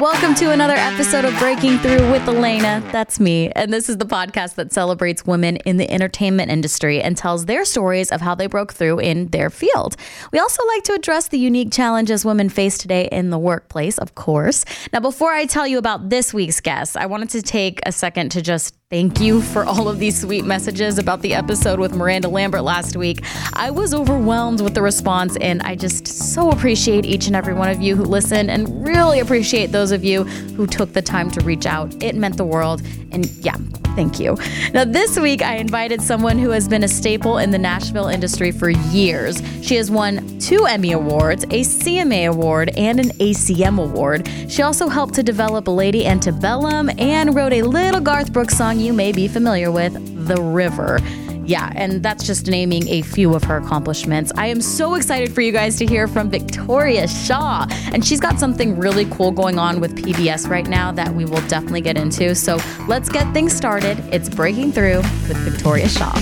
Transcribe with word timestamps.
Welcome 0.00 0.34
to 0.36 0.52
another 0.52 0.74
episode 0.74 1.24
of 1.24 1.36
Breaking 1.38 1.76
Through 1.78 2.12
with 2.12 2.26
Elaina. 2.28 2.82
That's 2.92 3.18
me. 3.18 3.50
And 3.50 3.72
this 3.72 3.88
is 3.88 3.96
the 3.96 4.04
podcast 4.04 4.54
that 4.54 4.72
celebrates 4.72 5.26
women 5.26 5.56
in 5.58 5.76
the 5.76 5.90
entertainment 5.90 6.52
industry 6.52 7.02
and 7.02 7.16
tells 7.16 7.46
their 7.46 7.64
stories 7.64 8.12
of 8.12 8.20
how 8.20 8.36
they 8.36 8.46
broke 8.46 8.72
through 8.72 9.00
in 9.00 9.28
their 9.28 9.50
field. 9.50 9.96
We 10.32 10.38
also 10.38 10.64
like 10.68 10.84
to 10.84 10.92
address 10.92 11.28
the 11.28 11.38
unique 11.38 11.72
challenges 11.72 12.24
women 12.24 12.48
face 12.48 12.78
today 12.78 13.08
in 13.10 13.30
the 13.30 13.38
workplace, 13.38 13.98
of 13.98 14.14
course. 14.14 14.64
Now, 14.92 15.00
before 15.00 15.32
I 15.32 15.46
tell 15.46 15.66
you 15.66 15.78
about 15.78 16.10
this 16.10 16.32
week's 16.32 16.60
guest, 16.60 16.96
I 16.96 17.06
wanted 17.06 17.30
to 17.30 17.42
take 17.42 17.80
a 17.84 17.90
second 17.90 18.30
to 18.32 18.42
just 18.42 18.77
Thank 18.90 19.20
you 19.20 19.42
for 19.42 19.66
all 19.66 19.86
of 19.86 19.98
these 19.98 20.18
sweet 20.18 20.46
messages 20.46 20.96
about 20.96 21.20
the 21.20 21.34
episode 21.34 21.78
with 21.78 21.94
Miranda 21.94 22.26
Lambert 22.26 22.62
last 22.62 22.96
week. 22.96 23.22
I 23.52 23.70
was 23.70 23.92
overwhelmed 23.92 24.62
with 24.62 24.72
the 24.72 24.80
response, 24.80 25.36
and 25.42 25.60
I 25.60 25.74
just 25.74 26.06
so 26.06 26.50
appreciate 26.50 27.04
each 27.04 27.26
and 27.26 27.36
every 27.36 27.52
one 27.52 27.68
of 27.68 27.82
you 27.82 27.96
who 27.96 28.04
listened 28.04 28.50
and 28.50 28.86
really 28.88 29.20
appreciate 29.20 29.72
those 29.72 29.92
of 29.92 30.04
you 30.04 30.24
who 30.24 30.66
took 30.66 30.94
the 30.94 31.02
time 31.02 31.30
to 31.32 31.44
reach 31.44 31.66
out. 31.66 32.02
It 32.02 32.14
meant 32.14 32.38
the 32.38 32.46
world. 32.46 32.80
And 33.12 33.26
yeah, 33.44 33.56
thank 33.94 34.18
you. 34.18 34.38
Now, 34.72 34.84
this 34.84 35.18
week, 35.18 35.42
I 35.42 35.56
invited 35.56 36.00
someone 36.00 36.38
who 36.38 36.50
has 36.50 36.66
been 36.66 36.82
a 36.82 36.88
staple 36.88 37.36
in 37.36 37.50
the 37.50 37.58
Nashville 37.58 38.08
industry 38.08 38.52
for 38.52 38.70
years. 38.70 39.42
She 39.62 39.76
has 39.76 39.90
won 39.90 40.38
two 40.38 40.64
Emmy 40.64 40.92
Awards, 40.92 41.44
a 41.44 41.60
CMA 41.60 42.28
Award, 42.30 42.70
and 42.76 43.00
an 43.00 43.10
ACM 43.18 43.82
Award. 43.82 44.30
She 44.48 44.62
also 44.62 44.88
helped 44.88 45.14
to 45.14 45.22
develop 45.22 45.68
Lady 45.68 46.06
Antebellum 46.06 46.90
and 46.98 47.34
wrote 47.34 47.52
a 47.52 47.62
little 47.62 48.00
Garth 48.00 48.32
Brooks 48.32 48.56
song 48.56 48.77
you 48.80 48.92
may 48.92 49.12
be 49.12 49.28
familiar 49.28 49.70
with, 49.70 49.92
The 50.26 50.40
River. 50.40 51.00
Yeah, 51.44 51.72
and 51.76 52.02
that's 52.02 52.26
just 52.26 52.46
naming 52.46 52.86
a 52.88 53.00
few 53.00 53.34
of 53.34 53.42
her 53.44 53.56
accomplishments. 53.56 54.30
I 54.36 54.48
am 54.48 54.60
so 54.60 54.96
excited 54.96 55.32
for 55.32 55.40
you 55.40 55.50
guys 55.50 55.76
to 55.78 55.86
hear 55.86 56.06
from 56.06 56.28
Victoria 56.28 57.08
Shaw. 57.08 57.66
And 57.92 58.04
she's 58.04 58.20
got 58.20 58.38
something 58.38 58.78
really 58.78 59.06
cool 59.06 59.30
going 59.30 59.58
on 59.58 59.80
with 59.80 59.96
PBS 59.96 60.48
right 60.50 60.66
now 60.66 60.92
that 60.92 61.14
we 61.14 61.24
will 61.24 61.40
definitely 61.48 61.80
get 61.80 61.96
into. 61.96 62.34
So 62.34 62.58
let's 62.86 63.08
get 63.08 63.32
things 63.32 63.54
started. 63.54 63.98
It's 64.12 64.28
Breaking 64.28 64.72
Through 64.72 64.98
with 64.98 65.38
Victoria 65.38 65.88
Shaw. 65.88 66.12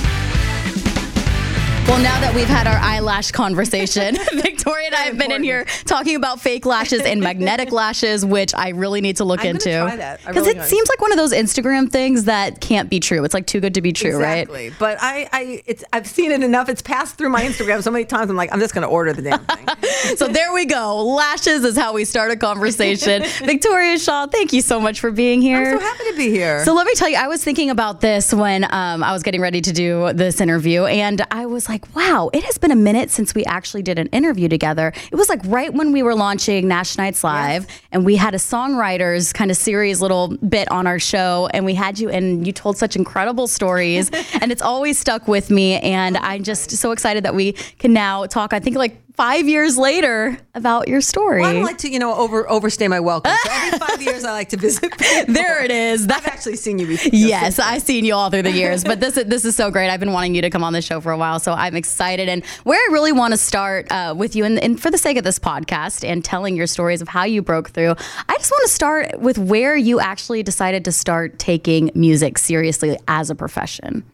Well, 1.88 2.02
now 2.02 2.18
that 2.20 2.34
we've 2.34 2.48
had 2.48 2.66
our 2.66 2.78
eyelash 2.78 3.30
conversation, 3.30 4.16
Victoria 4.34 4.86
and 4.86 4.94
I 4.96 5.02
have 5.02 5.16
been 5.16 5.30
in 5.30 5.44
here 5.44 5.66
talking 5.84 6.16
about 6.16 6.40
fake 6.40 6.66
lashes 6.66 7.02
and 7.02 7.20
magnetic 7.20 7.70
lashes, 7.72 8.26
which 8.26 8.52
I 8.56 8.70
really 8.70 9.00
need 9.00 9.18
to 9.18 9.24
look 9.24 9.40
I'm 9.42 9.50
into. 9.54 9.70
gonna 9.70 9.86
try 9.86 9.96
that. 9.96 10.18
Because 10.26 10.48
really 10.48 10.58
it 10.58 10.64
seems 10.64 10.88
like 10.88 11.00
one 11.00 11.12
of 11.12 11.16
those 11.16 11.32
Instagram 11.32 11.88
things 11.88 12.24
that 12.24 12.60
can't 12.60 12.90
be 12.90 12.98
true. 12.98 13.22
It's 13.24 13.34
like 13.34 13.46
too 13.46 13.60
good 13.60 13.74
to 13.74 13.82
be 13.82 13.92
true, 13.92 14.18
right? 14.20 14.38
Exactly. 14.40 14.72
But 14.80 14.98
I, 15.00 15.28
I, 15.32 15.62
it's, 15.64 15.84
I've 15.92 16.08
seen 16.08 16.32
it 16.32 16.42
enough. 16.42 16.68
It's 16.68 16.82
passed 16.82 17.16
through 17.18 17.28
my 17.28 17.42
Instagram 17.42 17.80
so 17.84 17.92
many 17.92 18.04
times. 18.04 18.30
I'm 18.30 18.36
like, 18.36 18.52
I'm 18.52 18.58
just 18.60 18.74
going 18.74 18.82
to 18.82 18.88
order 18.88 19.12
the 19.12 19.22
damn 19.22 19.44
thing. 19.44 19.66
So 20.16 20.28
there 20.28 20.52
we 20.52 20.66
go. 20.66 21.04
Lashes 21.04 21.64
is 21.64 21.76
how 21.76 21.92
we 21.92 22.04
start 22.04 22.30
a 22.30 22.36
conversation. 22.36 23.24
Victoria 23.44 23.98
Shaw, 23.98 24.26
thank 24.26 24.52
you 24.52 24.60
so 24.60 24.80
much 24.80 25.00
for 25.00 25.10
being 25.10 25.42
here. 25.42 25.72
I'm 25.72 25.78
so 25.78 25.84
happy 25.84 26.04
to 26.10 26.16
be 26.16 26.30
here. 26.30 26.64
So 26.64 26.74
let 26.74 26.86
me 26.86 26.94
tell 26.94 27.08
you, 27.08 27.16
I 27.16 27.28
was 27.28 27.42
thinking 27.42 27.70
about 27.70 28.00
this 28.00 28.32
when 28.32 28.64
um, 28.64 29.02
I 29.02 29.12
was 29.12 29.22
getting 29.22 29.40
ready 29.40 29.60
to 29.60 29.72
do 29.72 30.12
this 30.12 30.40
interview, 30.40 30.84
and 30.84 31.22
I 31.30 31.46
was 31.46 31.68
like, 31.68 31.75
wow, 31.94 32.30
it 32.32 32.44
has 32.44 32.58
been 32.58 32.70
a 32.70 32.76
minute 32.76 33.10
since 33.10 33.34
we 33.34 33.44
actually 33.44 33.82
did 33.82 33.98
an 33.98 34.06
interview 34.08 34.48
together. 34.48 34.92
It 35.10 35.16
was 35.16 35.28
like 35.28 35.40
right 35.44 35.72
when 35.72 35.92
we 35.92 36.02
were 36.02 36.14
launching 36.14 36.68
Nash 36.68 36.96
Nights 36.96 37.24
Live, 37.24 37.66
and 37.92 38.04
we 38.04 38.16
had 38.16 38.34
a 38.34 38.38
songwriters 38.38 39.32
kind 39.34 39.50
of 39.50 39.56
series 39.56 40.00
little 40.00 40.36
bit 40.38 40.70
on 40.70 40.86
our 40.86 40.98
show, 40.98 41.48
and 41.52 41.64
we 41.64 41.74
had 41.74 41.98
you, 41.98 42.08
and 42.08 42.46
you 42.46 42.52
told 42.52 42.78
such 42.78 42.96
incredible 42.96 43.46
stories, 43.46 44.10
and 44.40 44.52
it's 44.52 44.62
always 44.62 44.98
stuck 44.98 45.28
with 45.28 45.50
me. 45.50 45.78
And 45.80 46.16
I'm 46.18 46.42
just 46.42 46.70
so 46.70 46.92
excited 46.92 47.24
that 47.24 47.34
we 47.34 47.52
can 47.78 47.92
now 47.92 48.26
talk, 48.26 48.52
I 48.52 48.60
think 48.60 48.76
like 48.76 49.00
five 49.16 49.48
years 49.48 49.76
later, 49.78 50.38
about 50.54 50.88
your 50.88 51.00
story. 51.00 51.40
Well, 51.40 51.50
I 51.50 51.52
don't 51.54 51.64
like 51.64 51.78
to, 51.78 51.90
you 51.90 51.98
know, 51.98 52.14
over 52.14 52.48
overstay 52.48 52.88
my 52.88 53.00
welcome. 53.00 53.32
So 53.44 53.50
every 53.50 53.78
five 53.78 54.02
years, 54.02 54.24
I 54.24 54.32
like 54.32 54.50
to 54.50 54.56
visit. 54.56 54.92
there 55.28 55.64
it 55.64 55.70
is. 55.70 56.06
I've 56.06 56.26
actually 56.26 56.56
seen 56.56 56.78
you 56.78 56.86
before. 56.86 57.10
Yes, 57.12 57.58
I've 57.58 57.82
seen 57.82 58.04
you 58.04 58.14
all 58.14 58.30
through 58.30 58.42
the 58.42 58.52
years, 58.52 58.84
but 58.84 59.00
this 59.00 59.16
is 59.16 59.24
this 59.24 59.44
is 59.44 59.56
so 59.56 59.70
great. 59.70 59.90
I've 59.90 60.00
been 60.00 60.12
wanting 60.12 60.34
you 60.34 60.42
to 60.42 60.50
come 60.50 60.62
on 60.62 60.72
the 60.72 60.82
show 60.82 61.00
for 61.00 61.12
a 61.12 61.18
while, 61.18 61.40
so 61.40 61.52
I'm 61.52 61.76
excited. 61.76 62.28
And 62.28 62.44
where 62.64 62.78
I 62.78 62.92
really 62.92 63.12
want 63.12 63.32
to 63.32 63.38
start 63.38 63.90
uh, 63.90 64.14
with 64.16 64.36
you, 64.36 64.44
and, 64.44 64.58
and 64.58 64.80
for 64.80 64.90
the 64.90 64.98
sake 64.98 65.16
of 65.16 65.24
this 65.24 65.38
podcast 65.38 66.06
and 66.06 66.24
telling 66.24 66.56
your 66.56 66.66
stories 66.66 67.02
of 67.02 67.08
how 67.08 67.24
you 67.24 67.42
broke 67.42 67.70
through, 67.70 67.94
I 68.28 68.36
just 68.36 68.50
want 68.50 68.62
to 68.62 68.72
start 68.72 69.20
with 69.20 69.38
where 69.38 69.76
you 69.76 70.00
actually 70.00 70.42
decided 70.42 70.84
to 70.84 70.92
start 70.92 71.38
taking 71.38 71.90
music 71.94 72.38
seriously 72.38 72.98
as 73.08 73.30
a 73.30 73.34
profession. 73.34 74.04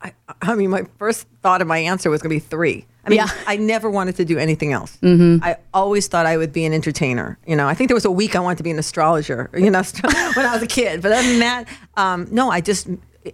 I, 0.00 0.12
I 0.42 0.54
mean, 0.54 0.70
my 0.70 0.84
first 0.98 1.26
thought 1.42 1.60
of 1.60 1.66
my 1.66 1.78
answer 1.78 2.08
was 2.10 2.22
going 2.22 2.30
to 2.30 2.36
be 2.36 2.40
three. 2.40 2.86
I 3.04 3.10
mean, 3.10 3.18
Yeah. 3.18 3.28
I 3.46 3.56
never 3.56 3.90
wanted 3.90 4.16
to 4.16 4.24
do 4.24 4.38
anything 4.38 4.72
else. 4.72 4.96
Mm-hmm. 5.02 5.42
I 5.42 5.56
always 5.74 6.06
thought 6.06 6.26
I 6.26 6.36
would 6.36 6.52
be 6.52 6.64
an 6.64 6.72
entertainer. 6.72 7.38
You 7.46 7.56
know, 7.56 7.66
I 7.66 7.74
think 7.74 7.88
there 7.88 7.96
was 7.96 8.04
a 8.04 8.10
week 8.10 8.36
I 8.36 8.40
wanted 8.40 8.58
to 8.58 8.62
be 8.64 8.70
an 8.70 8.78
astrologer. 8.78 9.50
You 9.58 9.70
know, 9.70 9.82
when 10.34 10.46
I 10.46 10.52
was 10.54 10.62
a 10.62 10.66
kid. 10.66 11.02
But 11.02 11.12
other 11.12 11.26
than 11.28 11.40
that, 11.40 11.64
um, 11.96 12.28
no, 12.30 12.50
I 12.50 12.60
just 12.60 12.88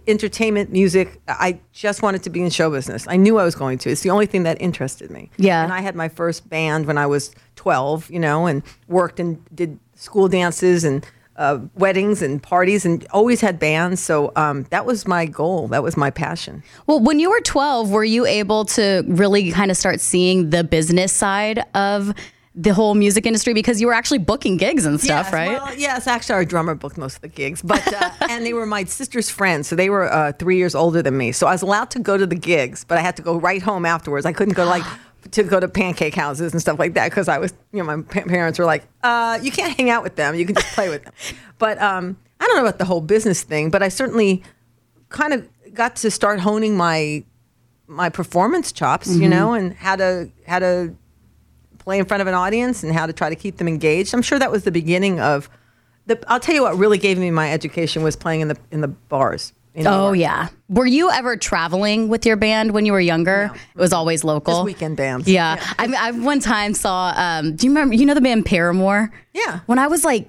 entertainment, 0.07 0.71
music. 0.71 1.21
I 1.27 1.59
just 1.71 2.01
wanted 2.01 2.23
to 2.23 2.29
be 2.29 2.41
in 2.41 2.49
show 2.49 2.69
business. 2.71 3.07
I 3.07 3.15
knew 3.17 3.37
I 3.37 3.43
was 3.45 3.55
going 3.55 3.77
to. 3.79 3.89
It's 3.89 4.01
the 4.01 4.09
only 4.09 4.25
thing 4.25 4.43
that 4.43 4.59
interested 4.61 5.11
me. 5.11 5.29
Yeah. 5.37 5.63
And 5.63 5.71
I 5.71 5.81
had 5.81 5.95
my 5.95 6.09
first 6.09 6.49
band 6.49 6.85
when 6.87 6.97
I 6.97 7.05
was 7.05 7.33
12. 7.55 8.09
You 8.09 8.19
know, 8.19 8.47
and 8.47 8.63
worked 8.87 9.19
and 9.19 9.43
did 9.53 9.79
school 9.95 10.27
dances 10.27 10.83
and. 10.83 11.05
Uh, 11.37 11.59
weddings 11.75 12.21
and 12.21 12.41
parties 12.41 12.85
and 12.85 13.05
always 13.11 13.41
had 13.41 13.59
bands 13.59 14.01
so 14.01 14.31
um, 14.37 14.63
that 14.69 14.85
was 14.85 15.05
my 15.05 15.25
goal 15.25 15.67
that 15.67 15.83
was 15.83 15.97
my 15.97 16.09
passion 16.09 16.63
Well, 16.87 17.01
when 17.01 17.19
you 17.19 17.29
were 17.29 17.41
12, 17.41 17.91
were 17.91 18.05
you 18.05 18.25
able 18.25 18.63
to 18.65 19.03
really 19.07 19.51
kind 19.51 19.69
of 19.69 19.75
start 19.75 19.99
seeing 19.99 20.49
the 20.49 20.63
business 20.63 21.11
side 21.11 21.63
of 21.73 22.13
the 22.55 22.73
whole 22.73 22.95
music 22.95 23.25
industry 23.25 23.53
because 23.53 23.81
you 23.81 23.87
were 23.87 23.93
actually 23.93 24.17
booking 24.17 24.55
gigs 24.57 24.85
and 24.85 24.99
stuff, 24.99 25.25
yes, 25.25 25.33
right? 25.33 25.51
Well, 25.51 25.75
yes, 25.75 26.07
actually, 26.07 26.35
our 26.35 26.45
drummer 26.45 26.73
booked 26.73 26.97
most 26.97 27.15
of 27.15 27.21
the 27.21 27.27
gigs, 27.27 27.61
but 27.61 27.85
uh, 27.93 28.09
and 28.29 28.45
they 28.45 28.53
were 28.53 28.65
my 28.65 28.85
sister's 28.85 29.29
friends, 29.29 29.67
so 29.67 29.75
they 29.75 29.89
were 29.89 30.11
uh, 30.11 30.31
three 30.33 30.55
years 30.57 30.73
older 30.73 31.01
than 31.01 31.17
me. 31.17 31.33
So 31.33 31.47
I 31.47 31.51
was 31.51 31.61
allowed 31.61 31.91
to 31.91 31.99
go 31.99 32.17
to 32.17 32.25
the 32.25 32.35
gigs, 32.35 32.85
but 32.85 32.97
I 32.97 33.01
had 33.01 33.17
to 33.17 33.21
go 33.21 33.37
right 33.37 33.61
home 33.61 33.85
afterwards. 33.85 34.25
I 34.25 34.31
couldn't 34.31 34.53
go 34.53 34.65
like 34.65 34.83
to 35.31 35.43
go 35.43 35.59
to 35.59 35.67
pancake 35.67 36.15
houses 36.15 36.51
and 36.51 36.61
stuff 36.61 36.79
like 36.79 36.93
that 36.93 37.09
because 37.09 37.27
I 37.27 37.37
was, 37.37 37.53
you 37.71 37.83
know, 37.83 37.85
my 37.85 38.01
pa- 38.03 38.27
parents 38.27 38.59
were 38.59 38.65
like, 38.65 38.83
uh, 39.03 39.39
"You 39.41 39.51
can't 39.51 39.75
hang 39.75 39.89
out 39.89 40.03
with 40.03 40.15
them. 40.15 40.35
You 40.35 40.45
can 40.45 40.55
just 40.55 40.73
play 40.73 40.89
with 40.89 41.03
them." 41.03 41.13
But 41.57 41.81
um, 41.81 42.17
I 42.39 42.47
don't 42.47 42.57
know 42.57 42.63
about 42.63 42.79
the 42.79 42.85
whole 42.85 42.99
business 42.99 43.41
thing, 43.41 43.69
but 43.69 43.81
I 43.81 43.87
certainly 43.87 44.43
kind 45.07 45.33
of 45.33 45.47
got 45.73 45.95
to 45.97 46.11
start 46.11 46.41
honing 46.41 46.75
my 46.75 47.23
my 47.87 48.09
performance 48.09 48.71
chops, 48.71 49.15
you 49.15 49.29
know, 49.29 49.53
and 49.53 49.73
how 49.73 49.95
to 49.95 50.29
how 50.45 50.59
to 50.59 50.93
play 51.79 51.99
in 51.99 52.05
front 52.05 52.19
of 52.21 52.27
an 52.27 52.33
audience 52.33 52.83
and 52.83 52.91
how 52.93 53.05
to 53.05 53.13
try 53.13 53.29
to 53.29 53.35
keep 53.35 53.57
them 53.57 53.67
engaged. 53.67 54.13
I'm 54.13 54.21
sure 54.21 54.39
that 54.39 54.51
was 54.51 54.63
the 54.63 54.71
beginning 54.71 55.19
of 55.19 55.49
the. 56.07 56.21
I'll 56.27 56.39
tell 56.39 56.55
you 56.55 56.63
what 56.63 56.75
really 56.77 56.97
gave 56.97 57.17
me 57.17 57.31
my 57.31 57.51
education 57.51 58.03
was 58.03 58.15
playing 58.15 58.41
in 58.41 58.47
the 58.49 58.57
in 58.71 58.81
the 58.81 58.87
bars. 58.87 59.53
Oh 59.85 60.13
yeah. 60.13 60.49
Were 60.69 60.85
you 60.85 61.11
ever 61.11 61.35
traveling 61.37 62.07
with 62.07 62.25
your 62.25 62.35
band 62.37 62.71
when 62.71 62.85
you 62.85 62.91
were 62.93 62.99
younger? 62.99 63.51
It 63.53 63.79
was 63.79 63.93
always 63.93 64.23
local. 64.23 64.53
Just 64.53 64.65
weekend 64.65 64.97
bands. 64.97 65.27
Yeah. 65.27 65.61
I 65.77 65.87
mean, 65.87 65.95
I 65.99 66.11
one 66.11 66.39
time 66.39 66.73
saw. 66.73 67.13
Um, 67.15 67.55
do 67.55 67.65
you 67.67 67.71
remember? 67.71 67.95
You 67.95 68.05
know 68.05 68.13
the 68.13 68.21
band 68.21 68.45
Paramore? 68.45 69.11
Yeah. 69.33 69.59
When 69.65 69.79
I 69.79 69.87
was 69.87 70.03
like. 70.05 70.27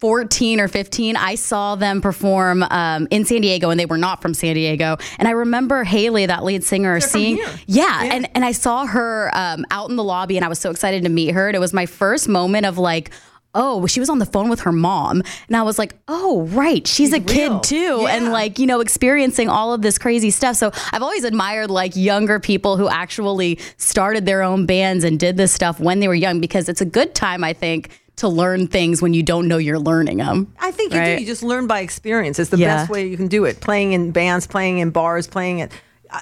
14 0.00 0.60
or 0.60 0.68
15, 0.68 1.16
I 1.16 1.34
saw 1.34 1.76
them 1.76 2.02
perform 2.02 2.62
um, 2.64 3.08
in 3.10 3.24
San 3.24 3.40
Diego, 3.40 3.70
and 3.70 3.80
they 3.80 3.86
were 3.86 3.96
not 3.96 4.20
from 4.20 4.34
San 4.34 4.54
Diego. 4.54 4.98
And 5.18 5.26
I 5.26 5.30
remember 5.30 5.82
Haley, 5.82 6.26
that 6.26 6.44
lead 6.44 6.62
singer, 6.62 7.00
from 7.00 7.08
seeing, 7.08 7.36
yeah, 7.38 7.54
Yeah. 8.02 8.10
and 8.14 8.28
and 8.34 8.44
I 8.44 8.52
saw 8.52 8.84
her 8.84 9.30
um, 9.32 9.64
out 9.70 9.88
in 9.88 9.96
the 9.96 10.04
lobby, 10.04 10.36
and 10.36 10.44
I 10.44 10.48
was 10.48 10.58
so 10.58 10.70
excited 10.70 11.04
to 11.04 11.08
meet 11.08 11.30
her. 11.30 11.46
And 11.48 11.56
it 11.56 11.60
was 11.60 11.72
my 11.72 11.86
first 11.86 12.28
moment 12.28 12.66
of 12.66 12.76
like, 12.76 13.12
oh, 13.54 13.86
she 13.86 14.00
was 14.00 14.08
on 14.10 14.18
the 14.18 14.26
phone 14.26 14.48
with 14.48 14.60
her 14.60 14.72
mom, 14.72 15.22
and 15.48 15.56
I 15.56 15.62
was 15.62 15.78
like, 15.78 15.94
oh, 16.08 16.42
right, 16.48 16.86
she's, 16.86 17.12
a 17.12 17.20
real. 17.20 17.60
kid 17.60 17.62
too, 17.62 18.06
and 18.08 18.32
like 18.32 18.58
you 18.58 18.66
know, 18.66 18.80
experiencing 18.80 19.48
all 19.48 19.72
of 19.72 19.82
this 19.82 19.98
crazy 19.98 20.30
stuff. 20.30 20.56
So 20.56 20.72
I've 20.92 21.02
always 21.02 21.24
admired 21.24 21.70
like 21.70 21.94
younger 21.96 22.40
people 22.40 22.76
who 22.76 22.88
actually 22.88 23.58
started 23.76 24.26
their 24.26 24.42
own 24.42 24.66
bands 24.66 25.04
and 25.04 25.18
did 25.18 25.36
this 25.36 25.52
stuff 25.52 25.78
when 25.80 26.00
they 26.00 26.08
were 26.08 26.14
young 26.14 26.40
because 26.40 26.68
it's 26.68 26.80
a 26.80 26.84
good 26.86 27.14
time, 27.14 27.44
I 27.44 27.52
think. 27.52 28.00
To 28.18 28.28
learn 28.28 28.68
things 28.68 29.02
when 29.02 29.12
you 29.12 29.24
don't 29.24 29.48
know 29.48 29.58
you're 29.58 29.76
learning 29.80 30.18
them. 30.18 30.54
I 30.60 30.70
think 30.70 30.92
you 30.94 31.00
Right. 31.00 31.16
do. 31.16 31.20
You 31.22 31.26
just 31.26 31.42
learn 31.42 31.66
by 31.66 31.80
experience. 31.80 32.38
It's 32.38 32.48
the 32.50 32.56
Yeah. 32.58 32.76
best 32.76 32.88
way 32.88 33.08
you 33.08 33.16
can 33.16 33.26
do 33.26 33.44
it. 33.44 33.60
Playing 33.60 33.90
in 33.92 34.12
bands, 34.12 34.46
playing 34.46 34.78
in 34.78 34.90
bars, 34.90 35.26
playing 35.26 35.60
at. 35.62 35.72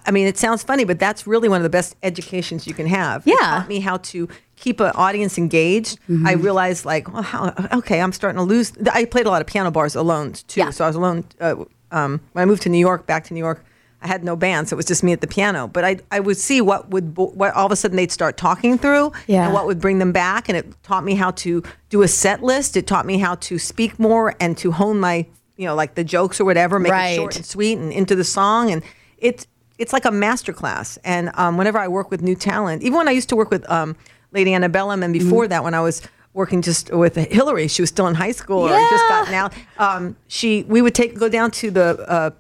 I 0.07 0.11
mean, 0.11 0.27
it 0.27 0.39
sounds 0.39 0.63
funny, 0.63 0.85
but 0.85 0.99
that's 0.99 1.27
really 1.27 1.51
one 1.51 1.59
of 1.59 1.65
the 1.65 1.69
best 1.69 1.95
educations 2.03 2.67
you 2.67 2.73
can 2.73 2.87
have. 2.87 3.27
Yeah. 3.27 3.35
Mm-hmm. 3.35 3.45
taught 3.59 3.69
me 3.69 3.81
how 3.81 3.97
to 3.99 4.27
keep 4.63 4.79
an 4.81 4.93
audience 4.95 5.37
engaged. 5.39 5.99
I 6.25 6.33
realized, 6.35 6.85
like, 6.87 7.13
well, 7.13 7.23
how, 7.23 7.53
okay, 7.81 8.01
I'm 8.01 8.13
starting 8.13 8.39
to 8.39 8.45
lose. 8.45 8.73
I 8.93 9.05
played 9.05 9.27
a 9.27 9.31
lot 9.31 9.41
of 9.43 9.47
piano 9.49 9.71
bars 9.71 9.95
alone 9.97 10.33
too, 10.47 10.61
Yeah. 10.61 10.71
so 10.71 10.85
I 10.85 10.87
was 10.87 10.97
alone. 10.97 11.25
Uh, 11.41 11.65
um, 11.91 12.21
when 12.33 12.43
I 12.43 12.47
moved 12.47 12.63
to 12.63 12.69
New 12.69 12.79
York, 12.79 13.05
back 13.07 13.25
to 13.25 13.35
New 13.35 13.41
York, 13.41 13.65
I 14.01 14.07
had 14.07 14.25
no 14.25 14.35
band, 14.37 14.69
so 14.69 14.75
it 14.75 14.79
was 14.79 14.87
just 14.87 15.03
me 15.03 15.13
at 15.13 15.21
the 15.21 15.27
piano. 15.27 15.69
But 15.69 15.85
I, 15.85 15.99
I 16.11 16.21
would 16.21 16.37
see 16.37 16.61
what 16.61 16.91
would 16.91 17.17
what 17.17 17.53
all 17.55 17.67
of 17.67 17.73
a 17.73 17.77
sudden 17.77 17.97
they'd 17.97 18.11
start 18.13 18.37
talking 18.37 18.79
through, 18.79 19.13
Yeah. 19.27 19.45
and 19.45 19.53
what 19.55 19.67
would 19.67 19.81
bring 19.81 19.99
them 19.99 20.13
back, 20.13 20.49
and 20.49 20.57
it 20.57 20.67
taught 20.85 21.05
me 21.05 21.15
how 21.17 21.33
to 21.45 21.63
do 21.91 22.03
a 22.03 22.09
set 22.09 22.43
list. 22.43 22.77
It 22.77 22.87
taught 22.87 23.05
me 23.07 23.19
how 23.19 23.35
to 23.49 23.59
speak 23.59 23.99
more 23.99 24.35
and 24.41 24.57
to 24.59 24.71
hone 24.73 24.99
my, 25.01 25.27
you 25.57 25.67
know, 25.67 25.75
like 25.75 25.95
the 25.97 26.05
jokes 26.05 26.41
or 26.41 26.45
whatever, 26.45 26.79
make 26.81 26.93
it 26.93 27.17
short 27.17 27.37
and 27.37 27.45
sweet 27.47 27.79
and 27.79 27.93
into 27.93 28.15
the 28.17 28.25
song, 28.25 28.71
and 28.73 28.83
it 29.19 29.47
it's 29.79 29.93
like 29.93 30.05
a 30.05 30.11
master 30.13 30.53
class. 30.53 30.99
And 31.05 31.31
um, 31.35 31.57
whenever 31.57 31.79
I 31.79 31.89
work 31.89 32.11
with 32.11 32.23
new 32.23 32.35
talent, 32.37 32.83
even 32.83 32.97
when 32.99 33.09
I 33.09 33.13
used 33.13 33.29
to 33.31 33.37
work 33.37 33.51
with 33.51 33.69
um, 33.71 33.97
Lady 34.33 34.55
Antebellum, 34.55 35.03
and 35.03 35.13
before 35.13 35.47
that, 35.49 35.63
when 35.65 35.75
I 35.75 35.81
was 35.81 36.03
working 36.35 36.63
just 36.63 36.91
with 36.93 37.15
Hillary, 37.17 37.69
she 37.69 37.83
was 37.83 37.91
still 37.91 38.07
in 38.07 38.15
high 38.15 38.33
school 38.33 38.61
or 38.61 38.69
just 38.69 39.09
gotten 39.09 39.35
out. 39.35 39.53
Um, 39.79 40.17
she 40.29 40.65
we 40.65 40.83
would 40.83 40.95
take 40.95 41.19
go 41.19 41.29
down 41.29 41.51
to 41.53 41.71
the. 41.71 42.05
Uh, 42.09 42.31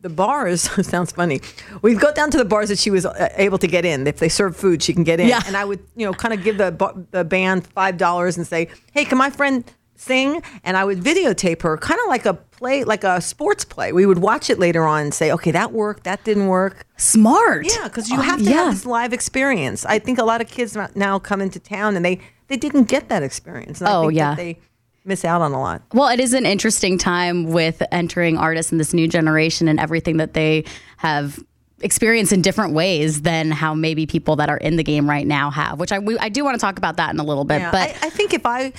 the 0.00 0.08
bars 0.08 0.62
sounds 0.86 1.12
funny. 1.12 1.40
We'd 1.80 2.00
go 2.00 2.12
down 2.12 2.32
to 2.32 2.36
the 2.36 2.44
bars 2.44 2.70
that 2.70 2.78
she 2.80 2.90
was 2.90 3.06
uh, 3.06 3.28
able 3.36 3.56
to 3.58 3.68
get 3.68 3.84
in. 3.84 4.04
If 4.08 4.18
they 4.18 4.28
serve 4.28 4.56
food, 4.56 4.82
she 4.82 4.92
can 4.92 5.04
get 5.04 5.20
in. 5.20 5.28
Yeah. 5.28 5.40
And 5.46 5.56
I 5.56 5.64
would, 5.64 5.78
you 5.94 6.04
know, 6.04 6.12
kind 6.12 6.34
of 6.34 6.42
give 6.42 6.58
the 6.58 7.06
the 7.12 7.22
band 7.22 7.68
five 7.68 7.98
dollars 7.98 8.36
and 8.36 8.44
say, 8.44 8.68
"Hey, 8.92 9.04
can 9.04 9.16
my 9.16 9.30
friend 9.30 9.64
sing?" 10.02 10.42
And 10.64 10.76
I 10.76 10.84
would 10.84 11.00
videotape 11.00 11.62
her, 11.62 11.76
kind 11.78 11.98
of 12.04 12.08
like 12.08 12.26
a 12.26 12.34
play, 12.34 12.84
like 12.84 13.04
a 13.04 13.20
sports 13.20 13.64
play. 13.64 13.92
We 13.92 14.06
would 14.06 14.18
watch 14.18 14.50
it 14.50 14.58
later 14.58 14.84
on 14.86 15.02
and 15.02 15.14
say, 15.14 15.30
"Okay, 15.32 15.50
that 15.52 15.72
worked. 15.72 16.04
That 16.04 16.24
didn't 16.24 16.48
work." 16.48 16.86
Smart. 16.96 17.66
Yeah, 17.66 17.84
because 17.88 18.08
you 18.10 18.18
Oh, 18.18 18.22
have 18.22 18.38
to 18.38 18.44
yeah. 18.44 18.64
have 18.64 18.74
this 18.74 18.86
live 18.86 19.12
experience. 19.12 19.84
I 19.84 19.98
think 19.98 20.18
a 20.18 20.24
lot 20.24 20.40
of 20.40 20.48
kids 20.48 20.76
now 20.94 21.18
come 21.18 21.40
into 21.40 21.58
town 21.58 21.96
and 21.96 22.04
they 22.04 22.20
they 22.48 22.56
didn't 22.56 22.84
get 22.84 23.08
that 23.08 23.22
experience. 23.22 23.80
And 23.80 23.88
I 23.88 23.94
Oh, 23.94 24.02
think 24.08 24.18
yeah. 24.18 24.30
that 24.30 24.36
they 24.36 24.58
miss 25.04 25.24
out 25.24 25.40
on 25.42 25.52
a 25.52 25.60
lot. 25.60 25.82
Well, 25.92 26.08
it 26.08 26.20
is 26.20 26.32
an 26.32 26.46
interesting 26.46 26.96
time 26.98 27.46
with 27.46 27.82
entering 27.90 28.36
artists 28.38 28.70
in 28.70 28.78
this 28.78 28.92
new 28.94 29.08
generation 29.08 29.66
and 29.68 29.80
everything 29.80 30.18
that 30.18 30.34
they 30.34 30.64
have 30.98 31.38
experienced 31.80 32.32
in 32.32 32.42
different 32.42 32.74
ways 32.74 33.22
than 33.22 33.50
how 33.50 33.74
maybe 33.74 34.06
people 34.06 34.36
that 34.36 34.48
are 34.48 34.58
in 34.58 34.76
the 34.76 34.84
game 34.84 35.10
right 35.10 35.26
now 35.26 35.50
have. 35.50 35.80
Which 35.80 35.90
I 35.90 35.98
we, 35.98 36.16
I 36.18 36.28
do 36.28 36.44
want 36.44 36.54
to 36.54 36.60
talk 36.60 36.78
about 36.78 36.96
that 36.98 37.12
in 37.12 37.18
a 37.18 37.24
little 37.24 37.44
bit. 37.44 37.60
Yeah, 37.60 37.70
but 37.72 37.80
I, 38.02 38.06
I 38.06 38.10
think 38.10 38.32
if 38.34 38.46
I 38.46 38.72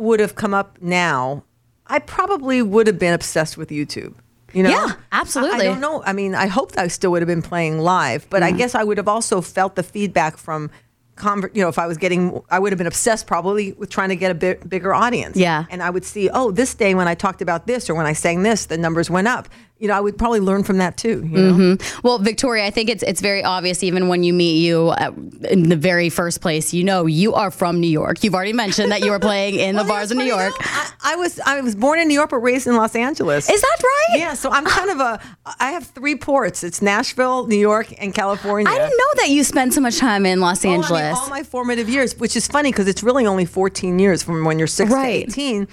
would 0.00 0.20
have 0.20 0.34
come 0.34 0.54
up 0.54 0.78
now, 0.80 1.44
I 1.86 1.98
probably 1.98 2.62
would 2.62 2.86
have 2.86 2.98
been 2.98 3.14
obsessed 3.14 3.56
with 3.56 3.70
YouTube. 3.70 4.14
You 4.52 4.64
know? 4.64 4.70
Yeah, 4.70 4.94
absolutely. 5.12 5.66
I, 5.66 5.70
I 5.70 5.72
don't 5.72 5.80
know. 5.80 6.02
I 6.04 6.12
mean, 6.12 6.34
I 6.34 6.46
hope 6.46 6.72
I 6.76 6.88
still 6.88 7.12
would 7.12 7.22
have 7.22 7.28
been 7.28 7.42
playing 7.42 7.78
live, 7.78 8.28
but 8.30 8.42
I 8.42 8.50
guess 8.50 8.74
I 8.74 8.82
would 8.82 8.96
have 8.96 9.06
also 9.08 9.40
felt 9.40 9.76
the 9.76 9.82
feedback 9.82 10.36
from. 10.36 10.70
Conver- 11.16 11.54
you 11.54 11.60
know, 11.60 11.68
if 11.68 11.78
I 11.78 11.86
was 11.86 11.98
getting, 11.98 12.40
I 12.48 12.58
would 12.58 12.72
have 12.72 12.78
been 12.78 12.86
obsessed 12.86 13.26
probably 13.26 13.72
with 13.72 13.90
trying 13.90 14.08
to 14.08 14.16
get 14.16 14.30
a 14.30 14.34
bit 14.34 14.66
bigger 14.66 14.94
audience. 14.94 15.36
Yeah. 15.36 15.66
And 15.68 15.82
I 15.82 15.90
would 15.90 16.06
see, 16.06 16.30
oh, 16.30 16.50
this 16.50 16.72
day 16.74 16.94
when 16.94 17.08
I 17.08 17.14
talked 17.14 17.42
about 17.42 17.66
this 17.66 17.90
or 17.90 17.94
when 17.94 18.06
I 18.06 18.14
sang 18.14 18.42
this, 18.42 18.64
the 18.64 18.78
numbers 18.78 19.10
went 19.10 19.28
up. 19.28 19.46
You 19.80 19.88
know, 19.88 19.94
I 19.94 20.00
would 20.00 20.18
probably 20.18 20.40
learn 20.40 20.62
from 20.62 20.76
that 20.76 20.98
too. 20.98 21.22
You 21.26 21.38
know? 21.38 21.52
Mm-hmm. 21.54 22.06
Well, 22.06 22.18
Victoria, 22.18 22.66
I 22.66 22.70
think 22.70 22.90
it's 22.90 23.02
it's 23.02 23.22
very 23.22 23.42
obvious 23.42 23.82
even 23.82 24.08
when 24.08 24.22
you 24.22 24.34
meet 24.34 24.58
you 24.60 24.90
at, 24.92 25.14
in 25.50 25.70
the 25.70 25.76
very 25.76 26.10
first 26.10 26.42
place. 26.42 26.74
You 26.74 26.84
know, 26.84 27.06
you 27.06 27.32
are 27.32 27.50
from 27.50 27.80
New 27.80 27.88
York. 27.88 28.22
You've 28.22 28.34
already 28.34 28.52
mentioned 28.52 28.92
that 28.92 29.00
you 29.02 29.10
were 29.10 29.18
playing 29.18 29.54
in 29.54 29.76
the 29.80 29.84
bars 29.84 30.10
in 30.12 30.18
New 30.18 30.24
York. 30.24 30.52
I, 30.60 30.90
I 31.02 31.16
was 31.16 31.40
I 31.40 31.60
was 31.62 31.74
born 31.74 31.98
in 31.98 32.08
New 32.08 32.14
York 32.14 32.28
but 32.28 32.40
raised 32.40 32.66
in 32.66 32.76
Los 32.76 32.94
Angeles. 32.94 33.48
Is 33.48 33.60
that 33.62 33.76
right? 33.82 34.18
Yeah, 34.18 34.34
so 34.34 34.50
I'm 34.50 34.66
kind 34.66 34.90
of 34.90 35.00
a. 35.00 35.20
I 35.58 35.70
have 35.72 35.86
three 35.86 36.14
ports. 36.14 36.62
It's 36.62 36.82
Nashville, 36.82 37.46
New 37.46 37.56
York, 37.58 37.90
and 37.98 38.12
California. 38.14 38.68
I 38.70 38.76
didn't 38.76 38.98
know 38.98 39.12
that 39.16 39.30
you 39.30 39.42
spent 39.44 39.72
so 39.72 39.80
much 39.80 39.96
time 39.96 40.26
in 40.26 40.40
Los 40.40 40.62
Oh, 40.62 40.68
I 40.68 40.72
mean, 40.72 40.82
Angeles. 40.82 41.18
all 41.18 41.30
my 41.30 41.42
formative 41.42 41.88
years, 41.88 42.14
which 42.18 42.36
is 42.36 42.46
funny 42.46 42.70
because 42.70 42.86
it's 42.86 43.02
really 43.02 43.24
only 43.26 43.46
14 43.46 43.98
years 43.98 44.22
from 44.22 44.44
when 44.44 44.58
you're 44.58 44.68
six 44.68 44.90
Right. 44.90 45.24
to 45.24 45.30
18. 45.40 45.68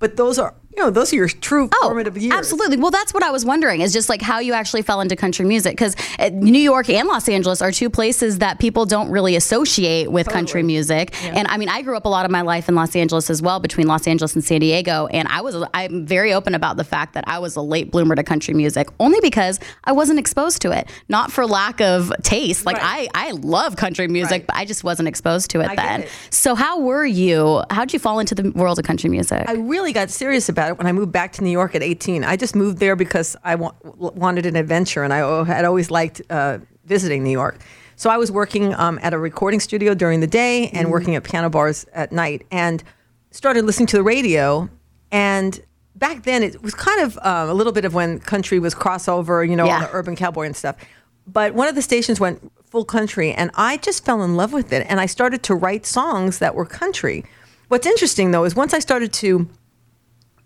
But 0.00 0.16
those 0.16 0.38
are, 0.38 0.54
you 0.76 0.82
know, 0.82 0.90
those 0.90 1.12
are 1.12 1.16
your 1.16 1.28
true 1.28 1.68
oh, 1.72 1.86
formative 1.88 2.18
years. 2.18 2.34
Oh, 2.34 2.38
Absolutely. 2.38 2.76
Well, 2.76 2.90
that's 2.90 3.14
what 3.14 3.22
I 3.22 3.30
was 3.30 3.44
wondering 3.44 3.80
is 3.80 3.92
just 3.92 4.08
like 4.08 4.20
how 4.20 4.40
you 4.40 4.52
actually 4.52 4.82
fell 4.82 5.00
into 5.00 5.16
country 5.16 5.44
music 5.44 5.72
because 5.72 5.96
uh, 6.18 6.28
New 6.32 6.58
York 6.58 6.90
and 6.90 7.08
Los 7.08 7.28
Angeles 7.28 7.62
are 7.62 7.72
two 7.72 7.88
places 7.88 8.38
that 8.38 8.58
people 8.58 8.84
don't 8.84 9.10
really 9.10 9.36
associate 9.36 10.10
with 10.12 10.28
country 10.28 10.62
music. 10.62 11.14
And 11.24 11.48
I 11.48 11.56
mean, 11.56 11.68
I 11.68 11.82
grew 11.82 11.96
up 11.96 12.04
a 12.04 12.08
lot 12.08 12.24
of 12.26 12.30
my 12.30 12.42
life 12.42 12.68
in 12.68 12.74
Los 12.74 12.94
Angeles 12.94 13.30
as 13.30 13.40
well, 13.40 13.58
between 13.58 13.86
Los 13.86 14.06
Angeles 14.06 14.34
and 14.34 14.44
San 14.44 14.60
Diego. 14.60 15.06
And 15.06 15.26
I 15.28 15.40
was, 15.40 15.56
I'm 15.72 16.04
very 16.04 16.32
open 16.34 16.54
about 16.54 16.76
the 16.76 16.84
fact 16.84 17.14
that 17.14 17.24
I 17.26 17.38
was 17.38 17.56
a 17.56 17.62
late 17.62 17.90
bloomer 17.90 18.14
to 18.14 18.22
country 18.22 18.52
music 18.52 18.88
only 19.00 19.18
because 19.20 19.58
I 19.84 19.92
wasn't 19.92 20.18
exposed 20.18 20.60
to 20.62 20.72
it, 20.72 20.88
not 21.08 21.32
for 21.32 21.46
lack 21.46 21.80
of 21.80 22.12
taste. 22.22 22.66
Like 22.66 22.76
Right. 22.76 23.08
I, 23.14 23.28
I 23.28 23.30
love 23.30 23.76
country 23.76 24.08
music, 24.08 24.30
Right. 24.42 24.46
but 24.48 24.56
I 24.56 24.64
just 24.66 24.84
wasn't 24.84 25.08
exposed 25.08 25.50
to 25.52 25.60
it 25.60 25.70
I 25.70 25.76
then. 25.76 26.02
it. 26.02 26.10
So 26.30 26.54
how 26.54 26.80
were 26.80 27.06
you? 27.06 27.62
How'd 27.70 27.92
you 27.94 27.98
fall 27.98 28.18
into 28.18 28.34
the 28.34 28.50
world 28.50 28.78
of 28.78 28.84
country 28.84 29.08
music? 29.08 29.44
I 29.48 29.54
really 29.54 29.92
got 29.92 30.10
serious 30.10 30.48
about 30.50 30.65
when 30.72 30.86
I 30.86 30.92
moved 30.92 31.12
back 31.12 31.32
to 31.34 31.44
New 31.44 31.50
York 31.50 31.74
at 31.74 31.82
18. 31.82 32.24
I 32.24 32.36
just 32.36 32.54
moved 32.56 32.78
there 32.78 32.96
because 32.96 33.36
I 33.44 33.54
wa- 33.54 33.72
wanted 33.84 34.46
an 34.46 34.56
adventure, 34.56 35.02
and 35.02 35.12
I 35.12 35.44
had 35.44 35.64
always 35.64 35.90
liked 35.90 36.22
uh, 36.30 36.58
visiting 36.84 37.22
New 37.24 37.30
York. 37.30 37.58
So 37.96 38.10
I 38.10 38.16
was 38.18 38.30
working 38.30 38.74
um, 38.74 38.98
at 39.02 39.14
a 39.14 39.18
recording 39.18 39.60
studio 39.60 39.94
during 39.94 40.20
the 40.20 40.26
day 40.26 40.68
and 40.68 40.90
working 40.90 41.14
at 41.16 41.24
piano 41.24 41.48
bars 41.48 41.86
at 41.92 42.12
night, 42.12 42.46
and 42.50 42.82
started 43.30 43.64
listening 43.64 43.86
to 43.88 43.96
the 43.96 44.02
radio. 44.02 44.68
And 45.10 45.58
back 45.94 46.24
then, 46.24 46.42
it 46.42 46.62
was 46.62 46.74
kind 46.74 47.00
of 47.00 47.18
um, 47.22 47.48
a 47.48 47.54
little 47.54 47.72
bit 47.72 47.84
of 47.84 47.94
when 47.94 48.18
country 48.20 48.58
was 48.58 48.74
crossover, 48.74 49.48
you 49.48 49.56
know, 49.56 49.64
Yeah. 49.66 49.86
the 49.86 49.90
urban 49.94 50.16
cowboy 50.16 50.46
and 50.46 50.56
stuff. 50.56 50.76
But 51.26 51.54
one 51.54 51.66
of 51.68 51.74
the 51.74 51.82
stations 51.82 52.20
went 52.20 52.52
full 52.70 52.84
country, 52.84 53.32
and 53.32 53.50
I 53.54 53.78
just 53.78 54.04
fell 54.04 54.22
in 54.22 54.36
love 54.36 54.52
with 54.52 54.72
it. 54.72 54.86
And 54.88 55.00
I 55.00 55.06
started 55.06 55.42
to 55.44 55.54
write 55.54 55.86
songs 55.86 56.38
that 56.38 56.54
were 56.54 56.66
country. 56.66 57.24
What's 57.68 57.86
interesting 57.86 58.30
though 58.30 58.44
is 58.44 58.54
once 58.54 58.72
I 58.74 58.78
started 58.78 59.12
to 59.14 59.48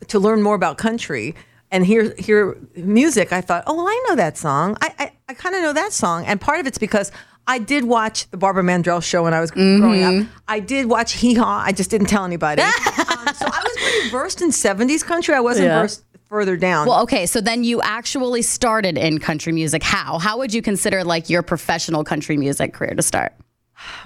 to 0.09 0.19
learn 0.19 0.43
more 0.43 0.55
about 0.55 0.79
country 0.79 1.35
and 1.71 1.87
hear 1.87 2.15
hear 2.19 2.57
music, 2.77 3.33
I 3.33 3.41
thought, 3.41 3.65
oh, 3.67 3.87
I 3.87 4.05
know 4.09 4.17
that 4.17 4.37
song. 4.37 4.77
I 4.81 4.93
I, 4.99 5.13
I 5.29 5.35
kind 5.35 5.55
of 5.55 5.63
know 5.63 5.73
that 5.73 5.93
song, 5.93 6.25
and 6.27 6.41
part 6.41 6.61
of 6.61 6.67
it's 6.67 6.79
because 6.79 7.13
I 7.47 7.59
did 7.59 7.85
watch 7.85 8.31
the 8.31 8.37
Barbara 8.37 8.63
Mandrell 8.63 9.03
show 9.03 9.23
when 9.25 9.35
I 9.35 9.41
was 9.41 9.51
growing 9.51 10.03
up. 10.05 10.27
I 10.47 10.61
did 10.61 10.87
watch 10.87 11.15
Hee 11.15 11.35
Haw. 11.35 11.63
I 11.65 11.73
just 11.73 11.91
didn't 11.91 12.07
tell 12.09 12.25
anybody. 12.25 12.63
um, 12.63 12.71
so 12.71 13.47
I 13.47 13.61
was 13.65 13.77
pretty 13.83 14.11
versed 14.11 14.43
in 14.43 14.51
'70s 14.51 15.05
country. 15.05 15.35
I 15.35 15.41
wasn't 15.41 15.67
Yeah. 15.67 15.81
versed 15.83 16.05
further 16.29 16.57
down. 16.57 16.87
Well, 16.87 17.03
okay, 17.03 17.27
so 17.27 17.41
then 17.41 17.65
you 17.65 17.81
actually 17.83 18.43
started 18.43 18.97
in 18.97 19.19
country 19.19 19.53
music. 19.53 19.83
How? 19.83 20.19
How 20.19 20.39
would 20.39 20.55
you 20.55 20.63
consider 20.63 21.03
like 21.03 21.29
your 21.29 21.43
professional 21.43 22.05
country 22.05 22.37
music 22.37 22.73
career 22.73 22.95
to 22.95 23.03
start? 23.03 23.33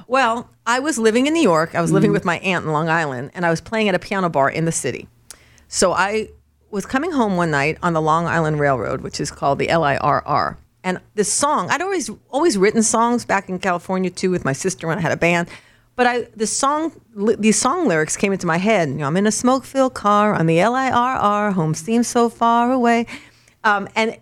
Well, 0.06 0.48
I 0.66 0.78
was 0.80 0.98
living 0.98 1.26
in 1.26 1.34
New 1.34 1.42
York. 1.42 1.74
I 1.74 1.80
was 1.82 1.92
living 1.92 2.12
with 2.12 2.24
my 2.24 2.38
aunt 2.38 2.64
in 2.64 2.72
Long 2.72 2.88
Island, 2.88 3.30
and 3.34 3.44
I 3.44 3.50
was 3.50 3.60
playing 3.60 3.88
at 3.88 3.94
a 3.94 3.98
piano 3.98 4.28
bar 4.30 4.48
in 4.48 4.64
the 4.64 4.72
city. 4.72 5.08
So 5.74 5.92
I 5.92 6.28
was 6.70 6.86
coming 6.86 7.10
home 7.10 7.36
one 7.36 7.50
night 7.50 7.78
on 7.82 7.94
the 7.94 8.00
Long 8.00 8.28
Island 8.28 8.60
Railroad, 8.60 9.00
which 9.00 9.18
is 9.18 9.32
called 9.32 9.58
the 9.58 9.66
LIRR. 9.66 10.56
And 10.84 11.00
this 11.16 11.32
song, 11.32 11.68
I'd 11.68 11.82
always 11.82 12.08
always 12.30 12.56
written 12.56 12.84
songs 12.84 13.24
back 13.24 13.48
in 13.48 13.58
California 13.58 14.08
too 14.08 14.30
with 14.30 14.44
my 14.44 14.52
sister 14.52 14.86
when 14.86 14.98
I 14.98 15.00
had 15.00 15.10
a 15.10 15.16
band. 15.16 15.48
But 15.96 16.06
I 16.06 16.28
the 16.36 16.46
song 16.46 16.92
these 17.40 17.60
song 17.60 17.88
lyrics 17.88 18.16
came 18.16 18.32
into 18.32 18.46
my 18.46 18.58
head. 18.58 18.88
You 18.90 18.94
know, 18.98 19.08
I'm 19.08 19.16
in 19.16 19.26
a 19.26 19.32
smoke-filled 19.32 19.94
car 19.94 20.32
on 20.32 20.46
the 20.46 20.58
LIRR. 20.58 21.54
Home 21.54 21.74
seems 21.74 22.06
so 22.06 22.28
far 22.28 22.70
away. 22.70 23.08
Um, 23.64 23.88
and 23.96 24.16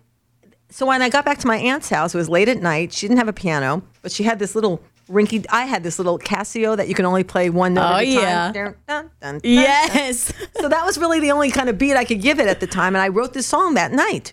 so 0.71 0.87
when 0.87 1.03
I 1.03 1.11
got 1.11 1.27
back 1.27 1.37
to 1.41 1.47
my 1.47 1.59
aunt's 1.59 1.91
house, 1.91 2.15
it 2.15 2.19
was 2.19 2.31
late 2.31 2.49
at 2.49 2.63
night. 2.63 2.95
She 2.95 3.07
didn't 3.07 3.19
have 3.19 3.29
a 3.29 3.35
piano, 3.35 3.83
but 4.01 4.11
she 4.11 4.23
had 4.23 4.39
this 4.39 4.55
little 4.55 4.81
rinky. 5.09 5.45
I 5.51 5.67
had 5.67 5.83
this 5.83 5.99
little 5.99 6.19
Casio 6.19 6.77
that 6.77 6.89
you 6.89 6.95
can 6.95 7.05
only 7.05 7.25
play 7.25 7.51
one 7.51 7.75
note 7.75 7.83
Oh, 7.83 7.97
at 7.97 8.03
a 8.03 8.07
yeah. 8.07 8.21
time. 8.23 8.53
Dun, 8.53 8.75
dun, 8.89 9.11
dun. 9.21 9.41
Yes. 9.45 10.33
So 10.61 10.69
that 10.69 10.85
was 10.87 10.97
really 10.99 11.19
the 11.21 11.33
only 11.33 11.51
kind 11.51 11.69
of 11.69 11.77
beat 11.77 11.97
I 11.97 12.05
could 12.05 12.21
give 12.23 12.39
it 12.39 12.47
at 12.47 12.61
the 12.61 12.67
time, 12.69 12.95
and 12.95 13.03
I 13.03 13.09
wrote 13.09 13.33
this 13.33 13.47
song 13.49 13.75
that 13.75 13.91
night, 13.93 14.33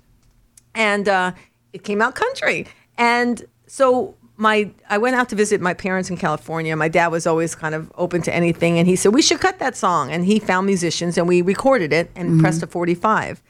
and 0.75 1.09
uh, 1.09 1.31
it 1.73 1.83
came 1.83 2.01
out 2.03 2.13
country. 2.13 2.67
And 2.97 3.43
so 3.65 4.15
my 4.37 4.69
I 4.89 4.97
went 4.99 5.15
out 5.15 5.27
to 5.29 5.35
visit 5.35 5.59
my 5.59 5.73
parents 5.73 6.09
in 6.11 6.17
California. 6.17 6.75
My 6.75 6.87
dad 6.87 7.07
was 7.07 7.25
always 7.25 7.55
kind 7.55 7.73
of 7.73 7.91
open 7.97 8.21
to 8.23 8.33
anything, 8.33 8.77
and 8.77 8.87
he 8.87 8.95
said 8.95 9.13
we 9.13 9.21
should 9.23 9.39
cut 9.39 9.57
that 9.59 9.75
song. 9.75 10.11
And 10.11 10.23
he 10.25 10.37
found 10.39 10.67
musicians, 10.67 11.17
and 11.17 11.27
we 11.27 11.41
recorded 11.41 11.91
it 11.93 12.11
and 12.15 12.39
pressed 12.39 12.61
a 12.61 12.67
45. 12.67 13.41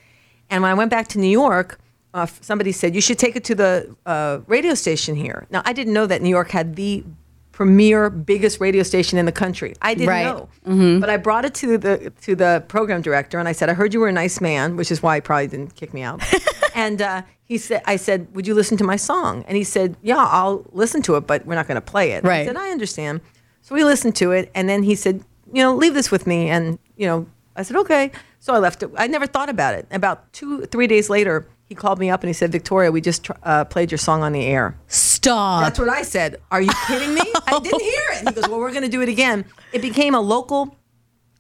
And 0.50 0.64
when 0.64 0.72
I 0.72 0.74
went 0.74 0.90
back 0.90 1.08
to 1.10 1.20
New 1.20 1.28
York, 1.30 1.80
uh, 2.14 2.26
somebody 2.42 2.72
said 2.72 2.96
you 2.96 3.02
should 3.02 3.20
take 3.20 3.36
it 3.36 3.44
to 3.46 3.56
the 3.56 3.96
uh, 4.06 4.40
radio 4.48 4.74
station 4.74 5.16
here. 5.16 5.46
Now 5.52 5.62
I 5.66 5.74
didn't 5.74 5.94
know 5.94 6.06
that 6.08 6.22
New 6.22 6.30
York 6.30 6.50
had 6.52 6.76
the 6.76 7.04
premier 7.52 8.10
biggest 8.10 8.60
radio 8.62 8.84
station 8.84 9.18
in 9.20 9.26
the 9.26 9.32
country. 9.32 9.74
I 9.82 9.94
didn't 9.94 10.10
Right. 10.10 10.24
know. 10.66 11.00
But 11.00 11.10
I 11.10 11.18
brought 11.18 11.46
it 11.46 11.54
to 11.56 11.78
the 11.78 12.12
to 12.22 12.36
the 12.36 12.64
program 12.68 13.02
director 13.02 13.38
and 13.40 13.48
I 13.48 13.52
said, 13.52 13.70
I 13.70 13.74
heard 13.74 13.94
you 13.94 14.00
were 14.00 14.08
a 14.08 14.14
nice 14.14 14.40
man, 14.42 14.76
which 14.78 14.92
is 14.92 15.04
why 15.04 15.16
he 15.16 15.22
probably 15.22 15.48
didn't 15.48 15.76
kick 15.76 15.94
me 15.94 16.02
out. 16.02 16.22
and 16.76 17.02
uh, 17.02 17.22
he 17.44 17.58
said, 17.58 17.82
I 17.86 17.98
said, 17.98 18.28
would 18.34 18.48
you 18.48 18.54
listen 18.56 18.78
to 18.78 18.84
my 18.84 18.96
song? 18.96 19.44
And 19.48 19.58
he 19.58 19.64
said, 19.64 19.98
Yeah, 20.02 20.18
I'll 20.18 20.66
listen 20.72 21.02
to 21.04 21.16
it, 21.18 21.28
but 21.28 21.46
we're 21.46 21.56
not 21.56 21.68
going 21.68 21.76
to 21.76 21.82
play 21.82 22.12
it. 22.12 22.24
I 22.24 22.28
Right. 22.28 22.48
said, 22.48 22.56
I 22.56 22.70
understand. 22.72 23.22
So 23.62 23.76
we 23.76 23.84
listened 23.84 24.16
to 24.18 24.32
it, 24.32 24.50
and 24.56 24.68
then 24.70 24.82
he 24.84 24.96
said, 24.96 25.24
you 25.54 25.62
know, 25.62 25.76
leave 25.76 25.94
this 25.94 26.10
with 26.12 26.26
me, 26.26 26.50
and 26.50 26.80
you 26.96 27.06
know, 27.06 27.28
I 27.56 27.64
said, 27.64 27.76
okay. 27.78 28.12
So 28.40 28.54
I 28.54 28.58
left 28.60 28.82
it. 28.84 28.90
I 28.98 29.06
never 29.08 29.28
thought 29.28 29.50
about 29.50 29.74
it. 29.76 29.86
About 29.92 30.32
two, 30.32 30.66
three 30.68 30.88
days 30.88 31.10
later, 31.10 31.46
he 31.70 31.76
called 31.76 32.00
me 32.00 32.10
up 32.10 32.22
and 32.24 32.28
he 32.30 32.34
said, 32.34 32.52
Victoria, 32.52 32.92
we 32.92 33.00
just 33.00 33.26
tr- 33.26 33.32
uh, 33.44 33.64
played 33.64 33.92
your 33.92 34.00
song 34.00 34.24
on 34.24 34.32
the 34.34 34.44
air. 34.44 34.76
Stop. 34.88 35.62
That's 35.64 35.78
what 35.80 35.88
I 35.90 36.02
said. 36.02 36.38
Are 36.50 36.62
you 36.62 36.72
kidding 36.88 37.14
me? 37.14 37.22
I 37.48 37.60
didn't 37.64 37.82
hear 37.82 38.02
it. 38.14 38.28
He 38.28 38.34
goes, 38.34 38.50
Well, 38.50 38.60
we're 38.60 38.72
going 38.72 38.84
to 38.84 38.90
do 38.90 39.02
it 39.02 39.10
again. 39.10 39.46
It 39.72 39.82
became 39.84 40.16
a 40.16 40.20
local, 40.20 40.76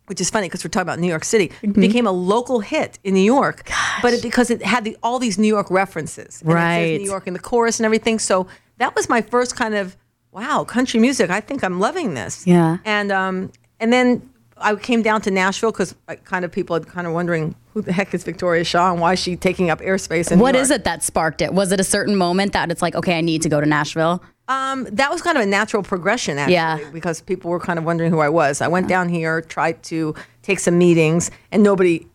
which 0.05 0.21
is 0.21 0.29
funny 0.29 0.47
because 0.47 0.63
we're 0.63 0.69
talking 0.69 0.83
about 0.87 0.99
New 0.99 1.07
York 1.07 1.23
City. 1.23 1.51
It 1.63 1.73
became 1.73 2.05
a 2.05 2.11
local 2.11 2.59
hit 2.59 2.99
in 3.03 3.15
New 3.15 3.21
York, 3.21 3.69
but 4.03 4.13
it, 4.13 4.21
because 4.21 4.51
it 4.51 4.61
had 4.63 4.83
the, 4.83 4.95
all 5.01 5.17
these 5.17 5.39
New 5.39 5.47
York 5.47 5.71
references. 5.71 6.41
And 6.43 6.51
it 6.51 6.53
Right. 6.53 6.97
New 7.01 7.05
York 7.07 7.25
in 7.25 7.33
the 7.33 7.39
chorus 7.39 7.79
and 7.79 7.85
everything. 7.85 8.19
So 8.19 8.45
that 8.77 8.95
was 8.95 9.09
my 9.09 9.21
first 9.21 9.55
kind 9.55 9.73
of, 9.73 9.97
wow, 10.31 10.63
country 10.63 10.99
music. 10.99 11.31
I 11.31 11.41
think 11.41 11.63
I'm 11.63 11.79
loving 11.79 12.13
this. 12.13 12.45
Yeah. 12.45 12.77
And, 12.85 13.11
um, 13.11 13.51
and 13.79 13.91
then 13.91 14.29
I 14.57 14.75
came 14.75 15.01
down 15.01 15.21
to 15.21 15.31
Nashville 15.31 15.71
because 15.71 15.95
kind 16.25 16.45
of 16.45 16.51
people 16.51 16.75
had 16.75 16.87
kind 16.87 17.07
of 17.07 17.13
wondering 17.13 17.55
who 17.79 17.85
the 17.85 17.93
heck 17.93 18.13
is 18.13 18.23
Victoria 18.25 18.63
Shaw 18.65 18.91
and 18.91 18.99
why 18.99 19.13
is 19.13 19.19
she 19.19 19.37
taking 19.37 19.69
up 19.69 19.79
airspace? 19.79 20.31
In 20.31 20.39
What 20.39 20.53
is 20.55 20.69
it 20.69 20.83
that 20.83 21.01
sparked 21.01 21.41
it? 21.41 21.53
Was 21.53 21.71
it 21.71 21.79
a 21.79 21.83
certain 21.83 22.15
moment 22.15 22.51
that 22.53 22.71
it's 22.71 22.81
like, 22.81 22.93
okay, 22.93 23.17
I 23.17 23.21
need 23.21 23.41
to 23.43 23.49
go 23.49 23.61
to 23.61 23.65
Nashville? 23.65 24.21
Um, 24.49 24.85
that 24.91 25.09
was 25.11 25.21
kind 25.21 25.37
of 25.37 25.43
a 25.43 25.47
natural 25.47 25.81
progression, 25.83 26.37
actually, 26.37 26.53
Yeah. 26.55 26.79
because 26.91 27.21
people 27.21 27.49
were 27.51 27.59
kind 27.59 27.79
of 27.79 27.85
wondering 27.85 28.11
who 28.11 28.19
I 28.19 28.27
was. 28.29 28.59
I 28.61 28.67
went 28.67 28.87
down 28.89 29.07
here, 29.07 29.41
tried 29.41 29.81
to 29.83 30.13
take 30.41 30.59
some 30.59 30.77
meetings, 30.77 31.31
and 31.51 31.63
nobody. 31.63 32.07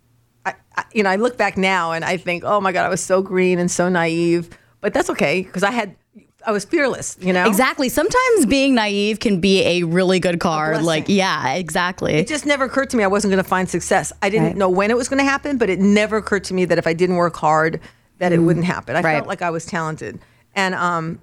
I, 0.44 0.54
I, 0.76 0.84
you 0.92 1.02
know, 1.02 1.10
I 1.10 1.16
look 1.16 1.38
back 1.38 1.56
now 1.56 1.92
and 1.92 2.04
I 2.04 2.18
think, 2.18 2.44
oh 2.44 2.60
my 2.60 2.72
God, 2.72 2.84
I 2.84 2.88
was 2.90 3.00
so 3.00 3.22
green 3.22 3.58
and 3.58 3.70
so 3.70 3.88
naive. 3.88 4.50
But 4.82 4.92
that's 4.92 5.08
okay 5.10 5.40
because 5.42 5.62
I 5.62 5.70
had, 5.70 5.96
I 6.46 6.52
was 6.52 6.64
fearless. 6.64 7.16
You 7.20 7.32
know, 7.32 7.46
Exactly. 7.46 7.88
Sometimes 7.88 8.46
being 8.46 8.74
naive 8.74 9.18
can 9.20 9.40
be 9.40 9.62
a 9.62 9.82
really 9.84 10.20
good 10.20 10.40
card. 10.40 10.82
Like, 10.82 11.08
yeah, 11.08 11.54
exactly. 11.54 12.14
It 12.14 12.26
just 12.28 12.44
never 12.46 12.64
occurred 12.64 12.90
to 12.90 12.96
me 12.96 13.04
I 13.04 13.06
wasn't 13.06 13.30
going 13.32 13.42
to 13.42 13.48
find 13.48 13.68
success. 13.68 14.12
I 14.22 14.28
didn't 14.30 14.46
Right. 14.48 14.56
know 14.56 14.68
when 14.68 14.90
it 14.90 14.96
was 14.96 15.08
going 15.08 15.18
to 15.18 15.24
happen, 15.30 15.56
but 15.58 15.70
it 15.70 15.78
never 15.80 16.16
occurred 16.18 16.44
to 16.44 16.54
me 16.54 16.64
that 16.66 16.76
if 16.78 16.86
I 16.86 16.92
didn't 16.92 17.16
work 17.16 17.36
hard, 17.36 17.80
that 18.18 18.32
it 18.32 18.38
wouldn't 18.38 18.66
happen. 18.66 18.94
I 18.96 19.00
Mm. 19.00 19.04
Right. 19.04 19.14
felt 19.16 19.26
like 19.28 19.42
I 19.42 19.50
was 19.50 19.64
talented, 19.66 20.18
and 20.54 20.74
um, 20.74 21.20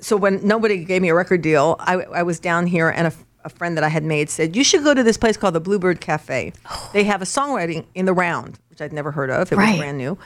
so 0.00 0.16
when 0.16 0.40
nobody 0.46 0.84
gave 0.84 1.02
me 1.02 1.08
a 1.10 1.14
record 1.14 1.42
deal, 1.42 1.76
I, 1.80 1.94
I 1.96 2.22
was 2.22 2.38
down 2.40 2.66
here, 2.66 2.88
and 2.88 3.06
a, 3.08 3.12
a 3.44 3.48
friend 3.50 3.76
that 3.76 3.84
I 3.84 3.88
had 3.88 4.04
made 4.04 4.30
said 4.30 4.56
you 4.56 4.64
should 4.64 4.82
go 4.84 4.94
to 4.94 5.02
this 5.02 5.16
place 5.18 5.36
called 5.36 5.54
the 5.54 5.60
Bluebird 5.60 6.00
Cafe. 6.00 6.52
They 6.92 7.04
have 7.04 7.20
a 7.22 7.26
songwriting 7.26 7.84
in 7.94 8.06
the 8.06 8.12
round, 8.14 8.58
which 8.70 8.80
I'd 8.80 8.92
never 8.92 9.10
heard 9.10 9.30
of. 9.30 9.52
It 9.52 9.56
Right. 9.56 9.70
was 9.72 9.78
brand 9.80 9.98
new, 9.98 10.16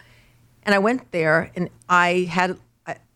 and 0.64 0.74
I 0.74 0.78
went 0.78 1.10
there, 1.12 1.50
and 1.56 1.68
I 1.88 2.28
had. 2.30 2.56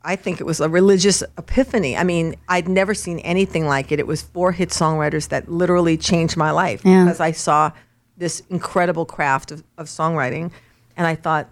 I, 0.04 0.16
think 0.16 0.40
it 0.40 0.44
was 0.44 0.60
a 0.60 0.68
religious 0.68 1.22
epiphany. 1.38 1.96
I 1.96 2.04
mean, 2.04 2.34
I'd 2.48 2.68
never 2.68 2.94
seen 2.94 3.18
anything 3.20 3.66
like 3.66 3.92
it. 3.92 3.98
It 4.00 4.06
was 4.06 4.22
four 4.22 4.52
hit 4.52 4.70
songwriters 4.70 5.28
that 5.28 5.48
literally 5.50 5.96
changed 5.96 6.36
my 6.36 6.50
life 6.50 6.82
Yeah. 6.84 7.04
because 7.04 7.20
I 7.20 7.32
saw 7.32 7.72
this 8.16 8.40
incredible 8.50 9.04
craft 9.06 9.50
of, 9.52 9.64
of 9.78 9.86
songwriting. 9.86 10.50
And 10.96 11.06
I 11.06 11.14
thought, 11.14 11.48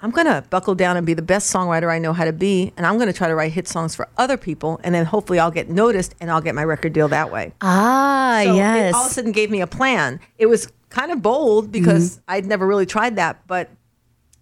I'm 0.00 0.10
going 0.10 0.26
to 0.26 0.44
buckle 0.50 0.74
down 0.74 0.96
and 0.98 1.06
be 1.06 1.14
the 1.14 1.22
best 1.22 1.52
songwriter 1.52 1.90
I 1.90 1.98
know 1.98 2.12
how 2.12 2.24
to 2.26 2.32
be. 2.32 2.72
And 2.76 2.84
I'm 2.86 2.96
going 2.96 3.06
to 3.06 3.12
try 3.14 3.26
to 3.28 3.34
write 3.34 3.52
hit 3.52 3.66
songs 3.66 3.94
for 3.94 4.08
other 4.18 4.36
people. 4.36 4.78
And 4.84 4.94
then 4.94 5.06
hopefully 5.06 5.38
I'll 5.38 5.50
get 5.50 5.70
noticed 5.70 6.14
and 6.20 6.30
I'll 6.30 6.42
get 6.42 6.54
my 6.54 6.64
record 6.64 6.92
deal 6.92 7.08
that 7.08 7.32
way. 7.32 7.52
ah, 7.62 8.42
So 8.44 8.54
yes. 8.54 8.90
It 8.90 8.94
all 8.94 9.04
of 9.06 9.10
a 9.10 9.14
sudden 9.14 9.32
gave 9.32 9.50
me 9.50 9.60
a 9.62 9.66
plan. 9.66 10.20
It 10.36 10.46
was 10.46 10.70
kind 10.90 11.10
of 11.10 11.22
bold 11.22 11.72
because 11.72 12.16
Mm-hmm. 12.16 12.20
I'd 12.28 12.46
never 12.46 12.66
really 12.66 12.86
tried 12.86 13.16
that. 13.16 13.46
But, 13.46 13.70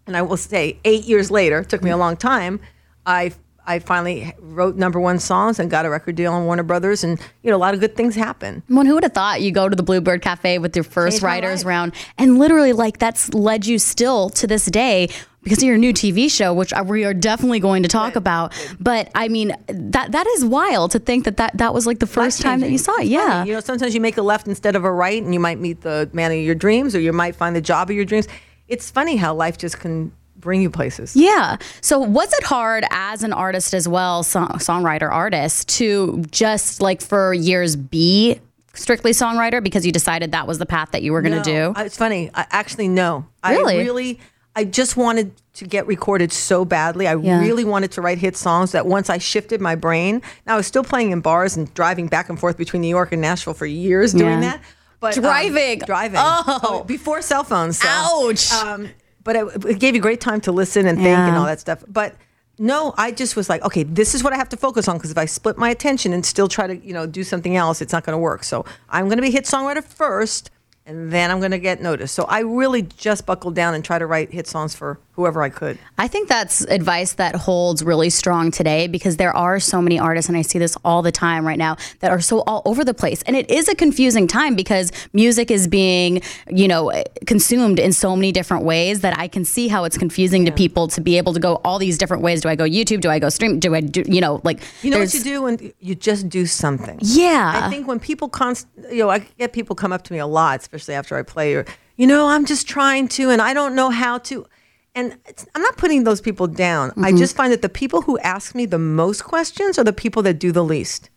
and 0.07 0.17
I 0.17 0.23
will 0.23 0.37
say, 0.37 0.79
eight 0.85 1.05
years 1.05 1.31
later, 1.31 1.61
it 1.61 1.69
took 1.69 1.83
me 1.83 1.91
a 1.91 1.97
long 1.97 2.17
time, 2.17 2.59
I 3.07 3.33
I 3.65 3.79
finally 3.79 4.35
wrote 4.41 4.77
number 4.77 4.99
one 4.99 5.19
songs 5.19 5.59
and 5.59 5.71
got 5.71 5.87
a 5.87 5.91
record 5.91 6.17
deal 6.17 6.33
on 6.33 6.45
Warner 6.47 6.65
Brothers, 6.65 7.05
and 7.05 7.21
you 7.43 7.51
know 7.51 7.57
a 7.57 7.59
lot 7.59 7.75
of 7.75 7.81
good 7.81 7.97
things 7.97 8.15
happen. 8.15 8.63
One 8.69 8.87
who 8.87 8.95
would 8.95 9.05
have 9.05 9.13
thought 9.13 9.41
you 9.41 9.53
go 9.53 9.69
to 9.69 9.77
the 9.77 9.83
Bluebird 9.83 10.23
Cafe 10.23 10.59
with 10.59 10.75
your 10.77 10.85
first 10.85 11.17
Changed 11.17 11.25
writers 11.25 11.65
round, 11.65 11.95
and 12.19 12.39
literally 12.39 12.73
like 12.73 12.99
that's 12.99 13.33
led 13.35 13.67
you 13.67 13.79
still 13.79 14.31
to 14.31 14.47
this 14.47 14.67
day 14.67 15.09
because 15.43 15.59
of 15.59 15.65
your 15.65 15.79
new 15.79 15.93
TV 15.93 16.31
show, 16.31 16.55
which 16.55 16.73
uh, 16.73 16.85
we 16.87 17.05
are 17.05 17.15
definitely 17.15 17.61
going 17.61 17.83
to 17.83 17.89
talk 17.89 18.17
about. 18.17 18.53
But 18.81 19.11
I 19.15 19.29
mean, 19.29 19.55
that 19.69 20.13
that 20.13 20.27
is 20.27 20.45
wild 20.45 20.93
to 20.93 20.99
think 20.99 21.25
that 21.25 21.37
that, 21.37 21.57
that 21.59 21.75
was 21.75 21.87
like 21.87 21.99
the 21.99 22.07
first 22.07 22.41
time 22.43 22.61
that 22.61 22.71
you 22.71 22.79
saw 22.79 22.97
it. 22.99 23.07
Yeah. 23.07 23.29
funny. 23.29 23.51
You 23.51 23.55
know, 23.55 23.61
sometimes 23.61 23.95
you 23.95 24.01
make 24.01 24.17
a 24.17 24.23
left 24.23 24.49
instead 24.49 24.77
of 24.77 24.85
a 24.85 24.93
right, 24.93 25.23
and 25.23 25.33
you 25.33 25.41
might 25.41 25.59
meet 25.59 25.83
the 25.83 26.11
man 26.13 26.33
of 26.33 26.39
your 26.39 26.55
dreams, 26.55 26.95
or 26.97 27.01
you 27.01 27.13
might 27.13 27.37
find 27.37 27.55
the 27.55 27.61
job 27.61 27.91
of 27.91 27.97
your 27.97 28.05
dreams. 28.05 28.27
It's 28.69 28.91
funny 28.91 29.17
how 29.17 29.35
life 29.35 29.59
just 29.59 29.79
can 29.79 30.13
bring 30.43 30.61
you 30.61 30.69
places. 30.69 31.17
Yeah. 31.17 31.57
So 31.81 31.99
was 32.01 32.31
it 32.35 32.45
hard 32.45 32.85
as 32.91 33.23
an 33.23 33.33
artist 33.33 33.73
as 33.73 33.89
well, 33.89 34.23
song, 34.23 34.49
songwriter 34.59 35.11
artist, 35.11 35.69
to 35.79 36.23
just 36.31 36.83
like 36.83 37.01
for 37.01 37.33
years 37.33 37.75
be 37.77 38.39
strictly 38.75 39.13
songwriter 39.13 39.63
because 39.63 39.87
you 39.87 39.93
decided 39.93 40.33
that 40.33 40.47
was 40.47 40.59
the 40.59 40.67
path 40.67 40.91
that 40.91 41.03
you 41.03 41.13
were 41.13 41.23
going 41.23 41.43
to 41.43 41.51
No, 41.51 41.73
do? 41.75 41.81
It's 41.81 41.97
funny. 41.97 42.31
I, 42.35 42.47
actually, 42.51 42.89
no. 42.89 43.25
Really? 43.47 43.77
I 43.77 43.79
really, 43.83 44.21
I 44.57 44.65
just 44.65 44.97
wanted 44.97 45.33
to 45.55 45.65
get 45.67 45.87
recorded 45.87 46.33
so 46.33 46.65
badly. 46.65 47.07
I 47.07 47.15
Yeah. 47.17 47.41
really 47.41 47.65
wanted 47.65 47.93
to 47.93 48.01
write 48.03 48.19
hit 48.19 48.37
songs 48.37 48.73
that 48.73 48.87
once 48.87 49.09
I 49.11 49.19
shifted 49.19 49.61
my 49.61 49.75
brain, 49.75 50.23
now 50.47 50.55
I 50.55 50.57
was 50.57 50.67
still 50.67 50.85
playing 50.85 51.11
in 51.11 51.21
bars 51.21 51.57
and 51.57 51.73
driving 51.75 52.07
back 52.09 52.29
and 52.31 52.39
forth 52.41 52.57
between 52.57 52.83
New 52.83 52.89
York 52.89 53.13
and 53.13 53.21
Nashville 53.21 53.55
for 53.55 53.67
years 53.67 54.13
doing 54.13 54.43
Yeah. 54.43 54.53
that. 54.53 54.61
But 55.01 55.17
um, 55.19 55.23
Driving. 55.25 55.79
driving. 55.81 56.21
Oh. 56.23 56.85
before 56.87 57.21
cell 57.23 57.45
phones. 57.45 57.79
so, 57.79 57.89
Ouch. 57.91 58.53
Um, 58.53 58.89
but 59.25 59.37
it, 59.37 59.64
it 59.67 59.79
gave 59.79 59.95
you 59.95 60.00
great 60.00 60.21
time 60.21 60.41
to 60.43 60.52
listen 60.52 60.87
and 60.87 60.99
think 60.99 61.07
Yeah. 61.09 61.29
and 61.29 61.37
all 61.37 61.47
that 61.47 61.61
stuff. 61.61 61.85
But 61.88 62.14
no, 62.59 62.95
I 62.99 63.11
just 63.12 63.35
was 63.35 63.49
like, 63.49 63.62
okay, 63.64 63.83
this 63.83 64.14
is 64.14 64.23
what 64.23 64.33
I 64.33 64.37
have 64.37 64.49
to 64.50 64.57
focus 64.57 64.87
on 64.88 64.97
because 64.97 65.11
if 65.11 65.19
I 65.19 65.25
split 65.25 65.57
my 65.59 65.71
attention 65.71 66.12
and 66.12 66.25
still 66.25 66.49
try 66.49 66.67
to, 66.67 66.76
you 66.76 66.93
know, 66.93 67.07
do 67.07 67.25
something 67.25 67.57
else, 67.57 67.81
it's 67.81 67.93
not 67.93 68.05
going 68.05 68.14
to 68.14 68.21
work. 68.21 68.45
So 68.45 68.64
I'm 68.91 69.07
going 69.07 69.17
to 69.19 69.23
be 69.23 69.31
hit 69.31 69.45
songwriter 69.45 69.83
first, 69.83 70.50
and 70.85 71.12
then 71.12 71.31
I'm 71.31 71.39
going 71.39 71.53
to 71.53 71.59
get 71.59 71.81
noticed. 71.81 72.15
So 72.15 72.25
I 72.25 72.41
really 72.41 72.83
just 72.83 73.25
buckled 73.27 73.55
down 73.55 73.75
and 73.75 73.85
try 73.85 73.99
to 73.99 74.07
write 74.07 74.33
hit 74.33 74.47
songs 74.47 74.75
for 74.75 74.99
whoever 75.12 75.43
I 75.43 75.51
could. 75.51 75.79
I 75.99 76.09
think 76.09 76.29
that's 76.29 76.62
advice 76.62 77.12
that 77.15 77.37
holds 77.37 77.85
really 77.85 78.09
strong 78.11 78.51
today 78.51 78.89
because 78.89 79.19
there 79.19 79.37
are 79.37 79.61
so 79.61 79.83
many 79.83 79.99
artists, 79.99 80.29
and 80.29 80.39
I 80.39 80.43
see 80.43 80.59
this 80.59 80.77
all 80.85 81.03
the 81.03 81.12
time 81.12 81.47
right 81.47 81.59
now, 81.59 81.77
that 82.01 82.11
are 82.11 82.21
so 82.21 82.41
all 82.47 82.62
over 82.65 82.83
the 82.83 82.95
place. 82.95 83.23
And 83.23 83.37
it 83.37 83.51
is 83.51 83.69
a 83.69 83.75
confusing 83.75 84.27
time 84.27 84.57
because 84.57 84.91
music 85.12 85.51
is 85.51 85.69
being, 85.69 86.23
you 86.49 86.67
know, 86.67 86.91
consumed 87.27 87.79
in 87.79 87.93
so 87.93 88.17
many 88.17 88.33
different 88.33 88.65
ways 88.65 89.03
that 89.03 89.17
I 89.19 89.29
can 89.29 89.45
see 89.45 89.69
how 89.69 89.85
it's 89.85 89.99
confusing 89.99 90.47
to 90.47 90.53
people 90.53 90.89
to 90.89 91.01
be 91.01 91.19
able 91.19 91.35
to 91.35 91.41
go 91.41 91.61
all 91.65 91.79
these 91.79 91.99
different 91.99 92.23
ways. 92.23 92.41
Do 92.41 92.49
I 92.49 92.57
go 92.57 92.65
YouTube? 92.65 93.03
Do 93.03 93.11
I 93.11 93.19
go 93.19 93.29
stream? 93.29 93.61
Do 93.61 93.75
I 93.75 93.83
do, 93.83 94.03
you 94.07 94.21
know, 94.21 94.41
like, 94.45 94.62
You 94.83 94.91
know 94.91 94.99
what 94.99 95.12
you 95.12 95.21
do 95.21 95.43
when 95.43 95.73
you 95.79 95.95
just 95.95 96.29
do 96.29 96.47
something. 96.47 96.99
Yeah. 97.03 97.61
I 97.62 97.71
think 97.71 97.87
when 97.87 98.01
people 98.01 98.29
const, 98.29 98.67
you 98.91 99.01
know, 99.01 99.11
I 99.11 99.21
get 99.39 99.53
people 99.53 99.77
come 99.77 99.93
up 99.93 100.03
to 100.05 100.12
me 100.12 100.19
a 100.19 100.27
lot, 100.27 100.67
especially 100.73 100.95
after 100.95 101.17
I 101.17 101.23
play, 101.23 101.55
or 101.55 101.64
you 101.97 102.07
know, 102.07 102.29
I'm 102.29 102.47
just 102.47 102.67
trying 102.67 103.09
to, 103.09 103.31
and 103.31 103.43
I 103.43 103.52
don't 103.52 103.75
know 103.75 103.91
how 103.91 104.19
to. 104.19 104.47
And 104.95 105.17
it's, 105.26 105.47
I'm 105.55 105.62
not 105.62 105.76
putting 105.76 106.05
those 106.05 106.21
people 106.21 106.47
down. 106.47 106.91
Mm-hmm. 106.91 107.05
I 107.05 107.12
just 107.12 107.37
find 107.37 107.52
that 107.52 107.62
the 107.62 107.69
people 107.69 108.02
who 108.02 108.19
ask 108.21 108.55
me 108.55 108.67
the 108.67 108.79
most 108.79 109.25
questions 109.25 109.79
are 109.79 109.85
the 109.85 109.93
people 109.93 110.23
that 110.23 110.38
do 110.38 110.52
the 110.52 110.64
least. 110.64 111.11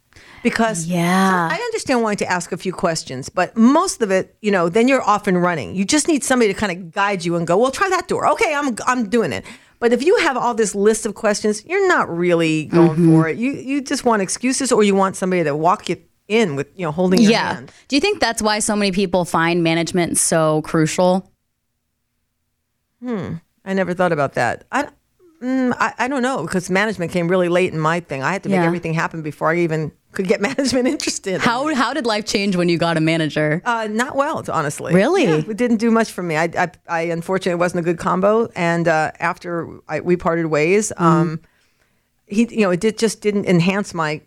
Because 0.43 0.85
Yeah. 0.85 1.49
I 1.51 1.55
understand 1.55 2.01
wanting 2.03 2.17
to 2.19 2.31
ask 2.31 2.51
a 2.51 2.57
few 2.57 2.71
questions, 2.71 3.29
but 3.29 3.55
most 3.57 4.01
of 4.01 4.11
it, 4.11 4.35
you 4.41 4.51
know, 4.51 4.69
then 4.69 4.87
you're 4.87 5.01
off 5.01 5.27
and 5.27 5.41
running. 5.41 5.75
You 5.75 5.83
just 5.85 6.07
need 6.07 6.23
somebody 6.23 6.53
to 6.53 6.59
kind 6.59 6.71
of 6.71 6.91
guide 6.93 7.25
you 7.25 7.35
and 7.35 7.47
go, 7.47 7.57
well, 7.57 7.71
try 7.71 7.89
that 7.89 8.07
door. 8.07 8.27
Okay, 8.33 8.53
I'm 8.53 8.75
I'm 8.85 9.09
doing 9.09 9.33
it. 9.33 9.43
But 9.79 9.91
if 9.91 10.03
you 10.03 10.15
have 10.17 10.37
all 10.37 10.53
this 10.53 10.73
list 10.75 11.05
of 11.05 11.15
questions, 11.15 11.65
you're 11.65 11.87
not 11.87 12.09
really 12.15 12.65
going 12.65 12.91
Mm-hmm. 12.91 13.11
for 13.11 13.27
it. 13.29 13.37
You 13.37 13.51
you 13.53 13.81
just 13.81 14.05
want 14.05 14.21
excuses, 14.21 14.71
or 14.71 14.83
you 14.83 14.95
want 14.95 15.15
somebody 15.15 15.43
to 15.43 15.55
walk 15.55 15.89
you 15.89 15.97
in 16.27 16.55
with 16.55 16.67
you 16.75 16.85
know 16.85 16.91
holding 16.91 17.21
your 17.21 17.31
yeah. 17.31 17.53
hand. 17.55 17.71
Do 17.87 17.95
you 17.95 17.99
think 17.99 18.19
that's 18.19 18.41
why 18.41 18.59
so 18.59 18.75
many 18.75 18.91
people 18.91 19.25
find 19.25 19.63
management 19.63 20.17
so 20.17 20.61
crucial? 20.63 21.31
Hmm. 23.01 23.35
I 23.63 23.73
never 23.73 23.93
thought 23.93 24.11
about 24.11 24.33
that. 24.33 24.65
I, 24.71 24.87
mm, 25.41 25.73
I 25.79 25.93
I 25.97 26.07
don't 26.07 26.21
know 26.21 26.43
because 26.43 26.69
management 26.69 27.11
came 27.11 27.27
really 27.27 27.49
late 27.49 27.73
in 27.73 27.79
my 27.79 27.99
thing. 27.99 28.23
I 28.23 28.31
had 28.33 28.43
to 28.43 28.49
make 28.49 28.57
Yeah. 28.57 28.65
everything 28.65 28.93
happen 28.93 29.21
before 29.21 29.51
I 29.51 29.57
even 29.59 29.91
could 30.11 30.27
get 30.27 30.39
management 30.49 30.87
interested. 30.87 31.41
How, 31.41 31.73
how 31.75 31.93
did 31.93 32.05
life 32.05 32.25
change 32.25 32.55
when 32.55 32.69
you 32.69 32.77
got 32.77 32.95
a 32.95 33.01
manager? 33.01 33.61
Uh, 33.65 33.87
not 33.91 34.15
well, 34.15 34.43
honestly. 34.51 34.93
Really? 34.93 35.25
Yeah, 35.25 35.43
it 35.49 35.57
didn't 35.57 35.77
do 35.77 35.91
much 35.91 36.11
for 36.11 36.23
me. 36.23 36.37
I, 36.37 36.43
I, 36.57 36.71
I 36.87 37.01
unfortunately 37.01 37.51
it 37.53 37.59
wasn't 37.59 37.81
a 37.81 37.83
good 37.83 37.97
combo, 37.99 38.49
and 38.55 38.87
uh, 38.87 39.11
after 39.19 39.67
I, 39.87 39.99
we 39.99 40.15
parted 40.15 40.45
ways, 40.47 40.91
Mm-hmm. 40.97 41.03
um, 41.03 41.41
he, 42.27 42.47
you 42.49 42.61
know, 42.61 42.71
it 42.71 42.79
did 42.79 42.97
just 42.97 43.21
didn't 43.21 43.45
enhance 43.45 43.93
my 43.93 44.19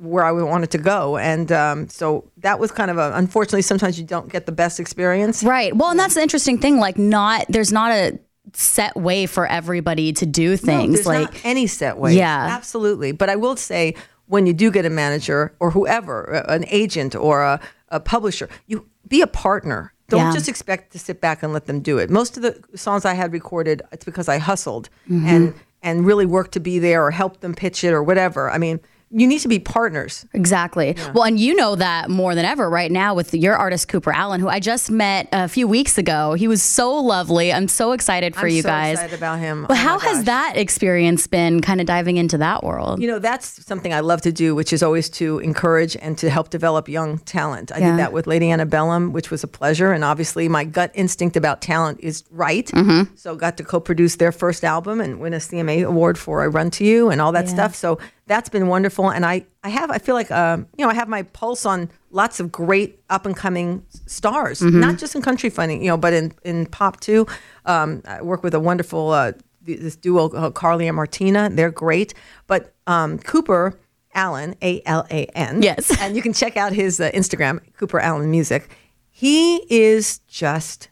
where 0.00 0.24
I 0.24 0.32
wanted 0.32 0.70
to 0.72 0.78
go, 0.78 1.16
and 1.18 1.52
um, 1.52 1.88
so 1.88 2.24
that 2.38 2.58
was 2.58 2.72
kind 2.72 2.90
of 2.90 2.98
a. 2.98 3.12
Unfortunately, 3.14 3.62
sometimes 3.62 3.98
you 3.98 4.04
don't 4.04 4.30
get 4.32 4.46
the 4.46 4.52
best 4.52 4.80
experience. 4.80 5.42
Right. 5.44 5.76
Well, 5.76 5.90
and 5.90 5.98
that's 6.00 6.14
the 6.14 6.22
interesting 6.22 6.58
thing. 6.58 6.78
Like, 6.78 6.98
not 6.98 7.44
there's 7.48 7.70
not 7.72 7.92
a 7.92 8.18
set 8.54 8.96
way 8.96 9.26
for 9.26 9.46
everybody 9.46 10.12
to 10.14 10.26
do 10.26 10.56
things. 10.56 10.94
there's 10.94 11.06
like, 11.06 11.32
not 11.34 11.40
any 11.44 11.66
set 11.66 11.98
way. 11.98 12.14
Yeah. 12.16 12.48
absolutely. 12.50 13.12
But 13.12 13.28
I 13.30 13.36
will 13.36 13.54
say, 13.56 13.94
when 14.26 14.46
you 14.46 14.52
do 14.52 14.70
get 14.70 14.84
a 14.84 14.90
manager 14.90 15.54
or 15.60 15.70
whoever, 15.70 16.24
an 16.48 16.64
agent 16.68 17.14
or 17.14 17.42
a, 17.42 17.60
a 17.90 18.00
publisher, 18.00 18.48
you 18.66 18.86
be 19.06 19.20
a 19.20 19.26
partner. 19.26 19.92
Don't 20.08 20.20
Yeah. 20.26 20.32
just 20.32 20.48
expect 20.48 20.90
to 20.92 20.98
sit 20.98 21.20
back 21.20 21.42
and 21.44 21.52
let 21.52 21.66
them 21.66 21.80
do 21.80 21.98
it. 21.98 22.10
Most 22.10 22.36
of 22.36 22.42
the 22.42 22.60
songs 22.76 23.04
I 23.04 23.14
had 23.14 23.32
recorded, 23.32 23.82
it's 23.92 24.04
because 24.04 24.28
I 24.28 24.38
hustled 24.38 24.88
Mm-hmm. 25.08 25.26
and 25.28 25.54
and 25.82 26.04
really 26.04 26.26
worked 26.26 26.52
to 26.52 26.60
be 26.60 26.78
there 26.78 27.02
or 27.04 27.10
help 27.10 27.40
them 27.40 27.54
pitch 27.54 27.84
it 27.84 27.92
or 27.92 28.02
whatever. 28.02 28.50
I 28.50 28.58
mean, 28.58 28.80
you 29.12 29.26
need 29.26 29.40
to 29.40 29.48
be 29.48 29.58
partners. 29.58 30.24
Exactly. 30.32 30.96
Well, 31.14 31.24
and 31.24 31.38
you 31.38 31.54
know 31.56 31.74
that 31.74 32.08
more 32.10 32.34
than 32.36 32.44
ever 32.44 32.70
right 32.70 32.92
now 32.92 33.14
with 33.14 33.34
your 33.34 33.56
artist 33.56 33.88
Cooper 33.88 34.12
Alan, 34.12 34.40
who 34.40 34.48
I 34.48 34.60
just 34.60 34.88
met 34.90 35.28
a 35.32 35.48
few 35.48 35.66
weeks 35.66 35.98
ago. 35.98 36.34
He 36.34 36.46
was 36.46 36.62
so 36.62 36.94
lovely. 36.94 37.52
I'm 37.52 37.66
so 37.66 37.90
excited 37.92 38.36
for 38.36 38.46
I'm 38.46 38.52
you 38.52 38.62
so 38.62 38.68
guys. 38.68 38.92
excited 38.98 39.16
about 39.18 39.40
him. 39.40 39.62
But 39.68 39.72
Oh 39.72 39.80
how 39.80 39.98
has 39.98 40.24
that 40.24 40.56
experience 40.56 41.26
been 41.26 41.60
kind 41.60 41.80
of 41.80 41.86
diving 41.88 42.18
into 42.18 42.38
that 42.38 42.62
world? 42.62 43.00
You 43.02 43.08
know, 43.08 43.18
that's 43.18 43.64
something 43.66 43.92
I 43.92 43.98
love 44.00 44.20
to 44.22 44.32
do, 44.32 44.54
which 44.54 44.72
is 44.72 44.82
always 44.82 45.10
to 45.10 45.38
encourage 45.40 45.96
and 45.96 46.16
to 46.18 46.30
help 46.30 46.50
develop 46.50 46.88
young 46.88 47.18
talent. 47.18 47.72
I 47.72 47.78
Yeah. 47.78 47.90
did 47.90 47.98
that 47.98 48.12
with 48.12 48.26
Lady 48.28 48.50
Antebellum, 48.50 49.12
which 49.12 49.30
was 49.30 49.42
a 49.42 49.48
pleasure. 49.48 49.92
And 49.92 50.04
obviously, 50.04 50.48
my 50.48 50.64
gut 50.64 50.92
instinct 50.94 51.36
about 51.36 51.60
talent 51.62 51.98
is 52.00 52.22
right. 52.30 52.66
Mm-hmm. 52.68 53.14
So, 53.16 53.34
got 53.34 53.56
to 53.56 53.64
co 53.64 53.80
produce 53.80 54.16
their 54.16 54.30
first 54.32 54.64
album 54.64 55.00
and 55.00 55.18
win 55.18 55.34
a 55.34 55.38
CMA 55.40 55.84
award 55.84 56.16
for 56.16 56.42
I 56.42 56.46
Run 56.46 56.70
to 56.72 56.84
You 56.84 57.10
and 57.10 57.20
all 57.20 57.32
that 57.32 57.48
stuff. 57.48 57.74
So, 57.74 57.98
that's 58.30 58.48
been 58.48 58.68
wonderful. 58.68 59.10
And 59.10 59.26
I, 59.26 59.44
I 59.64 59.70
have, 59.70 59.90
I 59.90 59.98
feel 59.98 60.14
like, 60.14 60.30
um, 60.30 60.68
you 60.78 60.84
know, 60.84 60.90
I 60.90 60.94
have 60.94 61.08
my 61.08 61.24
pulse 61.24 61.66
on 61.66 61.90
lots 62.12 62.38
of 62.38 62.52
great 62.52 63.02
up 63.10 63.26
and 63.26 63.36
coming 63.36 63.84
stars, 64.06 64.62
not 64.62 64.98
just 64.98 65.16
in 65.16 65.20
country 65.20 65.50
funny, 65.50 65.80
you 65.82 65.88
know, 65.88 65.96
but 65.96 66.12
in, 66.12 66.32
in 66.44 66.66
pop 66.66 67.00
too. 67.00 67.26
Um, 67.66 68.02
I 68.04 68.22
work 68.22 68.44
with 68.44 68.54
a 68.54 68.60
wonderful, 68.60 69.10
uh, 69.10 69.32
this 69.62 69.96
duo, 69.96 70.28
uh, 70.28 70.50
Carly 70.52 70.86
and 70.86 70.94
Martina. 70.94 71.50
They're 71.50 71.72
great. 71.72 72.14
But 72.46 72.72
um, 72.86 73.18
Cooper 73.18 73.76
Alan, 74.14 74.54
A 74.62 74.80
L 74.86 75.04
A 75.10 75.24
N. 75.34 75.60
Yes. 75.62 75.90
And 76.00 76.14
you 76.14 76.22
can 76.22 76.32
check 76.32 76.56
out 76.56 76.72
his 76.72 77.00
uh, 77.00 77.10
Instagram, 77.10 77.60
Cooper 77.78 77.98
Alan 77.98 78.30
Music. 78.30 78.70
He 79.10 79.56
is 79.68 80.20
just, 80.28 80.88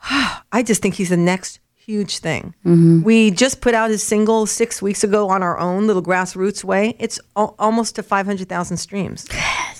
I 0.52 0.62
just 0.64 0.80
think 0.80 0.94
he's 0.94 1.10
the 1.10 1.16
next 1.16 1.58
huge 1.86 2.18
thing. 2.18 2.52
We 3.04 3.30
just 3.30 3.60
put 3.60 3.72
out 3.74 3.90
his 3.90 4.02
single 4.02 4.46
six 4.46 4.82
weeks 4.82 5.04
ago 5.04 5.28
on 5.28 5.42
our 5.42 5.56
own 5.58 5.86
little 5.86 6.02
grassroots 6.02 6.64
way. 6.64 6.96
It's 6.98 7.20
al- 7.36 7.54
almost 7.60 7.94
to 7.96 8.02
500,000 8.02 8.76
streams. 8.76 9.24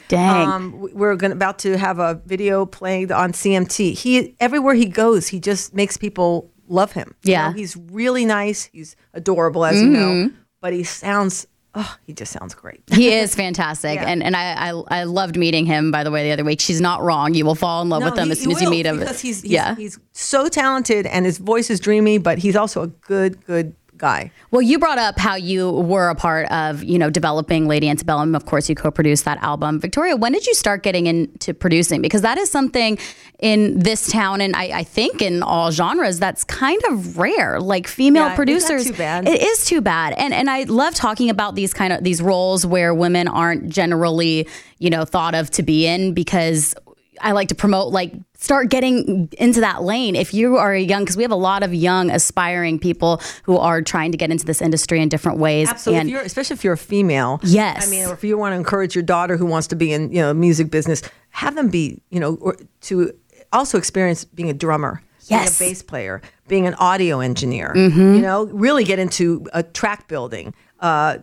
Dang. 0.09 0.49
Um, 0.49 0.89
we're 0.93 1.17
going 1.17 1.33
about 1.33 1.59
to 1.61 1.77
have 1.77 1.99
a 1.99 2.21
video 2.25 2.65
played 2.65 3.11
on 3.11 3.33
CMT. 3.33 3.95
He 3.95 4.37
everywhere 4.39 4.75
he 4.75 4.87
goes, 4.87 5.27
he 5.27 5.41
just 5.41 5.75
makes 5.75 5.97
people 5.97 6.49
love 6.69 6.93
him. 6.93 7.15
You 7.25 7.33
Yeah. 7.33 7.49
know, 7.49 7.55
he's 7.55 7.77
really 7.77 8.25
nice. 8.25 8.71
He's 8.73 8.95
adorable, 9.13 9.65
as 9.65 9.81
you 9.83 9.89
know, 9.89 10.31
but 10.61 10.73
he 10.73 10.85
sounds. 10.85 11.47
Oh, 11.79 11.97
he 12.07 12.15
just 12.15 12.33
sounds 12.33 12.55
great. 12.55 12.81
he 12.91 13.13
is 13.13 13.35
fantastic, 13.35 13.95
Yeah. 14.01 14.07
and 14.09 14.23
and 14.23 14.35
I, 14.35 14.71
I 14.71 15.01
I 15.01 15.05
loved 15.05 15.37
meeting 15.37 15.67
him. 15.67 15.91
By 15.91 16.05
the 16.05 16.11
way, 16.11 16.25
the 16.25 16.33
other 16.33 16.43
week, 16.45 16.59
she's 16.61 16.81
not 16.81 17.03
wrong. 17.03 17.35
You 17.35 17.45
will 17.45 17.55
fall 17.55 17.83
in 17.83 17.91
love 17.91 18.03
with 18.03 18.17
him 18.19 18.31
as 18.33 18.41
soon 18.41 18.53
as 18.53 18.63
you 18.63 18.71
meet 18.71 18.87
him. 18.87 18.99
because 18.99 19.21
he's, 19.21 19.43
he's 19.43 19.53
yeah. 19.53 19.75
he's 19.77 19.99
so 20.13 20.49
talented 20.49 21.05
and 21.07 21.27
his 21.27 21.37
voice 21.39 21.69
is 21.69 21.79
dreamy, 21.79 22.17
but 22.19 22.39
he's 22.39 22.57
also 22.57 22.83
a 22.83 22.87
good 22.87 23.45
good 23.45 23.75
guy. 23.99 24.31
Well, 24.51 24.63
you 24.63 24.79
brought 24.79 24.99
up 24.99 25.19
how 25.19 25.35
you 25.35 25.71
were 25.71 26.09
a 26.09 26.15
part 26.15 26.51
of, 26.51 26.83
you 26.85 26.99
know, 26.99 27.11
developing 27.11 27.67
Lady 27.67 27.89
Antebellum. 27.89 28.35
Of 28.35 28.47
course, 28.47 28.69
you 28.69 28.75
co-produced 28.75 29.25
that 29.25 29.43
album. 29.43 29.81
Victoria, 29.81 30.17
when 30.17 30.33
did 30.33 30.47
you 30.47 30.55
start 30.55 30.83
getting 30.83 31.07
into 31.07 31.55
producing? 31.55 32.03
Because 32.03 32.23
that 32.23 32.39
is 32.39 32.51
something 32.51 32.99
in 33.39 33.79
this 33.79 34.11
town, 34.11 34.41
and 34.41 34.57
I, 34.57 34.79
I 34.79 34.85
think 34.85 35.21
in 35.21 35.43
all 35.43 35.71
genres, 35.71 36.19
that's 36.19 36.45
kind 36.45 36.81
of 36.89 37.19
rare. 37.19 37.61
Like 37.61 37.87
female 37.87 38.27
Yeah, 38.29 38.37
producers, 38.37 38.85
too 38.85 38.93
bad. 38.95 39.29
it 39.29 39.43
is 39.43 39.65
too 39.67 39.81
bad. 39.81 40.15
And 40.15 40.33
and 40.33 40.49
I 40.49 40.63
love 40.65 40.95
talking 40.95 41.29
about 41.29 41.55
these 41.55 41.75
kind 41.75 41.93
of 41.93 42.03
these 42.03 42.23
roles 42.23 42.65
where 42.67 42.95
women 42.95 43.29
aren't 43.29 43.69
generally, 43.69 44.49
you 44.79 44.91
know, 44.91 45.05
thought 45.05 45.35
of 45.35 45.51
to 45.51 45.63
be 45.63 45.87
in 45.87 46.15
because 46.15 46.75
I 47.21 47.33
like 47.33 47.49
to 47.49 47.55
promote 47.55 47.93
like 47.93 48.13
start 48.39 48.71
getting 48.71 49.29
into 49.39 49.61
that 49.61 49.83
lane 49.83 50.15
if 50.17 50.33
you 50.35 50.57
are 50.57 50.75
a 50.75 50.81
young 50.81 51.03
because 51.03 51.17
we 51.17 51.23
have 51.23 51.33
a 51.33 51.37
lot 51.37 51.63
of 51.63 51.75
young 51.75 52.11
aspiring 52.11 52.79
people 52.79 53.21
who 53.45 53.57
are 53.57 53.83
trying 53.83 54.13
to 54.13 54.19
get 54.19 54.31
into 54.31 54.45
this 54.45 54.61
industry 54.63 55.01
in 55.01 55.09
different 55.09 55.39
ways 55.39 55.69
Absolutely, 55.69 56.01
and 56.01 56.09
if 56.09 56.13
you're, 56.13 56.23
especially 56.23 56.55
if 56.55 56.65
you're 56.65 56.75
a 56.75 56.79
female. 56.79 57.41
Yes. 57.43 57.87
I 57.87 57.91
mean, 57.91 58.07
or 58.07 58.15
if 58.15 58.25
you 58.25 58.37
want 58.39 58.53
to 58.53 58.57
encourage 58.57 58.95
your 58.95 59.03
daughter 59.03 59.37
who 59.37 59.47
wants 59.47 59.67
to 59.69 59.77
be 59.77 59.93
in 59.93 60.11
you 60.13 60.21
know 60.21 60.33
music 60.35 60.71
business, 60.71 61.03
have 61.31 61.55
them 61.55 61.69
be 61.69 62.01
you 62.11 62.21
know 62.21 62.37
or 62.41 62.57
to 62.83 63.13
also 63.53 63.79
experience 63.79 64.25
being 64.25 64.51
a 64.51 64.55
drummer. 64.55 65.03
Yes. 65.29 65.59
Being 65.59 65.71
a 65.71 65.73
bass 65.73 65.83
player, 65.83 66.23
being 66.47 66.67
an 66.69 66.75
audio 66.75 67.19
engineer, 67.19 67.73
you 67.75 68.21
know, 68.21 68.45
really 68.47 68.85
get 68.85 69.01
into 69.01 69.45
a 69.53 69.65
track 69.65 70.07
building. 70.07 70.55
Uh, 70.79 71.19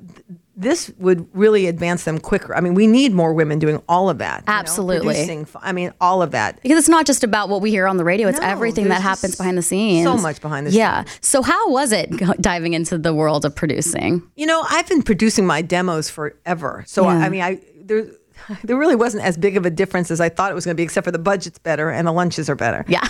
this 0.55 0.91
would 0.99 1.27
really 1.33 1.65
advance 1.65 2.03
them 2.03 2.19
quicker. 2.19 2.55
I 2.55 2.61
mean, 2.61 2.75
we 2.75 2.85
need 2.85 3.11
more 3.11 3.33
women 3.33 3.57
doing 3.57 3.81
all 3.89 4.07
of 4.09 4.19
that. 4.19 4.41
you 4.41 4.53
know, 4.53 4.59
Absolutely. 4.59 5.45
I 5.61 5.71
mean, 5.71 5.91
all 5.99 6.21
of 6.21 6.31
that. 6.31 6.61
because 6.61 6.77
it's 6.77 6.87
not 6.89 7.07
just 7.07 7.23
about 7.23 7.49
what 7.49 7.59
we 7.61 7.71
hear 7.71 7.87
on 7.87 7.97
the 7.97 8.03
radio 8.03 8.27
it's 8.27 8.39
No, 8.39 8.45
everything 8.45 8.89
that 8.89 9.01
happens 9.01 9.35
behind 9.35 9.57
the 9.57 9.63
scenes 9.63 10.05
so 10.05 10.15
much 10.17 10.41
behind 10.41 10.67
the 10.67 10.71
scenes. 10.71 10.77
yeah 10.77 11.05
so 11.21 11.41
how 11.41 11.69
was 11.71 11.91
it 11.91 12.11
diving 12.39 12.73
into 12.73 12.97
the 12.99 13.13
world 13.15 13.45
of 13.45 13.55
producing 13.55 14.21
You 14.35 14.45
know, 14.45 14.63
I've 14.69 14.87
been 14.87 15.01
producing 15.01 15.45
my 15.47 15.61
demos 15.63 16.09
forever. 16.09 16.83
So 16.87 17.05
I, 17.05 17.17
Yeah. 17.17 17.25
I 17.25 17.29
mean, 17.29 17.41
I 17.41 17.59
there 17.81 18.05
there 18.63 18.77
really 18.77 18.95
wasn't 18.95 19.23
as 19.23 19.37
big 19.37 19.57
of 19.57 19.65
a 19.65 19.69
difference 19.71 20.11
as 20.11 20.19
I 20.21 20.29
thought 20.29 20.51
it 20.51 20.55
was 20.55 20.65
going 20.65 20.75
to 20.75 20.77
be, 20.79 20.83
except 20.83 21.05
for 21.05 21.11
the 21.11 21.19
budget's 21.19 21.59
better 21.59 21.89
and 21.89 22.05
the 22.07 22.11
lunches 22.11 22.49
are 22.49 22.55
better. 22.55 22.83
yeah 22.87 23.07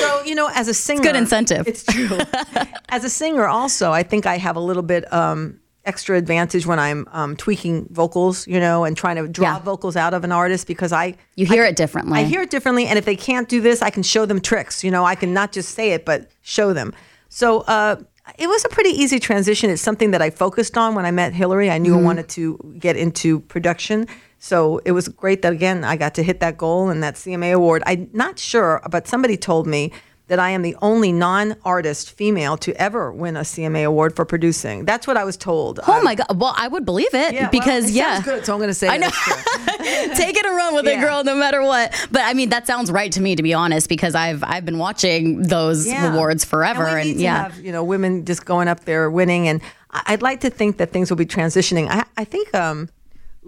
So 0.00 0.22
you 0.24 0.34
know, 0.34 0.48
as 0.54 0.68
a 0.68 0.74
singer, 0.74 1.00
it's 1.02 1.06
good 1.08 1.16
incentive. 1.16 1.68
It's 1.68 1.84
true. 1.84 2.18
as 2.88 3.04
a 3.04 3.10
singer, 3.10 3.46
also, 3.46 3.92
I 3.92 4.02
think 4.02 4.24
I 4.26 4.38
have 4.38 4.56
a 4.56 4.60
little 4.60 4.82
bit 4.82 5.10
um, 5.12 5.60
extra 5.90 6.14
advantage 6.24 6.64
when 6.70 6.78
I'm 6.86 7.00
um, 7.20 7.30
tweaking 7.44 7.76
vocals, 8.00 8.36
you 8.54 8.60
know, 8.66 8.78
and 8.86 8.92
trying 8.96 9.16
to 9.20 9.24
draw 9.38 9.54
Yeah. 9.54 9.58
vocals 9.72 9.96
out 10.04 10.12
of 10.14 10.22
an 10.28 10.32
artist 10.32 10.66
because 10.66 10.92
I 11.04 11.04
you 11.40 11.46
hear 11.54 11.64
it 11.70 11.76
differently 11.82 12.16
I 12.20 12.22
hear 12.32 12.42
it 12.46 12.50
differently, 12.50 12.84
and 12.90 12.96
if 13.00 13.04
they 13.10 13.16
can't 13.16 13.48
do 13.56 13.60
this, 13.68 13.78
I 13.88 13.90
can 13.96 14.02
show 14.14 14.26
them 14.30 14.40
tricks. 14.40 14.84
You 14.86 14.90
know, 14.94 15.04
I 15.12 15.16
can 15.22 15.32
not 15.40 15.48
just 15.58 15.68
say 15.78 15.86
it, 15.96 16.02
but 16.10 16.18
show 16.56 16.68
them. 16.78 16.88
So 17.28 17.46
uh, 17.76 17.96
it 18.38 18.48
was 18.54 18.64
a 18.64 18.68
pretty 18.76 18.90
easy 19.02 19.18
transition. 19.18 19.66
It's 19.70 19.82
something 19.82 20.10
that 20.14 20.22
I 20.26 20.30
focused 20.44 20.76
on 20.82 20.94
when 20.96 21.04
I 21.10 21.10
met 21.10 21.30
Hillary. 21.42 21.68
I 21.76 21.78
knew 21.78 21.94
I 21.98 22.02
wanted 22.10 22.28
to 22.36 22.42
get 22.78 22.94
into 22.96 23.40
production. 23.54 24.06
So 24.50 24.80
it 24.88 24.92
was 24.92 25.04
great 25.22 25.40
that 25.42 25.52
again 25.52 25.78
I 25.92 25.96
got 26.04 26.12
to 26.18 26.22
hit 26.22 26.38
that 26.40 26.56
goal 26.64 26.88
and 26.92 27.02
that 27.02 27.14
CMA 27.22 27.50
award. 27.58 27.82
I'm 27.90 28.08
not 28.12 28.38
sure, 28.38 28.72
but 28.94 29.02
somebody 29.08 29.36
told 29.36 29.66
me 29.66 29.82
that 30.30 30.38
I 30.38 30.50
am 30.50 30.62
the 30.62 30.76
only 30.80 31.10
non-artist 31.12 32.12
female 32.12 32.56
to 32.58 32.72
ever 32.80 33.10
win 33.12 33.36
a 33.36 33.40
CMA 33.40 33.84
award 33.84 34.14
for 34.16 34.24
producing. 34.24 34.84
That's 34.84 35.06
what 35.06 35.16
I 35.16 35.24
was 35.24 35.36
told. 35.36 35.80
oh 35.86 36.02
my 36.02 36.14
god 36.14 36.26
well 36.36 36.54
i 36.56 36.66
would 36.68 36.84
believe 36.84 37.12
it 37.12 37.34
Yeah, 37.34 37.42
well, 37.42 37.50
because 37.50 37.84
it 37.90 37.94
yeah 37.94 38.14
sounds 38.14 38.24
good, 38.24 38.46
so 38.46 38.52
I'm 38.54 38.58
going 38.60 38.68
to 38.70 38.74
say 38.74 38.88
I 38.88 38.96
know. 38.96 39.10
Take 40.14 40.36
it 40.36 40.44
and 40.46 40.56
run 40.56 40.74
with 40.74 40.86
it, 40.86 40.92
Yeah. 40.92 41.00
girl, 41.00 41.24
no 41.24 41.34
matter 41.34 41.62
what. 41.62 41.92
But 42.10 42.22
I 42.24 42.32
mean, 42.34 42.50
that 42.50 42.66
sounds 42.66 42.90
right 42.90 43.10
to 43.12 43.20
me, 43.20 43.36
to 43.36 43.42
be 43.42 43.54
honest, 43.54 43.88
because 43.88 44.14
I've 44.14 44.42
I've 44.44 44.64
been 44.64 44.78
watching 44.78 45.42
those 45.42 45.86
Yeah. 45.86 46.12
awards 46.12 46.44
forever, 46.44 46.84
And, 46.86 46.90
and, 46.90 47.04
we 47.04 47.08
need 47.12 47.16
to 47.18 47.22
yeah, 47.24 47.42
have, 47.44 47.60
you 47.60 47.72
know, 47.72 47.82
women 47.84 48.24
just 48.24 48.44
going 48.44 48.68
up 48.68 48.84
there 48.84 49.10
winning, 49.10 49.48
and 49.48 49.60
I'd 49.90 50.22
like 50.22 50.40
to 50.40 50.50
think 50.50 50.76
that 50.78 50.90
things 50.92 51.10
will 51.10 51.16
be 51.16 51.26
transitioning. 51.26 51.88
I, 51.88 52.04
I 52.16 52.24
think 52.24 52.54
um, 52.54 52.88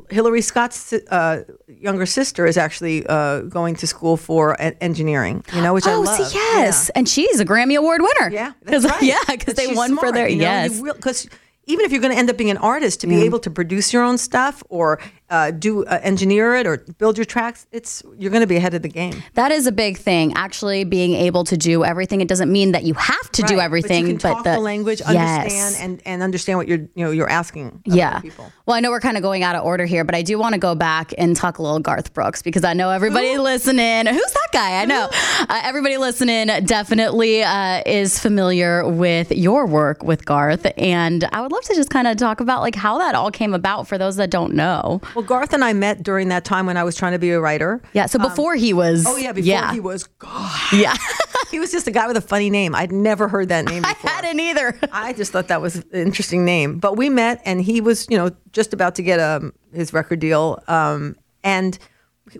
Hillary 0.08 0.40
Scott's 0.40 0.92
uh, 0.92 1.44
younger 1.68 2.06
sister 2.06 2.46
is 2.46 2.56
actually 2.56 3.06
uh, 3.06 3.40
going 3.42 3.76
to 3.76 3.86
school 3.86 4.16
for 4.16 4.56
engineering. 4.60 5.44
You 5.54 5.62
know, 5.62 5.74
which 5.74 5.86
I 5.86 5.92
oh, 5.92 6.00
love. 6.00 6.28
see, 6.28 6.34
yes, 6.34 6.88
and 6.90 7.08
she's 7.08 7.40
a 7.40 7.44
Grammy 7.44 7.76
Award 7.76 8.00
winner. 8.00 8.30
Yeah, 8.30 8.52
because 8.64 8.84
right. 8.86 9.02
yeah, 9.02 9.18
because 9.28 9.54
they 9.54 9.74
won 9.74 9.96
for 9.98 10.10
their 10.10 10.28
you 10.28 10.36
know, 10.36 10.44
yes. 10.44 10.80
Because 10.80 11.28
even 11.66 11.84
if 11.84 11.92
you're 11.92 12.00
going 12.00 12.12
to 12.12 12.18
end 12.18 12.30
up 12.30 12.36
being 12.36 12.50
an 12.50 12.56
artist, 12.56 13.00
to 13.02 13.06
be 13.06 13.22
able 13.22 13.38
to 13.40 13.50
produce 13.50 13.92
your 13.92 14.02
own 14.02 14.18
stuff 14.18 14.62
or 14.68 14.98
uh, 15.32 15.50
do 15.50 15.84
uh, 15.86 15.98
engineer 16.02 16.54
it 16.54 16.66
or 16.66 16.76
build 16.98 17.16
your 17.16 17.24
tracks, 17.24 17.66
it's 17.72 18.02
you're 18.18 18.30
going 18.30 18.42
to 18.42 18.46
be 18.46 18.56
ahead 18.56 18.74
of 18.74 18.82
the 18.82 18.88
game. 18.88 19.22
That 19.34 19.50
is 19.50 19.66
a 19.66 19.72
big 19.72 19.96
thing. 19.96 20.34
Actually, 20.34 20.84
being 20.84 21.14
able 21.14 21.42
to 21.44 21.56
do 21.56 21.84
everything. 21.84 22.20
It 22.20 22.28
doesn't 22.28 22.52
mean 22.52 22.72
that 22.72 22.84
you 22.84 22.94
have 22.94 23.32
to 23.32 23.42
do 23.42 23.58
everything, 23.58 24.04
but 24.04 24.08
you 24.08 24.18
can 24.18 24.18
talk 24.18 24.44
the, 24.44 24.58
language, 24.60 25.00
Yes. 25.00 25.40
understand, 25.40 25.76
and, 25.80 26.02
and 26.06 26.22
understand 26.22 26.58
what 26.58 26.68
you're 26.68 26.78
you 26.94 27.04
know 27.04 27.10
you're 27.10 27.30
asking. 27.30 27.82
Yeah. 27.86 28.20
people. 28.20 28.52
Well, 28.66 28.76
I 28.76 28.80
know 28.80 28.90
we're 28.90 29.00
kind 29.00 29.16
of 29.16 29.22
going 29.22 29.42
out 29.42 29.56
of 29.56 29.64
order 29.64 29.86
here, 29.86 30.04
but 30.04 30.14
I 30.14 30.22
do 30.22 30.38
want 30.38 30.52
to 30.52 30.58
go 30.60 30.74
back 30.74 31.12
and 31.18 31.34
talk 31.34 31.58
a 31.58 31.62
little 31.62 31.80
Garth 31.80 32.12
Brooks 32.12 32.42
because 32.42 32.62
I 32.62 32.74
know 32.74 32.90
everybody 32.90 33.38
listening. 33.38 34.06
Who's 34.06 34.32
that 34.32 34.48
guy? 34.52 34.82
I 34.82 34.84
know 34.84 35.08
uh, 35.48 35.60
everybody 35.64 35.96
listening 35.96 36.48
definitely 36.66 37.42
uh, 37.42 37.82
is 37.86 38.18
familiar 38.18 38.86
with 38.88 39.32
your 39.32 39.66
work 39.66 40.02
with 40.02 40.24
Garth, 40.26 40.66
and 40.76 41.24
I 41.32 41.40
would 41.40 41.52
love 41.52 41.62
to 41.64 41.74
just 41.74 41.90
kind 41.90 42.06
of 42.06 42.16
talk 42.18 42.40
about 42.40 42.60
like 42.60 42.74
how 42.74 42.98
that 42.98 43.14
all 43.14 43.30
came 43.30 43.54
about 43.54 43.88
for 43.88 43.96
those 43.96 44.16
that 44.16 44.30
don't 44.30 44.54
know. 44.54 45.00
Well, 45.14 45.21
Garth 45.22 45.52
and 45.52 45.64
I 45.64 45.72
met 45.72 46.02
during 46.02 46.28
that 46.28 46.44
time 46.44 46.66
when 46.66 46.76
I 46.76 46.84
was 46.84 46.96
trying 46.96 47.12
to 47.12 47.18
be 47.18 47.30
a 47.30 47.40
writer. 47.40 47.82
Yeah. 47.92 48.06
So 48.06 48.18
before 48.18 48.54
he 48.54 48.72
was. 48.72 49.04
Oh 49.06 49.16
yeah, 49.16 49.32
before 49.32 49.48
yeah. 49.48 49.72
he 49.72 49.80
was 49.80 50.04
God. 50.04 50.72
yeah. 50.72 50.96
He 51.52 51.58
was 51.58 51.70
just 51.70 51.86
a 51.86 51.90
guy 51.90 52.06
with 52.06 52.16
a 52.16 52.22
funny 52.22 52.48
name. 52.48 52.74
I'd 52.74 52.92
never 52.92 53.28
heard 53.28 53.50
that 53.50 53.66
name 53.66 53.84
I 53.86 53.92
hadn't 53.92 54.40
either. 54.40 54.78
I 54.92 55.12
just 55.12 55.32
thought 55.32 55.48
that 55.48 55.60
was 55.60 55.76
an 55.76 55.84
interesting 55.92 56.46
name. 56.46 56.78
But 56.78 56.96
we 56.96 57.10
met, 57.10 57.42
and 57.44 57.60
he 57.60 57.82
was, 57.82 58.06
you 58.08 58.16
know, 58.16 58.30
just 58.52 58.72
about 58.72 58.94
to 58.94 59.02
get 59.02 59.20
um, 59.20 59.52
his 59.74 59.92
record 59.92 60.18
deal. 60.18 60.62
Um, 60.66 61.14
and 61.44 61.78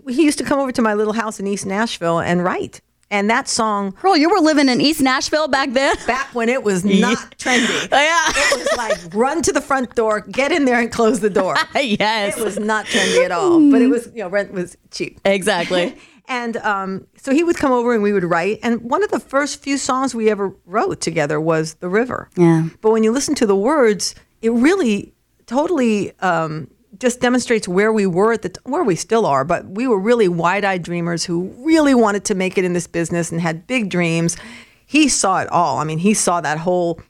he 0.09 0.25
used 0.25 0.39
to 0.39 0.43
come 0.43 0.59
over 0.59 0.71
to 0.71 0.81
my 0.81 0.95
little 0.95 1.13
house 1.13 1.39
in 1.39 1.45
East 1.45 1.67
Nashville 1.67 2.19
and 2.19 2.43
write. 2.43 2.81
And 3.13 3.29
that 3.29 3.47
song, 3.47 3.91
Girl, 4.01 4.17
you 4.17 4.27
were 4.27 4.39
living 4.39 4.67
in 4.69 4.81
East 4.81 4.99
Nashville 4.99 5.47
back 5.47 5.71
then. 5.73 5.95
back 6.07 6.33
when 6.33 6.49
it 6.49 6.63
was 6.63 6.83
not 7.05 7.17
trendy, 7.37 7.87
Yeah. 7.91 8.23
it 8.27 8.57
was 8.57 8.75
like 8.75 8.97
run 9.13 9.43
to 9.43 9.51
the 9.51 9.61
front 9.61 9.93
door, 9.95 10.21
get 10.21 10.51
in 10.51 10.65
there, 10.65 10.79
and 10.79 10.91
close 10.91 11.19
the 11.19 11.29
door. 11.29 11.55
yes. 11.75 12.37
It 12.37 12.43
was 12.43 12.57
not 12.57 12.85
trendy 12.87 13.23
at 13.23 13.31
all, 13.31 13.69
but 13.69 13.83
it 13.83 13.87
was, 13.87 14.07
you 14.15 14.23
know, 14.23 14.29
rent 14.29 14.51
was 14.51 14.75
cheap. 14.89 15.19
exactly. 15.25 15.95
And 16.27 16.57
um, 16.57 17.05
so 17.17 17.33
he 17.33 17.43
would 17.43 17.57
come 17.57 17.71
over 17.71 17.93
and 17.93 18.01
we 18.01 18.13
would 18.13 18.23
write. 18.23 18.59
And 18.63 18.81
one 18.81 19.03
of 19.03 19.11
the 19.11 19.19
first 19.19 19.61
few 19.61 19.77
songs 19.77 20.15
we 20.15 20.29
ever 20.31 20.55
wrote 20.65 20.99
together 21.01 21.39
was 21.39 21.75
The 21.75 21.89
River. 21.89 22.29
Yeah. 22.35 22.69
But 22.81 22.91
when 22.93 23.03
you 23.03 23.11
listen 23.11 23.35
to 23.35 23.45
the 23.45 23.55
words, 23.57 24.15
it 24.41 24.51
really 24.51 25.13
totally 25.45 26.17
um, 26.21 26.69
just 27.03 27.19
demonstrates 27.19 27.67
where 27.67 27.91
we 27.91 28.07
were 28.07 28.31
at 28.31 28.43
the 28.43 28.49
t- 28.49 28.61
where 28.63 28.83
we 28.83 28.95
still 28.95 29.25
are. 29.25 29.43
But 29.43 29.65
we 29.65 29.87
were 29.87 29.99
really 29.99 30.29
wide-eyed 30.29 30.81
dreamers 30.81 31.25
who 31.25 31.53
really 31.59 31.93
wanted 31.93 32.23
to 32.25 32.33
make 32.33 32.57
it 32.57 32.63
in 32.63 32.71
this 32.71 32.87
business 32.87 33.29
and 33.29 33.41
had 33.41 33.67
big 33.67 33.89
dreams. 33.89 34.37
He 34.85 35.09
saw 35.09 35.41
it 35.41 35.49
all. 35.51 35.79
I 35.79 35.83
mean, 35.83 35.97
he 35.97 36.13
saw 36.13 36.39
that 36.39 36.57
whole 36.59 37.01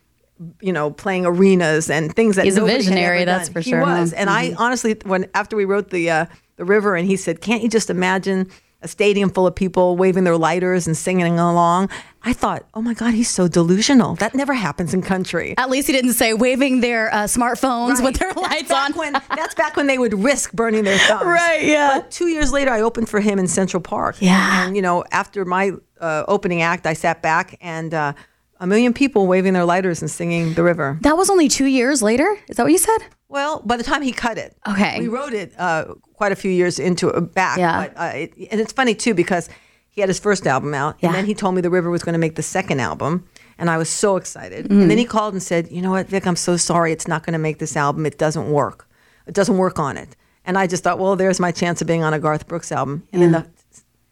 you 0.61 0.73
know, 0.73 0.89
playing 0.89 1.25
arenas 1.27 1.89
and 1.91 2.13
things 2.13 2.35
that 2.35 2.45
He's 2.45 2.57
a 2.57 2.65
visionary, 2.65 3.23
that's 3.23 3.47
done. 3.47 3.53
for 3.53 3.59
he 3.61 3.69
sure, 3.69 3.85
huh? 3.85 4.01
was, 4.01 4.13
and 4.13 4.29
I 4.29 4.55
honestly, 4.57 4.97
when 5.05 5.29
after 5.35 5.55
we 5.55 5.63
wrote 5.63 5.91
the 5.91 6.09
uh, 6.09 6.25
the 6.57 6.65
river, 6.65 6.95
and 6.95 7.07
he 7.07 7.15
said, 7.15 7.39
"Can't 7.39 7.61
you 7.61 7.69
just 7.69 7.89
imagine 7.89 8.49
a 8.83 8.87
stadium 8.87 9.29
full 9.29 9.47
of 9.47 9.55
people 9.55 9.95
waving 9.97 10.23
their 10.25 10.37
lighters 10.37 10.85
and 10.87 10.95
singing 10.95 11.39
along. 11.39 11.89
I 12.25 12.33
thought, 12.33 12.65
oh 12.73 12.81
my 12.81 12.93
God, 12.93 13.13
he's 13.13 13.29
so 13.29 13.47
delusional. 13.47 14.15
That 14.15 14.33
never 14.33 14.53
happens 14.53 14.93
in 14.93 15.01
country. 15.01 15.55
At 15.57 15.69
least 15.69 15.87
he 15.87 15.93
didn't 15.93 16.13
say 16.13 16.33
waving 16.33 16.81
their 16.81 17.13
uh, 17.13 17.23
smartphones 17.23 18.03
with 18.03 18.17
their 18.17 18.31
lights 18.33 18.71
on. 18.71 18.93
When, 18.93 19.13
that's 19.13 19.55
back 19.55 19.75
when 19.75 19.87
they 19.87 19.97
would 19.97 20.13
risk 20.13 20.53
burning 20.53 20.83
their 20.83 20.97
thumbs. 20.99 21.25
Right, 21.25 21.63
yeah. 21.63 21.99
But 21.99 22.11
two 22.11 22.27
years 22.27 22.51
later, 22.51 22.71
I 22.71 22.81
opened 22.81 23.09
for 23.09 23.19
him 23.19 23.39
in 23.39 23.47
Central 23.47 23.81
Park. 23.81 24.17
Yeah. 24.19 24.65
And, 24.65 24.75
you 24.75 24.81
know, 24.81 25.03
after 25.11 25.43
my 25.43 25.71
uh, 25.99 26.23
opening 26.27 26.61
act, 26.61 26.85
I 26.87 26.93
sat 26.93 27.21
back 27.21 27.57
and 27.59 27.93
uh, 27.93 28.13
a 28.59 28.67
million 28.67 28.93
people 28.93 29.27
waving 29.27 29.53
their 29.53 29.65
lighters 29.65 30.01
and 30.01 30.09
singing 30.09 30.53
The 30.53 30.63
River. 30.63 30.97
that 31.01 31.17
was 31.17 31.29
only 31.29 31.49
two 31.49 31.65
years 31.65 32.01
later. 32.01 32.37
Is 32.47 32.55
that 32.57 32.63
what 32.63 32.71
you 32.71 32.77
said? 32.77 32.99
Well, 33.33 33.61
by 33.65 33.77
the 33.77 33.83
time 33.83 34.03
he 34.03 34.11
cut 34.11 34.37
it, 34.37 34.55
Okay. 34.67 34.99
we 34.99 35.07
wrote 35.07 35.33
it 35.33 35.53
uh, 35.57 35.95
quite 36.13 36.31
a 36.31 36.35
few 36.35 36.51
years 36.51 36.77
into 36.77 37.09
it 37.09 37.33
back. 37.33 37.57
Yeah. 37.57 37.87
But, 37.87 37.99
uh, 37.99 38.11
it, 38.15 38.33
and 38.51 38.61
it's 38.61 38.71
funny 38.71 38.93
too 38.93 39.15
because 39.15 39.49
he 39.89 40.01
had 40.01 40.07
his 40.09 40.19
first 40.19 40.45
album 40.45 40.73
out, 40.75 40.97
Yeah. 40.99 41.07
and 41.09 41.15
then 41.15 41.25
he 41.25 41.33
told 41.33 41.55
me 41.55 41.61
The 41.61 41.71
River 41.71 41.89
was 41.89 42.03
going 42.03 42.13
to 42.13 42.19
make 42.19 42.35
the 42.35 42.43
second 42.43 42.79
album, 42.79 43.27
and 43.57 43.71
I 43.71 43.77
was 43.77 43.89
so 43.89 44.17
excited. 44.17 44.67
Mm. 44.69 44.83
And 44.83 44.91
then 44.91 44.99
he 44.99 45.05
called 45.05 45.33
and 45.33 45.41
said, 45.41 45.71
"You 45.71 45.81
know 45.81 45.89
what, 45.91 46.07
Vic? 46.07 46.27
I'm 46.27 46.35
so 46.35 46.57
sorry. 46.57 46.91
It's 46.91 47.07
not 47.07 47.25
going 47.25 47.33
to 47.33 47.39
make 47.39 47.57
this 47.57 47.75
album. 47.75 48.05
It 48.05 48.19
doesn't 48.19 48.51
work. 48.51 48.87
It 49.25 49.33
doesn't 49.33 49.57
work 49.57 49.79
on 49.79 49.97
it." 49.97 50.15
And 50.45 50.57
I 50.57 50.67
just 50.67 50.83
thought, 50.83 50.99
well, 50.99 51.15
there's 51.15 51.39
my 51.39 51.51
chance 51.51 51.81
of 51.81 51.87
being 51.87 52.03
on 52.03 52.13
a 52.13 52.19
Garth 52.19 52.47
Brooks 52.47 52.71
album. 52.71 53.07
And 53.13 53.21
then 53.21 53.31
the 53.31 53.47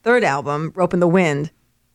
third 0.01 0.23
album, 0.23 0.71
Ropin' 0.75 0.99
the 1.01 1.07
Wind, 1.07 1.51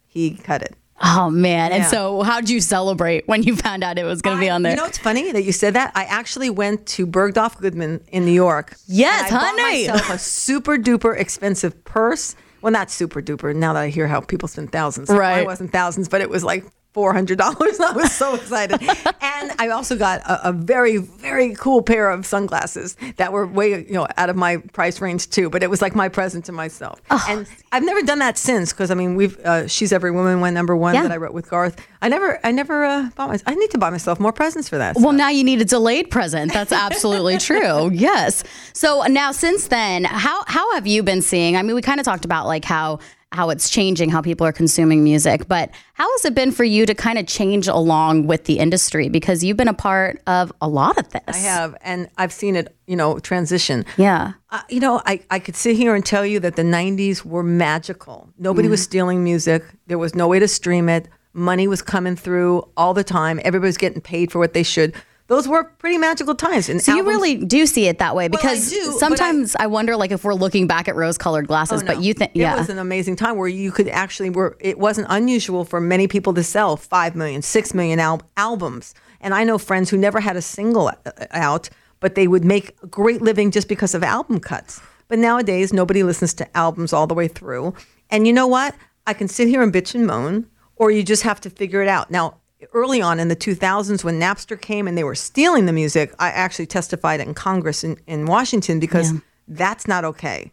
he 0.07 0.33
cut 0.37 0.63
it. 0.63 0.77
Oh 1.03 1.29
man! 1.31 1.73
And 1.73 1.85
so, 1.85 2.23
how'd 2.23 2.49
you 2.49 2.61
celebrate 2.61 3.29
when 3.29 3.43
you 3.43 3.55
found 3.55 3.85
out 3.85 3.99
it 3.99 4.05
was 4.05 4.23
going 4.23 4.37
to 4.37 4.41
be 4.41 4.49
on 4.49 4.63
there? 4.63 4.73
You 4.73 4.77
know, 4.77 4.87
it's 4.87 4.99
funny 4.99 5.31
that 5.33 5.43
you 5.43 5.53
said 5.53 5.75
that. 5.75 5.93
I 5.95 6.05
actually 6.05 6.49
went 6.49 6.87
to 6.89 7.07
Bergdorf 7.07 7.59
Goodman 7.61 8.03
in 8.09 8.25
New 8.25 8.33
York. 8.33 8.77
Yes, 8.87 9.31
I 9.31 9.37
bought 9.37 9.57
myself 9.57 10.11
a 10.11 10.19
super 10.19 10.77
duper 10.77 11.19
expensive 11.19 11.85
purse. 11.85 12.35
Well, 12.63 12.73
not 12.73 12.91
super 12.91 13.21
duper. 13.21 13.55
Now 13.55 13.75
that 13.75 13.83
I 13.83 13.89
hear 13.89 14.09
how 14.09 14.21
people 14.21 14.49
spend 14.49 14.73
thousands, 14.73 15.11
Right. 15.11 15.41
It 15.41 15.47
wasn't 15.47 15.71
thousands, 15.71 16.09
but 16.09 16.21
it 16.23 16.31
was 16.31 16.43
like 16.43 16.65
four 16.97 17.13
hundred 17.13 17.37
dollars. 17.37 17.79
I 17.89 17.93
was 17.93 18.11
so 18.11 18.35
excited, 18.37 18.81
and 19.21 19.53
I 19.59 19.69
also 19.69 19.97
got 19.97 20.23
a, 20.23 20.49
a 20.49 20.53
very 20.53 20.97
very 20.97 21.55
cool 21.55 21.83
pair 21.83 22.09
of 22.09 22.25
sunglasses 22.25 22.97
that 23.19 23.35
were 23.35 23.47
way 23.47 23.85
you 23.85 23.93
know 23.93 24.07
out 24.17 24.31
of 24.31 24.37
my 24.37 24.57
price 24.73 24.99
range 25.03 25.29
too. 25.29 25.51
But 25.51 25.63
it 25.63 25.69
was 25.69 25.83
like 25.83 25.95
my 25.95 26.09
present 26.09 26.47
to 26.47 26.53
myself, 26.53 27.03
Oh. 27.11 27.23
and 27.29 27.47
I've 27.71 27.85
never 27.85 28.01
done 28.01 28.21
that 28.21 28.39
since 28.39 28.73
because 28.73 28.91
I 28.91 28.95
mean 28.95 29.15
we've 29.15 29.39
uh, 29.45 29.69
she's 29.69 29.93
every 29.93 30.11
woman 30.11 30.41
went 30.41 30.55
number 30.55 30.75
one 30.75 30.95
Yeah. 30.95 31.03
that 31.03 31.13
I 31.13 31.19
wrote 31.19 31.35
with 31.35 31.51
Garth. 31.51 31.77
I 32.01 32.09
never 32.09 32.41
I 32.43 32.51
never 32.51 32.85
uh, 32.85 33.11
bought 33.15 33.29
my. 33.29 33.39
I 33.47 33.55
need 33.55 33.71
to 33.73 33.79
buy 33.79 33.91
myself 33.91 34.19
more 34.19 34.33
presents 34.33 34.69
for 34.71 34.79
that. 34.79 34.97
Well, 34.97 35.13
now 35.13 35.29
you 35.29 35.45
need 35.45 35.61
a 35.61 35.65
delayed 35.67 36.11
present. 36.11 36.51
That's 36.53 36.73
absolutely 36.73 37.37
true. 37.51 37.91
Yes. 37.91 38.43
So 38.73 39.03
now, 39.09 39.33
since 39.33 39.69
then, 39.69 40.05
how 40.05 40.45
how 40.47 40.73
have 40.75 40.87
you 40.87 41.03
been 41.03 41.21
seeing? 41.21 41.57
I 41.59 41.63
mean, 41.63 41.75
we 41.77 41.83
kind 41.83 42.01
of 42.01 42.07
talked 42.07 42.25
about 42.25 42.47
like 42.47 42.65
how 42.65 43.01
how 43.33 43.51
it's 43.51 43.69
changing 43.69 44.09
how 44.09 44.23
people 44.23 44.47
are 44.47 44.53
consuming 44.53 45.03
music, 45.03 45.49
but 45.49 45.71
how 45.95 46.11
has 46.13 46.25
it 46.25 46.35
been 46.35 46.53
for 46.53 46.65
you 46.65 46.87
to 46.87 46.95
kind 46.95 47.19
of 47.19 47.27
change 47.27 47.67
along 47.67 48.27
with 48.27 48.45
the 48.45 48.59
industry 48.59 49.09
because 49.09 49.43
you've 49.43 49.57
been 49.57 49.69
a 49.69 49.75
part 49.75 50.23
of 50.27 50.53
a 50.61 50.69
lot 50.69 50.97
of 50.97 51.09
this. 51.11 51.23
I 51.27 51.39
have, 51.39 51.77
and 51.83 52.09
I've 52.17 52.33
seen 52.33 52.57
it, 52.57 52.77
you 52.87 52.97
know, 52.97 53.19
transition. 53.19 53.85
Yeah. 53.97 54.35
Uh, 54.51 54.63
you 54.69 54.81
know, 54.81 55.03
I, 55.07 55.21
I 55.31 55.39
could 55.39 55.57
sit 55.57 55.77
here 55.77 55.95
and 55.95 56.07
tell 56.07 56.25
you 56.25 56.41
that 56.41 56.57
the 56.57 56.63
90s 56.63 57.25
were 57.25 57.43
magical. 57.43 58.31
Nobody 58.39 58.69
was 58.69 58.83
stealing 58.83 59.25
music, 59.25 59.65
there 59.87 59.99
was 59.99 60.15
no 60.15 60.29
way 60.29 60.39
to 60.39 60.49
stream 60.49 60.89
it, 60.89 61.09
money 61.33 61.67
was 61.69 61.83
coming 61.83 62.17
through 62.17 62.67
all 62.77 62.95
the 62.95 63.05
time, 63.05 63.41
everybody 63.45 63.69
was 63.69 63.77
getting 63.77 64.01
paid 64.01 64.31
for 64.31 64.39
what 64.39 64.55
they 64.55 64.63
should. 64.63 64.95
Those 65.29 65.49
were 65.49 65.65
pretty 65.65 65.99
magical 65.99 66.35
times. 66.35 66.69
And 66.69 66.81
So 66.81 66.95
you 66.95 67.03
really 67.05 67.37
do 67.37 67.67
see 67.67 67.89
it 67.89 67.99
that 67.99 68.15
way 68.15 68.29
because 68.29 68.71
do, 68.71 68.81
but 68.87 68.95
I- 68.95 68.99
sometimes 68.99 69.57
I, 69.57 69.67
wonder 69.67 69.97
like 69.97 70.13
if 70.13 70.23
we're 70.25 70.35
looking 70.35 70.67
back 70.67 70.87
at 70.89 70.95
rose-colored 70.95 71.49
glasses, 71.49 71.83
Oh, 71.83 71.87
but 71.87 72.03
you 72.03 72.15
think 72.15 72.31
yeah, 72.35 72.55
it 72.55 72.59
was 72.59 72.69
an 72.69 72.79
amazing 72.79 73.17
time 73.17 73.37
where 73.37 73.49
you 73.49 73.73
could 73.73 73.89
actually 73.89 74.31
were 74.31 74.57
it 74.61 74.79
wasn't 74.79 75.09
unusual 75.11 75.65
for 75.65 75.81
many 75.81 76.07
people 76.07 76.33
to 76.35 76.45
sell 76.45 76.77
5 76.77 77.17
million 77.17 77.43
6 77.43 77.75
million 77.75 77.99
al- 77.99 78.23
albums. 78.37 78.95
And 79.21 79.35
i 79.35 79.43
know 79.45 79.59
friends 79.59 79.91
who 79.91 79.97
never 79.97 80.21
had 80.21 80.37
a 80.37 80.43
single 80.43 80.89
uh, 80.89 81.11
out 81.33 81.69
but 81.99 82.15
they 82.15 82.29
would 82.29 82.45
make 82.45 82.77
a 82.83 82.87
great 82.87 83.23
living 83.23 83.51
just 83.51 83.69
because 83.69 83.95
of 83.95 84.05
album 84.05 84.39
cuts. 84.39 84.81
But 85.09 85.19
nowadays 85.19 85.73
nobody 85.73 86.03
listens 86.03 86.35
to 86.35 86.57
albums 86.57 86.93
all 86.93 87.07
the 87.07 87.15
way 87.15 87.27
through. 87.27 87.75
And 88.11 88.27
you 88.27 88.33
know 88.33 88.47
what? 88.47 88.75
I 89.07 89.15
can 89.15 89.29
sit 89.29 89.49
here 89.49 89.63
and 89.63 89.73
bitch 89.73 89.95
and 89.95 90.07
moan 90.07 90.47
or 90.77 90.91
you 90.91 91.03
just 91.03 91.23
have 91.23 91.41
to 91.41 91.51
figure 91.51 91.81
it 91.83 91.89
out. 91.89 92.11
Now 92.11 92.39
early 92.73 93.01
on 93.01 93.19
in 93.21 93.29
the 93.29 93.37
2000s 93.37 94.05
when 94.05 94.21
napster 94.21 94.61
came 94.61 94.89
and 94.89 94.97
they 94.97 95.05
were 95.05 95.15
stealing 95.15 95.67
the 95.67 95.73
music 95.73 96.15
i 96.19 96.29
actually 96.29 96.67
testified 96.67 97.21
in 97.21 97.35
congress 97.35 97.85
in, 97.85 97.99
in 98.07 98.27
washington 98.27 98.81
because 98.81 99.13
that's 99.49 99.87
not 99.87 100.05
okay 100.05 100.51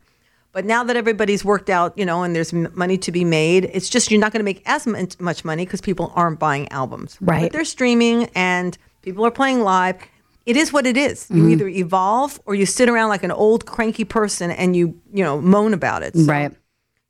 but 0.53 0.65
now 0.65 0.83
that 0.83 0.95
everybody's 0.95 1.43
worked 1.43 1.69
out, 1.69 1.97
you 1.97 2.05
know, 2.05 2.21
and 2.21 2.35
there's 2.35 2.53
money 2.53 2.97
to 2.99 3.11
be 3.11 3.25
made, 3.25 3.65
it's 3.73 3.89
just 3.89 4.11
you're 4.11 4.19
not 4.19 4.31
going 4.31 4.39
to 4.39 4.45
make 4.45 4.61
as 4.67 4.85
much 5.19 5.43
money 5.43 5.65
because 5.65 5.81
people 5.81 6.13
aren't 6.15 6.39
buying 6.39 6.71
albums. 6.71 7.17
Right. 7.19 7.41
But 7.41 7.53
they're 7.53 7.65
streaming 7.65 8.29
and 8.35 8.77
people 9.01 9.25
are 9.25 9.31
playing 9.31 9.61
live. 9.61 9.97
It 10.45 10.55
is 10.55 10.71
what 10.71 10.85
it 10.85 10.95
is. 10.95 11.23
Mm-hmm. 11.23 11.37
You 11.37 11.49
either 11.49 11.67
evolve 11.67 12.39
or 12.45 12.53
you 12.53 12.67
sit 12.67 12.87
around 12.87 13.09
like 13.09 13.23
an 13.23 13.31
old 13.31 13.65
cranky 13.65 14.03
person 14.03 14.51
and 14.51 14.75
you, 14.75 15.01
you 15.11 15.23
know, 15.23 15.41
moan 15.41 15.73
about 15.73 16.03
it. 16.03 16.15
So, 16.15 16.25
right. 16.25 16.53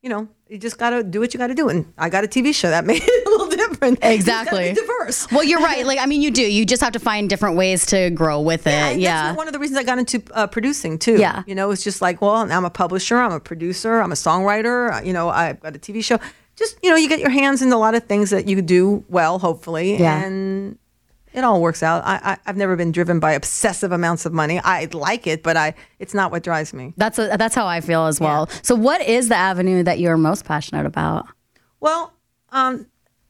You 0.01 0.09
know, 0.09 0.29
you 0.47 0.57
just 0.57 0.77
got 0.77 0.91
to 0.91 1.03
do 1.03 1.19
what 1.19 1.33
you 1.33 1.37
got 1.37 1.47
to 1.47 1.55
do. 1.55 1.67
And 1.67 1.91
I 1.97 2.07
got 2.07 2.23
a 2.23 2.27
TV 2.27 2.55
show 2.55 2.69
that 2.69 2.85
made 2.85 3.01
it 3.03 3.27
a 3.27 3.29
little 3.29 3.49
different. 3.91 3.99
Exactly. 4.13 4.73
Diverse. 4.73 5.31
Well, 5.31 5.43
you're 5.43 5.59
right. 5.59 5.85
Like 5.93 5.99
I 5.99 6.05
mean, 6.05 6.21
you 6.21 6.31
do. 6.31 6.41
You 6.41 6.65
just 6.65 6.81
have 6.81 6.93
to 6.93 6.99
find 6.99 7.29
different 7.29 7.57
ways 7.57 7.85
to 7.87 8.09
grow 8.11 8.39
with 8.39 8.67
it. 8.67 8.99
Yeah. 8.99 9.23
That's 9.25 9.37
one 9.37 9.47
of 9.47 9.53
the 9.53 9.59
reasons 9.59 9.77
I 9.79 9.83
got 9.83 9.97
into 9.99 10.21
uh, 10.33 10.47
producing 10.47 10.97
too. 10.97 11.17
Yeah. 11.17 11.43
You 11.45 11.55
know, 11.55 11.71
it's 11.71 11.83
just 11.83 12.01
like, 12.01 12.21
well, 12.21 12.35
I'm 12.35 12.65
a 12.65 12.69
publisher, 12.69 13.17
I'm 13.17 13.31
a 13.33 13.39
producer, 13.39 13.99
I'm 13.99 14.11
a 14.11 14.15
songwriter. 14.15 14.93
uh, 14.93 15.01
You 15.03 15.11
know, 15.13 15.29
I've 15.29 15.59
got 15.59 15.75
a 15.75 15.79
TV 15.79 16.03
show. 16.03 16.19
Just 16.55 16.77
you 16.83 16.89
know, 16.89 16.95
you 16.95 17.09
get 17.09 17.19
your 17.19 17.31
hands 17.31 17.61
in 17.61 17.71
a 17.73 17.77
lot 17.77 17.95
of 17.95 18.03
things 18.05 18.29
that 18.29 18.47
you 18.47 18.61
do 18.61 19.03
well, 19.09 19.39
hopefully, 19.39 19.97
Yeah. 19.97 20.23
and 20.23 20.77
it 21.33 21.43
all 21.43 21.59
works 21.61 21.81
out. 21.81 22.03
I, 22.05 22.19
I 22.23 22.37
I've 22.45 22.57
never 22.57 22.75
been 22.75 22.91
driven 22.91 23.19
by 23.19 23.31
obsessive 23.33 23.91
amounts 23.91 24.25
of 24.27 24.33
money. 24.33 24.59
I 24.63 24.87
like 24.93 25.25
it, 25.27 25.41
but 25.43 25.57
I 25.57 25.73
it's 25.99 26.13
not 26.13 26.31
what 26.31 26.43
drives 26.43 26.71
me. 26.73 26.93
That's 26.95 27.17
a, 27.19 27.35
that's 27.37 27.55
how 27.55 27.65
I 27.65 27.81
feel 27.81 28.05
as 28.05 28.19
well. 28.21 28.47
So, 28.61 28.75
what 28.75 29.01
is 29.01 29.29
the 29.29 29.35
avenue 29.35 29.81
that 29.83 29.99
you're 29.99 30.15
most 30.17 30.45
passionate 30.45 30.85
about? 30.85 31.25
Well, 31.79 32.13
um, 32.51 32.85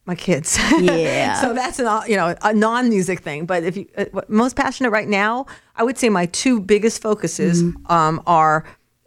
my 0.06 0.16
kids. 0.16 0.58
Yeah. 0.82 1.42
so 1.42 1.54
that's 1.54 1.80
an 1.80 1.88
you 2.10 2.16
know 2.18 2.36
a 2.42 2.54
non-music 2.54 3.20
thing. 3.22 3.46
But 3.46 3.64
if 3.64 3.78
you 3.78 3.86
uh, 3.98 4.06
most 4.28 4.56
passionate 4.56 4.90
right 4.92 5.08
now, 5.08 5.46
I 5.76 5.84
would 5.84 5.98
say 5.98 6.10
my 6.10 6.26
two 6.28 6.60
biggest 6.60 7.02
focuses 7.02 7.64
Mm-hmm. 7.64 7.92
um, 7.92 8.22
are 8.28 8.66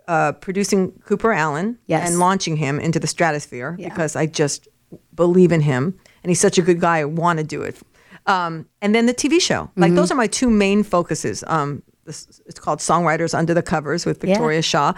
uh, 0.08 0.32
producing 0.32 0.92
Cooper 1.04 1.32
Alan 1.32 1.78
Yes. 1.86 2.08
and 2.08 2.18
launching 2.18 2.56
him 2.56 2.78
into 2.80 2.98
the 3.00 3.06
stratosphere 3.06 3.72
because 3.78 4.16
I 4.16 4.26
just 4.26 4.68
believe 5.14 5.52
in 5.52 5.60
him 5.62 5.98
and 6.22 6.30
he's 6.30 6.40
such 6.40 6.58
a 6.58 6.62
good 6.62 6.80
guy. 6.80 6.98
I 6.98 7.04
want 7.04 7.38
to 7.38 7.44
do 7.44 7.62
it. 7.62 7.76
Um, 8.26 8.66
and 8.82 8.94
then 8.94 9.06
the 9.06 9.14
TV 9.14 9.40
show. 9.40 9.70
Like 9.76 9.88
Mm-hmm. 9.88 9.96
those 9.96 10.10
are 10.10 10.14
my 10.16 10.26
two 10.28 10.48
main 10.50 10.82
focuses. 10.82 11.44
Um, 11.46 11.82
this, 12.04 12.40
it's 12.46 12.60
called 12.60 12.78
Songwriters 12.78 13.34
Under 13.36 13.52
the 13.54 13.62
Covers 13.62 14.06
with 14.06 14.20
Victoria 14.20 14.62
Shaw. 14.62 14.92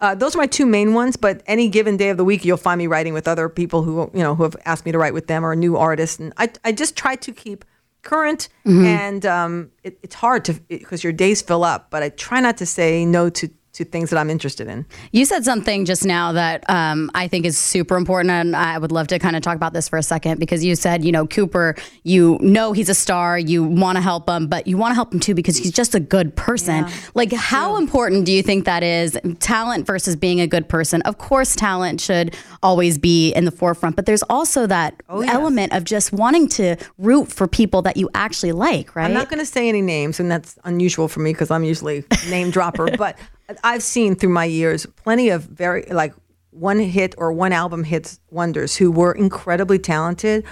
Uh, 0.00 0.14
those 0.14 0.34
are 0.34 0.38
my 0.38 0.46
two 0.46 0.66
main 0.66 0.94
ones. 0.94 1.16
But 1.16 1.42
any 1.46 1.68
given 1.68 1.96
day 1.96 2.08
of 2.08 2.16
the 2.16 2.24
week, 2.24 2.44
you'll 2.44 2.56
find 2.56 2.78
me 2.78 2.86
writing 2.86 3.12
with 3.12 3.28
other 3.28 3.48
people 3.48 3.82
who 3.82 4.10
you 4.14 4.22
know 4.22 4.34
who 4.34 4.42
have 4.44 4.56
asked 4.64 4.86
me 4.86 4.92
to 4.92 4.98
write 4.98 5.14
with 5.14 5.26
them 5.26 5.44
or 5.44 5.54
new 5.54 5.76
artists. 5.76 6.18
And 6.18 6.32
I 6.36 6.50
I 6.64 6.72
just 6.72 6.96
try 6.96 7.16
to 7.16 7.32
keep 7.32 7.64
current. 8.02 8.48
And 8.86 9.26
um, 9.26 9.70
it, 9.82 9.98
it's 10.02 10.14
hard 10.14 10.44
to 10.46 10.54
because 10.68 11.04
your 11.04 11.12
days 11.12 11.42
fill 11.42 11.64
up. 11.64 11.90
But 11.90 12.02
I 12.02 12.08
try 12.10 12.40
not 12.40 12.56
to 12.58 12.66
say 12.66 13.04
no 13.04 13.28
to 13.30 13.50
to 13.72 13.84
things 13.84 14.10
that 14.10 14.18
I'm 14.18 14.30
interested 14.30 14.66
in. 14.66 14.84
You 15.12 15.24
said 15.24 15.44
something 15.44 15.84
just 15.84 16.04
now 16.04 16.32
that 16.32 16.68
um, 16.68 17.08
I 17.14 17.28
think 17.28 17.46
is 17.46 17.56
super 17.56 17.96
important, 17.96 18.30
and 18.32 18.56
I 18.56 18.78
would 18.78 18.90
love 18.90 19.06
to 19.08 19.18
kind 19.18 19.36
of 19.36 19.42
talk 19.42 19.54
about 19.54 19.72
this 19.72 19.88
for 19.88 19.96
a 19.96 20.02
second 20.02 20.40
because 20.40 20.64
you 20.64 20.74
said, 20.74 21.04
you 21.04 21.12
know, 21.12 21.26
Cooper, 21.26 21.76
you 22.02 22.36
know 22.40 22.72
he's 22.72 22.88
a 22.88 22.94
star, 22.94 23.38
you 23.38 23.62
want 23.62 23.96
to 23.96 24.02
help 24.02 24.28
him, 24.28 24.48
but 24.48 24.66
you 24.66 24.76
want 24.76 24.90
to 24.90 24.94
help 24.96 25.12
him 25.14 25.20
too 25.20 25.34
because 25.34 25.56
he's 25.56 25.70
just 25.72 25.94
a 25.94 26.00
good 26.00 26.34
person. 26.34 26.86
like, 27.14 27.32
how 27.32 27.76
important 27.76 28.24
do 28.26 28.32
you 28.32 28.42
think 28.42 28.64
that 28.64 28.82
is? 28.82 29.16
Talent 29.38 29.86
versus 29.86 30.16
being 30.16 30.40
a 30.40 30.46
good 30.48 30.68
person. 30.68 31.00
Of 31.02 31.18
course, 31.18 31.54
talent 31.54 32.00
should 32.00 32.36
always 32.62 32.98
be 32.98 33.30
in 33.32 33.44
the 33.44 33.50
forefront, 33.52 33.94
but 33.94 34.06
there's 34.06 34.24
also 34.24 34.66
that 34.66 35.00
Oh, 35.08 35.20
yes. 35.22 35.32
element 35.32 35.72
of 35.72 35.84
just 35.84 36.12
wanting 36.12 36.48
to 36.48 36.76
root 36.98 37.30
for 37.32 37.46
people 37.46 37.82
that 37.82 37.96
you 37.96 38.10
actually 38.14 38.52
like, 38.52 38.96
right? 38.96 39.04
I'm 39.04 39.12
not 39.14 39.28
going 39.28 39.38
to 39.38 39.46
say 39.46 39.68
any 39.68 39.82
names, 39.82 40.18
and 40.20 40.30
that's 40.30 40.58
unusual 40.64 41.06
for 41.08 41.20
me 41.20 41.32
because 41.32 41.50
I'm 41.50 41.64
usually 41.64 42.04
name 42.28 42.50
dropper. 42.50 42.88
but 42.96 43.16
I've 43.64 43.82
seen 43.82 44.14
through 44.16 44.30
my 44.30 44.44
years 44.44 44.86
plenty 44.96 45.28
of 45.30 45.44
very 45.44 45.84
like 45.90 46.14
one 46.50 46.78
hit 46.80 47.14
or 47.18 47.32
one 47.32 47.52
album 47.52 47.84
hits 47.84 48.20
wonders 48.30 48.76
who 48.76 48.90
were 48.90 49.12
incredibly 49.12 49.78
talented, 49.78 50.44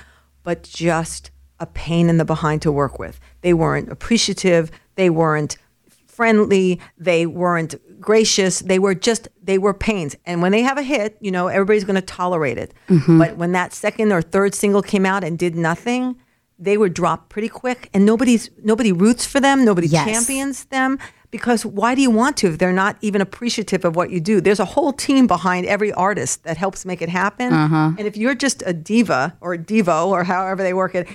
but 0.42 0.62
just 0.62 1.30
a 1.60 1.66
pain 1.66 2.08
in 2.08 2.18
the 2.18 2.24
behind 2.24 2.62
to 2.62 2.70
work 2.72 2.98
with. 2.98 3.18
They 3.40 3.52
weren't 3.52 3.90
appreciative. 3.90 4.70
They 4.94 5.10
weren't 5.10 5.58
friendly. 6.06 6.80
They 6.96 7.26
weren't 7.26 7.74
gracious. 8.00 8.60
They 8.60 8.78
were 8.78 8.94
just 8.94 9.28
they 9.42 9.58
were 9.58 9.74
pains. 9.74 10.16
And 10.24 10.42
when 10.42 10.52
they 10.52 10.62
have 10.62 10.78
a 10.78 10.82
hit, 10.82 11.16
you 11.20 11.30
know 11.30 11.48
everybody's 11.48 11.84
going 11.84 11.96
to 11.96 12.02
tolerate 12.02 12.58
it. 12.58 12.74
Mm-hmm. 12.88 13.18
But 13.18 13.36
when 13.36 13.52
that 13.52 13.72
second 13.72 14.12
or 14.12 14.22
third 14.22 14.54
single 14.54 14.82
came 14.82 15.06
out 15.06 15.24
and 15.24 15.38
did 15.38 15.54
nothing, 15.56 16.16
they 16.58 16.76
were 16.76 16.88
dropped 16.88 17.28
pretty 17.28 17.48
quick. 17.48 17.88
And 17.94 18.04
nobody's 18.04 18.50
nobody 18.62 18.92
roots 18.92 19.26
for 19.26 19.40
them. 19.40 19.64
Nobody 19.64 19.88
Yes. 19.88 20.06
champions 20.06 20.64
them. 20.66 20.98
Because 21.30 21.64
why 21.66 21.94
do 21.94 22.00
you 22.02 22.10
want 22.10 22.36
to 22.38 22.48
if 22.48 22.58
they're 22.58 22.72
not 22.72 22.96
even 23.00 23.20
appreciative 23.20 23.84
of 23.84 23.96
what 23.96 24.10
you 24.10 24.20
do? 24.20 24.40
There's 24.40 24.60
a 24.60 24.64
whole 24.64 24.92
team 24.92 25.26
behind 25.26 25.66
every 25.66 25.92
artist 25.92 26.44
that 26.44 26.56
helps 26.56 26.84
make 26.84 27.02
it 27.02 27.08
happen. 27.08 27.52
Uh-huh. 27.52 27.92
And 27.98 28.00
if 28.00 28.16
you're 28.16 28.34
just 28.34 28.62
a 28.66 28.72
diva 28.72 29.36
or 29.40 29.54
a 29.54 29.58
divo 29.58 30.06
or 30.06 30.24
however 30.24 30.62
they 30.62 30.74
work 30.74 30.94
it, 30.94 31.08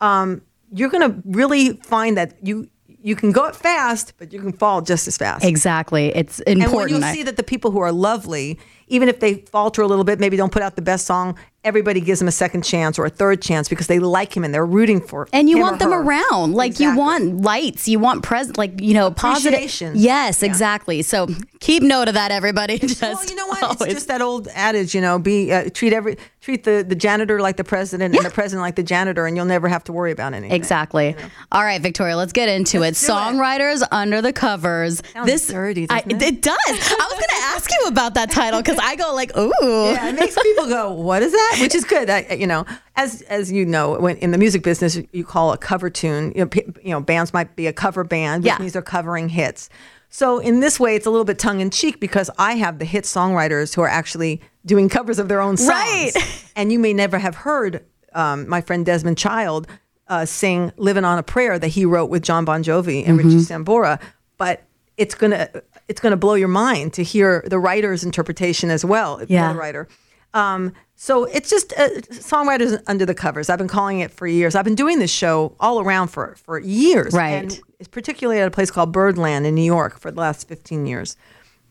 um, 0.00 0.42
you're 0.72 0.88
going 0.88 1.10
to 1.10 1.22
really 1.24 1.74
find 1.82 2.16
that 2.16 2.34
you 2.42 2.68
you 3.02 3.16
can 3.16 3.32
go 3.32 3.50
fast, 3.52 4.12
but 4.18 4.30
you 4.30 4.38
can 4.40 4.52
fall 4.52 4.82
just 4.82 5.08
as 5.08 5.16
fast. 5.16 5.42
Exactly. 5.42 6.14
It's 6.14 6.38
important. 6.40 6.64
And 6.64 6.72
when 6.74 6.88
you'll 6.90 7.04
I- 7.04 7.14
see 7.14 7.22
that 7.22 7.36
the 7.38 7.42
people 7.42 7.70
who 7.70 7.78
are 7.78 7.92
lovely, 7.92 8.58
even 8.90 9.08
if 9.08 9.20
they 9.20 9.34
falter 9.34 9.82
a 9.82 9.86
little 9.86 10.04
bit, 10.04 10.20
maybe 10.20 10.36
don't 10.36 10.52
put 10.52 10.62
out 10.62 10.76
the 10.76 10.82
best 10.82 11.06
song, 11.06 11.36
everybody 11.64 12.00
gives 12.00 12.18
them 12.20 12.28
a 12.28 12.32
second 12.32 12.62
chance 12.64 12.98
or 12.98 13.04
a 13.04 13.10
third 13.10 13.42
chance 13.42 13.68
because 13.68 13.86
they 13.86 13.98
like 13.98 14.34
him 14.34 14.44
and 14.44 14.54
they're 14.54 14.64
rooting 14.64 15.00
for 15.00 15.22
him. 15.22 15.28
and 15.34 15.50
you 15.50 15.56
him 15.56 15.62
want 15.62 15.78
them 15.78 15.92
her. 15.92 16.00
around 16.00 16.54
like 16.54 16.80
you 16.80 16.96
want 16.96 17.42
lights 17.42 17.86
you 17.86 17.98
want 17.98 18.22
present 18.22 18.56
like 18.56 18.80
you 18.80 18.94
know 18.94 19.10
positive 19.10 19.60
yes 19.94 20.42
exactly 20.42 21.02
so 21.02 21.26
keep 21.60 21.82
note 21.82 22.08
of 22.08 22.14
that 22.14 22.32
everybody 22.32 22.78
just 22.78 23.02
Well, 23.02 23.24
you 23.26 23.34
know 23.34 23.46
what? 23.46 23.82
It's 23.82 23.92
just 23.92 24.08
that 24.08 24.22
old 24.22 24.48
adage, 24.54 24.94
you 24.94 25.02
know, 25.02 25.18
be 25.18 25.52
uh, 25.52 25.68
treat 25.74 25.92
every 25.92 26.16
treat 26.40 26.64
the, 26.64 26.82
the 26.86 26.94
janitor 26.94 27.40
like 27.40 27.58
the 27.58 27.64
president 27.64 28.16
and 28.16 28.24
the 28.24 28.30
president 28.30 28.62
like 28.62 28.76
the 28.76 28.82
janitor, 28.82 29.26
and 29.26 29.36
you'll 29.36 29.44
never 29.44 29.68
have 29.68 29.84
to 29.84 29.92
worry 29.92 30.10
about 30.10 30.32
anything. 30.32 30.56
Exactly. 30.56 31.14
All 31.52 31.62
right, 31.62 31.80
Victoria, 31.80 32.16
let's 32.16 32.32
get 32.32 32.48
into 32.48 32.78
it. 32.78 32.80
do 32.80 32.86
it. 32.86 32.94
Songwriters 32.94 33.82
under 33.92 34.22
the 34.22 34.32
covers. 34.32 35.02
Sounds 35.12 35.46
dirty, 35.48 35.86
I, 35.90 36.00
doesn't 36.00 36.22
it? 36.22 36.40
does. 36.40 36.56
I 36.56 36.70
was 36.70 37.12
going 37.12 37.20
to 37.28 37.42
ask 37.54 37.70
you 37.70 37.86
about 37.88 38.14
that 38.14 38.30
title 38.30 38.60
because 38.60 38.78
I 38.82 38.96
go 38.96 39.12
like, 39.14 39.36
ooh. 39.36 39.50
Yeah, 39.92 40.08
it 40.08 40.18
makes 40.18 40.36
people 40.42 40.66
go, 40.68 40.92
"What 40.92 41.22
is 41.22 41.32
that?" 41.32 41.58
Which 41.60 41.74
is 41.74 41.84
good. 41.84 42.08
I, 42.10 42.26
you 42.38 42.46
know, 42.46 42.64
as 42.96 43.22
as 43.22 43.50
you 43.52 43.64
know, 43.66 43.98
when 43.98 44.16
in 44.18 44.30
the 44.30 44.38
music 44.38 44.62
business, 44.62 44.98
you 45.12 45.24
call 45.24 45.52
a 45.52 45.58
cover 45.58 45.90
tune. 45.90 46.32
You 46.34 46.42
know, 46.42 46.46
p- 46.48 46.66
you 46.82 46.90
know 46.90 47.00
bands 47.00 47.32
might 47.32 47.56
be 47.56 47.66
a 47.66 47.72
cover 47.72 48.04
band, 48.04 48.42
which 48.44 48.52
Yeah. 48.52 48.58
means 48.58 48.72
they're 48.72 48.82
covering 48.82 49.28
hits. 49.28 49.68
So 50.08 50.38
in 50.40 50.58
this 50.60 50.80
way, 50.80 50.96
it's 50.96 51.06
a 51.06 51.10
little 51.10 51.24
bit 51.24 51.38
tongue 51.38 51.60
in 51.60 51.70
cheek 51.70 52.00
because 52.00 52.30
I 52.36 52.54
have 52.54 52.78
the 52.80 52.84
hit 52.84 53.04
songwriters 53.04 53.74
who 53.76 53.82
are 53.82 53.88
actually 53.88 54.40
doing 54.66 54.88
covers 54.88 55.18
of 55.20 55.28
their 55.28 55.40
own 55.40 55.56
songs. 55.56 55.68
Right. 55.70 56.12
And 56.56 56.72
you 56.72 56.78
may 56.80 56.92
never 56.92 57.18
have 57.18 57.36
heard 57.36 57.84
um, 58.12 58.48
my 58.48 58.60
friend 58.60 58.84
Desmond 58.84 59.16
Child 59.16 59.66
uh, 60.08 60.24
sing 60.26 60.72
"Living 60.76 61.04
on 61.04 61.16
a 61.18 61.22
Prayer" 61.22 61.58
that 61.58 61.68
he 61.68 61.84
wrote 61.84 62.10
with 62.10 62.22
John 62.24 62.44
Bon 62.44 62.62
Jovi 62.64 63.06
and 63.06 63.16
Richie 63.16 63.36
Sambora, 63.38 64.00
but 64.36 64.62
it's 65.00 65.14
gonna 65.14 65.48
it's 65.88 66.00
gonna 66.00 66.16
blow 66.16 66.34
your 66.34 66.48
mind 66.48 66.92
to 66.92 67.02
hear 67.02 67.42
the 67.46 67.58
writer's 67.58 68.04
interpretation 68.04 68.70
as 68.70 68.84
well. 68.84 69.20
Yeah. 69.26 69.50
other 69.50 69.58
writer. 69.58 69.88
Um, 70.34 70.72
so 70.94 71.24
it's 71.24 71.48
just 71.48 71.72
uh, 71.72 71.88
songwriters 72.12 72.80
under 72.86 73.06
the 73.06 73.14
covers. 73.14 73.48
I've 73.48 73.58
been 73.58 73.66
calling 73.66 74.00
it 74.00 74.12
for 74.12 74.26
years. 74.26 74.54
I've 74.54 74.66
been 74.66 74.74
doing 74.76 74.98
this 74.98 75.10
show 75.10 75.56
all 75.58 75.80
around 75.80 76.08
for 76.08 76.36
for 76.36 76.60
years, 76.60 77.14
Right. 77.14 77.30
And 77.30 77.60
it's 77.80 77.88
particularly 77.88 78.40
at 78.40 78.46
a 78.46 78.50
place 78.50 78.70
called 78.70 78.92
Birdland 78.92 79.46
in 79.46 79.54
New 79.54 79.64
York 79.64 79.98
for 79.98 80.10
the 80.10 80.20
last 80.20 80.46
fifteen 80.46 80.84
years. 80.86 81.16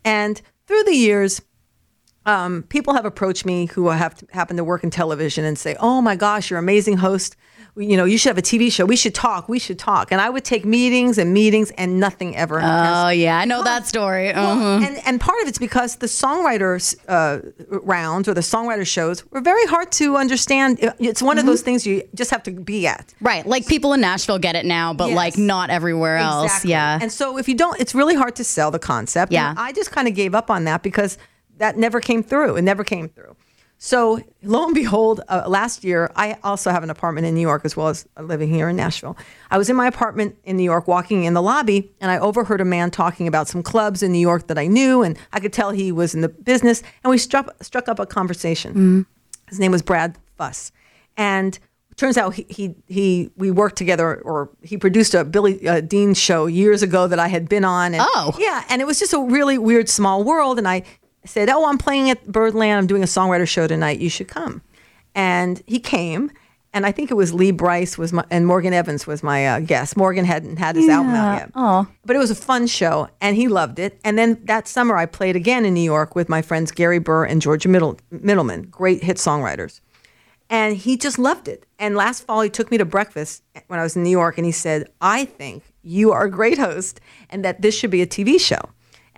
And 0.03 0.41
through 0.65 0.83
the 0.83 0.95
years, 0.95 1.41
um, 2.25 2.63
people 2.63 2.95
have 2.95 3.05
approached 3.05 3.45
me 3.45 3.67
who 3.67 3.89
have 3.89 4.15
to, 4.15 4.27
happen 4.31 4.57
to 4.57 4.63
work 4.63 4.83
in 4.83 4.89
television 4.89 5.45
and 5.45 5.57
say, 5.57 5.75
"Oh 5.79 6.01
my 6.01 6.15
gosh, 6.15 6.49
you're 6.49 6.59
an 6.59 6.65
amazing 6.65 6.97
host. 6.97 7.35
You 7.79 7.95
know, 7.97 8.03
you 8.05 8.17
should 8.17 8.29
have 8.29 8.37
a 8.37 8.41
TV 8.41 8.69
show. 8.71 8.85
We 8.85 8.95
should 8.97 9.15
talk. 9.15 9.47
We 9.47 9.57
should 9.57 9.79
talk." 9.79 10.11
And 10.11 10.19
I 10.19 10.29
would 10.29 10.43
take 10.43 10.65
meetings 10.65 11.17
and 11.17 11.33
meetings, 11.33 11.71
and 11.77 11.99
nothing 11.99 12.35
ever. 12.35 12.59
Oh, 12.61 13.09
yeah. 13.09 13.39
I 13.39 13.45
know 13.45 13.63
that 13.63 13.87
story. 13.87 14.33
Uh-huh. 14.33 14.81
and 14.85 14.99
and 15.07 15.19
part 15.21 15.41
of 15.41 15.47
it's 15.47 15.57
because 15.57 15.95
the 15.97 16.07
songwriters 16.07 16.95
uh, 17.07 17.39
rounds 17.83 18.27
or 18.27 18.33
the 18.33 18.41
songwriter 18.41 18.85
shows 18.85 19.25
were 19.31 19.41
very 19.41 19.65
hard 19.65 19.91
to 19.93 20.17
understand. 20.17 20.77
It's 20.99 21.21
one 21.21 21.37
of 21.37 21.43
Mm-hmm. 21.43 21.47
those 21.51 21.61
things 21.61 21.87
you 21.87 22.03
just 22.15 22.31
have 22.31 22.43
to 22.43 22.51
be 22.51 22.85
at. 22.85 23.13
Right. 23.21 23.45
Like 23.45 23.65
people 23.65 23.93
in 23.93 24.01
Nashville 24.01 24.39
get 24.39 24.55
it 24.55 24.65
now, 24.65 24.93
but 24.93 25.07
Yes. 25.09 25.15
like 25.15 25.37
not 25.37 25.69
everywhere 25.69 26.17
else. 26.17 26.45
Exactly. 26.51 26.71
Yeah. 26.71 26.99
And 27.01 27.11
so 27.11 27.37
if 27.37 27.47
you 27.47 27.55
don't, 27.55 27.79
it's 27.79 27.95
really 27.95 28.15
hard 28.15 28.35
to 28.35 28.43
sell 28.43 28.71
the 28.71 28.79
concept. 28.79 29.31
Yeah. 29.31 29.51
And 29.51 29.59
I 29.59 29.71
just 29.71 29.91
kind 29.91 30.07
of 30.07 30.15
gave 30.15 30.35
up 30.35 30.49
on 30.51 30.65
that 30.65 30.83
because 30.83 31.17
that 31.57 31.77
never 31.77 32.01
came 32.01 32.23
through. 32.23 32.57
It 32.57 32.63
never 32.63 32.83
came 32.83 33.07
through. 33.09 33.35
So 33.81 34.19
lo 34.43 34.65
and 34.65 34.75
behold, 34.75 35.21
uh, 35.29 35.43
last 35.47 35.85
year 35.85 36.11
I 36.17 36.37
also 36.43 36.69
have 36.69 36.83
an 36.83 36.89
apartment 36.89 37.25
in 37.27 37.33
New 37.33 37.39
York 37.41 37.61
as 37.63 37.77
well 37.77 37.87
as 37.87 38.05
living 38.19 38.49
here 38.49 38.67
in 38.67 38.75
Nashville. 38.75 39.15
I 39.49 39.57
was 39.57 39.69
in 39.69 39.77
my 39.77 39.87
apartment 39.87 40.35
in 40.43 40.57
New 40.57 40.63
York, 40.63 40.85
walking 40.85 41.23
in 41.23 41.33
the 41.33 41.41
lobby, 41.41 41.89
and 42.01 42.11
I 42.11 42.19
overheard 42.19 42.59
a 42.59 42.65
man 42.65 42.91
talking 42.91 43.25
about 43.25 43.47
some 43.47 43.63
clubs 43.63 44.03
in 44.03 44.11
New 44.11 44.19
York 44.19 44.47
that 44.47 44.57
I 44.57 44.67
knew, 44.67 45.01
and 45.01 45.17
I 45.31 45.39
could 45.39 45.53
tell 45.53 45.71
he 45.71 45.93
was 45.93 46.13
in 46.13 46.19
the 46.19 46.27
business. 46.27 46.83
And 47.05 47.09
we 47.11 47.17
struck 47.17 47.55
struck 47.63 47.87
up 47.87 47.99
a 47.99 48.05
conversation. 48.05 49.05
His 49.47 49.59
name 49.61 49.71
was 49.71 49.81
Brad 49.81 50.17
Fuss, 50.37 50.73
and 51.15 51.57
it 51.89 51.97
turns 51.97 52.17
out 52.17 52.33
he, 52.35 52.45
he 52.49 52.75
he 52.87 53.31
we 53.37 53.49
worked 53.49 53.77
together, 53.77 54.21
or 54.23 54.49
he 54.61 54.77
produced 54.77 55.13
a 55.13 55.23
Billy 55.23 55.65
uh, 55.67 55.79
Dean 55.79 56.13
show 56.13 56.47
years 56.47 56.83
ago 56.83 57.07
that 57.07 57.17
I 57.17 57.29
had 57.29 57.47
been 57.47 57.63
on. 57.63 57.93
And, 57.93 58.03
Oh. 58.05 58.35
yeah, 58.37 58.65
and 58.69 58.81
it 58.81 58.85
was 58.85 58.99
just 58.99 59.13
a 59.13 59.19
really 59.21 59.57
weird 59.57 59.87
small 59.87 60.23
world. 60.25 60.57
And 60.57 60.67
I 60.67 60.83
said, 61.25 61.49
"Oh, 61.49 61.65
I'm 61.65 61.77
playing 61.77 62.09
at 62.09 62.25
Birdland. 62.31 62.77
I'm 62.77 62.87
doing 62.87 63.03
a 63.03 63.07
songwriter 63.07 63.47
show 63.47 63.67
tonight. 63.67 63.99
You 63.99 64.09
should 64.09 64.27
come." 64.27 64.61
And 65.15 65.61
he 65.67 65.79
came. 65.79 66.31
And 66.71 66.85
I 66.85 66.91
think 66.91 67.09
it 67.09 67.15
was 67.15 67.33
Lee 67.33 67.49
Brice 67.49 67.97
was 67.97 68.13
my, 68.13 68.23
and 68.29 68.45
Morgan 68.45 68.73
Evans 68.73 69.07
was 69.07 69.23
my 69.23 69.47
uh, 69.47 69.59
guest. 69.59 69.97
Morgan 69.97 70.23
hadn't 70.23 70.57
had 70.57 70.75
his 70.75 70.87
album 70.87 71.15
out 71.15 71.39
yet. 71.39 71.51
Oh. 71.55 71.87
But 72.05 72.15
it 72.15 72.19
was 72.19 72.29
a 72.29 72.35
fun 72.35 72.67
show, 72.67 73.09
and 73.19 73.35
he 73.35 73.47
loved 73.47 73.79
it. 73.79 73.99
And 74.03 74.19
then 74.19 74.39
that 74.43 74.67
summer, 74.67 74.95
I 74.95 75.07
played 75.07 75.35
again 75.35 75.65
in 75.65 75.73
New 75.73 75.81
York 75.81 76.13
with 76.13 76.29
my 76.29 76.43
friends 76.43 76.71
Gary 76.71 76.99
Burr 76.99 77.25
and 77.25 77.41
Georgia 77.41 77.69
Middle, 77.69 77.97
Middleman, 78.11 78.67
great 78.69 79.03
hit 79.03 79.17
songwriters. 79.17 79.81
And 80.47 80.77
he 80.77 80.95
just 80.95 81.17
loved 81.17 81.47
it. 81.47 81.65
And 81.79 81.95
last 81.95 82.23
fall, 82.25 82.41
he 82.41 82.49
took 82.51 82.69
me 82.69 82.77
to 82.77 82.85
breakfast 82.85 83.43
when 83.67 83.79
I 83.79 83.83
was 83.83 83.95
in 83.95 84.03
New 84.03 84.09
York, 84.11 84.37
and 84.37 84.45
he 84.45 84.51
said, 84.51 84.89
I 85.01 85.25
think 85.25 85.63
you 85.81 86.11
are 86.11 86.25
a 86.25 86.31
great 86.31 86.59
host 86.59 87.01
and 87.29 87.43
that 87.43 87.61
this 87.61 87.75
should 87.75 87.91
be 87.91 88.01
a 88.01 88.07
TV 88.07 88.39
show. 88.39 88.61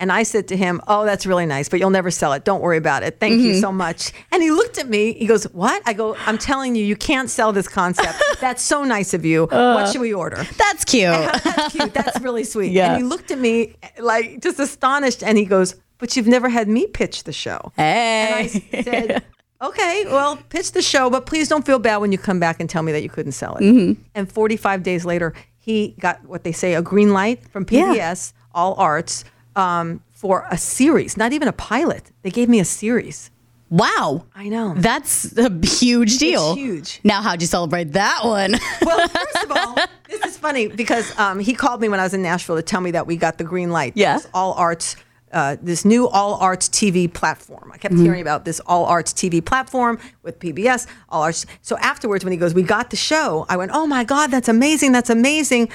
And 0.02 0.10
I 0.10 0.24
said 0.24 0.48
to 0.48 0.56
him, 0.56 0.80
Oh, 0.88 1.04
that's 1.04 1.24
really 1.26 1.46
nice, 1.46 1.68
but 1.68 1.78
you'll 1.78 1.90
never 1.90 2.10
sell 2.10 2.32
it. 2.32 2.44
Don't 2.44 2.60
worry 2.60 2.76
about 2.76 3.04
it. 3.04 3.20
Thank 3.20 3.40
you 3.40 3.54
so 3.60 3.70
much. 3.70 4.12
And 4.32 4.42
he 4.42 4.50
looked 4.50 4.76
at 4.78 4.88
me. 4.88 5.12
He 5.14 5.26
goes, 5.26 5.44
What? 5.52 5.80
I 5.86 5.92
go, 5.92 6.16
I'm 6.26 6.38
telling 6.38 6.74
you, 6.74 6.84
you 6.84 6.96
can't 6.96 7.30
sell 7.30 7.52
this 7.52 7.68
concept. 7.68 8.20
That's 8.40 8.62
so 8.62 8.82
nice 8.82 9.14
of 9.14 9.24
you. 9.24 9.46
what 9.46 9.88
should 9.90 10.00
we 10.00 10.12
order? 10.12 10.44
That's 10.58 10.84
cute. 10.84 11.12
That's 11.44 11.72
cute. 11.72 11.94
That's 11.94 12.20
really 12.20 12.42
sweet. 12.44 12.72
Yeah. 12.72 12.88
And 12.94 12.96
he 13.02 13.08
looked 13.08 13.30
at 13.30 13.38
me 13.38 13.76
like 14.00 14.40
just 14.42 14.58
astonished 14.58 15.22
and 15.22 15.38
he 15.38 15.44
goes, 15.44 15.76
But 15.98 16.16
you've 16.16 16.26
never 16.26 16.48
had 16.48 16.66
me 16.68 16.88
pitch 16.88 17.22
the 17.22 17.32
show. 17.32 17.72
And 17.76 18.34
I 18.34 18.46
said, 18.48 19.22
Okay, 19.62 20.04
well, 20.08 20.36
pitch 20.48 20.72
the 20.72 20.82
show, 20.82 21.08
but 21.10 21.26
please 21.26 21.46
don't 21.48 21.64
feel 21.64 21.78
bad 21.78 21.98
when 21.98 22.10
you 22.10 22.18
come 22.18 22.40
back 22.40 22.58
and 22.58 22.68
tell 22.68 22.82
me 22.82 22.90
that 22.90 23.04
you 23.04 23.08
couldn't 23.08 23.30
sell 23.32 23.54
it. 23.54 23.62
Mm-hmm. 23.62 24.02
And 24.16 24.30
45 24.32 24.82
days 24.82 25.04
later, 25.04 25.32
he 25.60 25.94
got 26.00 26.24
what 26.26 26.42
they 26.42 26.50
say 26.50 26.74
a 26.74 26.82
green 26.82 27.12
light 27.12 27.46
from 27.52 27.64
Yeah. 27.70 27.94
PBS, 27.94 28.32
All 28.52 28.74
Arts, 28.74 29.24
um, 29.56 30.02
for 30.10 30.46
a 30.50 30.58
series, 30.58 31.16
not 31.16 31.32
even 31.32 31.48
a 31.48 31.52
pilot. 31.52 32.10
They 32.22 32.30
gave 32.30 32.48
me 32.48 32.60
a 32.60 32.64
series. 32.64 33.30
Wow. 33.72 34.26
I 34.34 34.50
know. 34.50 34.74
That's 34.76 35.36
a 35.38 35.50
huge 35.66 36.18
deal. 36.18 36.54
huge. 36.54 37.00
Now, 37.04 37.22
how'd 37.22 37.40
you 37.40 37.48
celebrate 37.48 37.92
that 37.92 38.20
one? 38.22 38.54
Well, 38.84 39.08
first 39.08 39.44
of 39.44 39.52
all, 39.52 39.74
this 40.10 40.22
is 40.26 40.36
funny 40.36 40.68
because 40.68 41.18
um, 41.18 41.38
he 41.38 41.54
called 41.54 41.80
me 41.80 41.88
when 41.88 41.98
I 41.98 42.02
was 42.02 42.12
in 42.12 42.20
Nashville 42.20 42.56
to 42.56 42.62
tell 42.62 42.82
me 42.82 42.90
that 42.90 43.06
we 43.06 43.16
got 43.16 43.38
the 43.38 43.44
green 43.44 43.70
light. 43.70 43.94
Yeah. 43.96 44.18
This 44.18 44.28
all 44.34 44.52
arts, 44.54 44.96
uh, 45.32 45.56
this 45.62 45.86
new 45.86 46.06
all 46.08 46.34
arts 46.34 46.68
TV 46.68 47.10
platform. 47.10 47.70
I 47.72 47.78
kept 47.78 47.94
hearing 47.94 48.20
about 48.20 48.44
this 48.44 48.60
all 48.66 48.84
arts 48.84 49.14
TV 49.14 49.42
platform 49.42 49.98
with 50.22 50.38
PBS, 50.38 50.86
all 51.08 51.22
arts. 51.22 51.46
So 51.62 51.78
afterwards, 51.78 52.24
when 52.24 52.32
he 52.32 52.38
goes, 52.38 52.52
we 52.52 52.62
got 52.62 52.90
the 52.90 52.96
show, 52.96 53.46
I 53.48 53.56
went, 53.56 53.70
oh 53.72 53.86
my 53.86 54.04
God, 54.04 54.30
that's 54.30 54.48
amazing. 54.48 54.92
That's 54.92 55.10
amazing. 55.10 55.70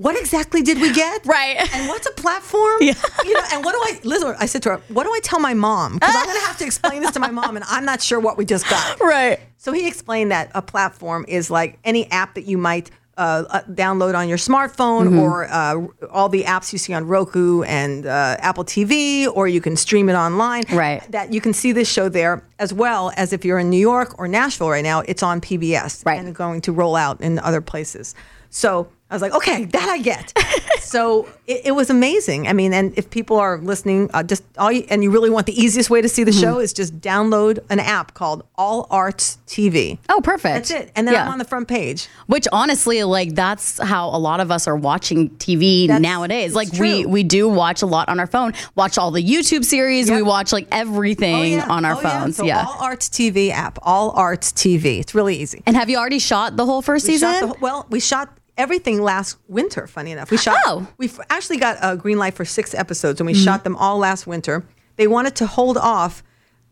What 0.00 0.18
exactly 0.18 0.62
did 0.62 0.80
we 0.80 0.92
get? 0.94 1.26
Right. 1.26 1.56
And 1.74 1.88
what's 1.88 2.06
a 2.06 2.12
platform? 2.12 2.78
Yeah. 2.80 2.94
You 3.22 3.34
know, 3.34 3.42
and 3.52 3.62
what 3.64 3.72
do 3.72 3.78
I, 3.82 4.00
Liz, 4.02 4.24
I 4.24 4.46
said 4.46 4.62
to 4.62 4.70
her, 4.70 4.76
what 4.88 5.04
do 5.04 5.12
I 5.12 5.20
tell 5.22 5.40
my 5.40 5.52
mom? 5.52 5.94
Because 5.94 6.14
I'm 6.16 6.24
going 6.24 6.40
to 6.40 6.46
have 6.46 6.56
to 6.58 6.64
explain 6.64 7.02
this 7.02 7.10
to 7.12 7.20
my 7.20 7.30
mom, 7.30 7.56
and 7.56 7.64
I'm 7.68 7.84
not 7.84 8.00
sure 8.00 8.18
what 8.18 8.38
we 8.38 8.46
just 8.46 8.68
got. 8.70 8.98
right. 9.00 9.38
So 9.58 9.72
he 9.72 9.86
explained 9.86 10.30
that 10.30 10.50
a 10.54 10.62
platform 10.62 11.26
is 11.28 11.50
like 11.50 11.78
any 11.84 12.10
app 12.10 12.34
that 12.36 12.44
you 12.46 12.56
might 12.56 12.90
uh, 13.18 13.44
uh, 13.50 13.60
download 13.64 14.14
on 14.14 14.26
your 14.30 14.38
smartphone 14.38 15.08
Mm-hmm. 15.08 15.18
or 15.18 15.46
uh, 15.50 16.08
all 16.10 16.30
the 16.30 16.44
apps 16.44 16.72
you 16.72 16.78
see 16.78 16.94
on 16.94 17.06
Roku 17.06 17.62
and 17.64 18.06
uh, 18.06 18.36
Apple 18.40 18.64
TV, 18.64 19.26
or 19.30 19.48
you 19.48 19.60
can 19.60 19.76
stream 19.76 20.08
it 20.08 20.14
online. 20.14 20.62
Right. 20.72 21.02
That 21.12 21.30
you 21.34 21.42
can 21.42 21.52
see 21.52 21.72
this 21.72 21.90
show 21.92 22.08
there 22.08 22.42
as 22.58 22.72
well 22.72 23.12
as 23.18 23.34
if 23.34 23.44
you're 23.44 23.58
in 23.58 23.68
New 23.68 23.76
York 23.76 24.18
or 24.18 24.26
Nashville 24.28 24.70
right 24.70 24.82
now, 24.82 25.00
it's 25.00 25.22
on 25.22 25.42
PBS 25.42 26.06
Right. 26.06 26.18
and 26.18 26.34
going 26.34 26.62
to 26.62 26.72
roll 26.72 26.96
out 26.96 27.20
in 27.20 27.38
other 27.40 27.60
places. 27.60 28.14
So 28.48 28.88
I 29.10 29.14
was 29.14 29.22
like, 29.22 29.34
okay, 29.34 29.64
that 29.64 29.88
I 29.88 29.98
get. 29.98 30.32
so 30.80 31.28
it, 31.46 31.62
it 31.66 31.72
was 31.72 31.90
amazing. 31.90 32.46
I 32.48 32.52
mean, 32.52 32.72
and 32.72 32.96
if 32.96 33.10
people 33.10 33.36
are 33.38 33.58
listening, 33.58 34.08
uh, 34.14 34.22
just 34.22 34.44
all 34.56 34.70
you, 34.70 34.86
and 34.88 35.02
you 35.02 35.10
really 35.10 35.30
want 35.30 35.46
the 35.46 35.60
easiest 35.60 35.90
way 35.90 36.00
to 36.00 36.08
see 36.08 36.24
the 36.24 36.30
Mm-hmm. 36.30 36.40
show 36.40 36.58
is 36.60 36.72
just 36.72 37.00
download 37.00 37.58
an 37.70 37.80
app 37.80 38.14
called 38.14 38.44
All 38.56 38.86
Arts 38.88 39.38
TV. 39.48 39.98
Oh, 40.08 40.20
perfect. 40.22 40.68
That's 40.68 40.70
it. 40.70 40.92
And 40.94 41.06
then 41.08 41.14
Yeah. 41.14 41.24
I'm 41.26 41.32
on 41.32 41.38
the 41.38 41.44
front 41.44 41.66
page. 41.66 42.06
Which 42.26 42.46
honestly, 42.52 43.02
like 43.02 43.34
that's 43.34 43.78
how 43.82 44.10
a 44.10 44.18
lot 44.18 44.38
of 44.38 44.52
us 44.52 44.68
are 44.68 44.76
watching 44.76 45.30
TV 45.30 45.88
That's- 45.88 46.00
nowadays. 46.00 46.54
Like 46.54 46.72
we 46.74 47.04
we 47.04 47.24
do 47.24 47.48
watch 47.48 47.82
a 47.82 47.86
lot 47.86 48.08
on 48.08 48.20
our 48.20 48.28
phone. 48.28 48.52
Watch 48.76 48.96
all 48.96 49.10
the 49.10 49.22
YouTube 49.24 49.64
series. 49.64 50.08
Yep. 50.08 50.16
We 50.16 50.22
watch 50.22 50.52
like 50.52 50.68
everything 50.70 51.60
on 51.60 51.84
our 51.84 51.94
Oh, 51.94 52.00
phones. 52.00 52.36
So 52.36 52.44
Yeah. 52.44 52.64
All 52.64 52.76
Arts 52.80 53.08
TV 53.08 53.50
app. 53.50 53.78
All 53.82 54.10
Arts 54.12 54.52
TV. 54.52 55.00
It's 55.00 55.14
really 55.16 55.36
easy. 55.36 55.62
and 55.66 55.76
have 55.76 55.90
you 55.90 55.96
already 55.98 56.18
shot 56.20 56.56
the 56.56 56.64
whole 56.64 56.82
first 56.82 57.06
We 57.08 57.14
season? 57.14 57.48
the, 57.48 57.54
well, 57.60 57.86
we 57.90 57.98
shot 58.00 58.28
everything 58.56 59.02
last 59.02 59.38
winter. 59.48 59.86
Funny 59.86 60.12
enough, 60.12 60.30
we 60.30 60.36
shot. 60.36 60.58
Oh. 60.66 60.86
we 60.98 61.10
actually 61.28 61.58
got 61.58 61.78
a 61.82 61.96
green 61.96 62.18
light 62.18 62.34
for 62.34 62.44
six 62.44 62.74
episodes, 62.74 63.20
and 63.20 63.26
we 63.26 63.34
shot 63.34 63.64
them 63.64 63.76
all 63.76 63.98
last 63.98 64.26
winter. 64.26 64.64
They 64.96 65.06
wanted 65.06 65.36
to 65.36 65.46
hold 65.46 65.76
off 65.78 66.22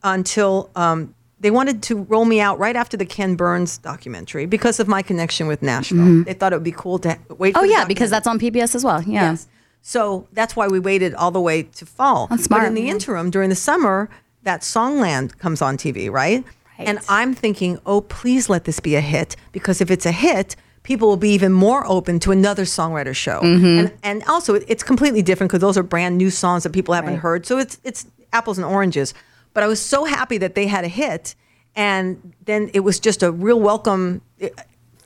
until 0.03 0.71
um, 0.77 1.15
they 1.41 1.51
wanted 1.51 1.83
to 1.85 2.03
roll 2.05 2.25
me 2.25 2.41
out 2.41 2.59
right 2.59 2.77
after 2.77 2.97
the 2.97 3.07
Ken 3.07 3.37
Burns 3.37 3.79
documentary 3.79 4.47
because 4.47 4.81
of 4.81 4.89
my 4.89 5.03
connection 5.03 5.47
with 5.47 5.63
Nashville. 5.63 6.25
They 6.25 6.35
thought 6.35 6.53
it 6.53 6.57
would 6.57 6.65
be 6.65 6.73
cool 6.73 6.99
to 7.01 7.19
wait. 7.39 7.57
Oh 7.57 7.61
for 7.61 7.67
the 7.67 7.73
yeah, 7.73 7.85
because 7.85 8.11
that's 8.11 8.27
on 8.27 8.39
PBS 8.39 8.75
as 8.75 8.85
well. 8.85 9.03
Yeah. 9.03 9.31
Yes. 9.31 9.49
So 9.81 10.27
that's 10.33 10.57
why 10.57 10.67
we 10.67 10.81
waited 10.81 11.15
all 11.15 11.31
the 11.31 11.41
way 11.41 11.63
to 11.63 11.87
fall. 11.87 12.27
That's 12.27 12.45
smart. 12.45 12.63
But 12.63 12.67
in 12.69 12.75
the 12.75 12.89
interim, 12.89 13.31
during 13.31 13.49
the 13.49 13.57
summer, 13.57 14.11
that 14.43 14.63
Songland 14.63 15.39
comes 15.39 15.63
on 15.63 15.77
TV, 15.77 16.11
right? 16.11 16.45
Right. 16.79 16.89
And 16.89 16.99
I'm 17.09 17.35
thinking, 17.35 17.79
oh, 17.87 18.03
please 18.03 18.49
let 18.49 18.65
this 18.65 18.81
be 18.81 18.97
a 18.97 19.01
hit 19.01 19.37
because 19.53 19.81
if 19.81 19.91
it's 19.91 20.07
a 20.07 20.13
hit, 20.13 20.57
people 20.89 21.07
will 21.07 21.19
be 21.19 21.35
even 21.35 21.53
more 21.53 21.87
open 21.87 22.19
to 22.19 22.33
another 22.33 22.65
songwriter 22.65 23.15
show. 23.15 23.41
Mm-hmm. 23.43 23.79
And 23.79 23.93
and 24.03 24.23
also, 24.25 24.55
it's 24.55 24.83
completely 24.83 25.21
different 25.23 25.51
because 25.51 25.61
those 25.61 25.77
are 25.77 25.83
brand 25.83 26.17
new 26.17 26.31
songs 26.31 26.63
that 26.63 26.73
people 26.73 26.95
haven't 26.95 27.15
Right. 27.15 27.21
heard. 27.27 27.47
So 27.47 27.59
it's 27.59 27.79
it's 27.85 28.07
apples 28.33 28.57
and 28.59 28.65
oranges. 28.67 29.13
But 29.53 29.63
I 29.65 29.67
was 29.67 29.81
so 29.81 30.05
happy 30.07 30.39
that 30.39 30.55
they 30.55 30.67
had 30.67 30.85
a 30.85 30.89
hit, 30.89 31.35
and 31.77 32.33
then 32.47 32.71
it 32.73 32.81
was 32.81 32.99
just 32.99 33.23
a 33.23 33.31
real 33.31 33.61
welcome 33.61 34.23
eh, 34.41 34.49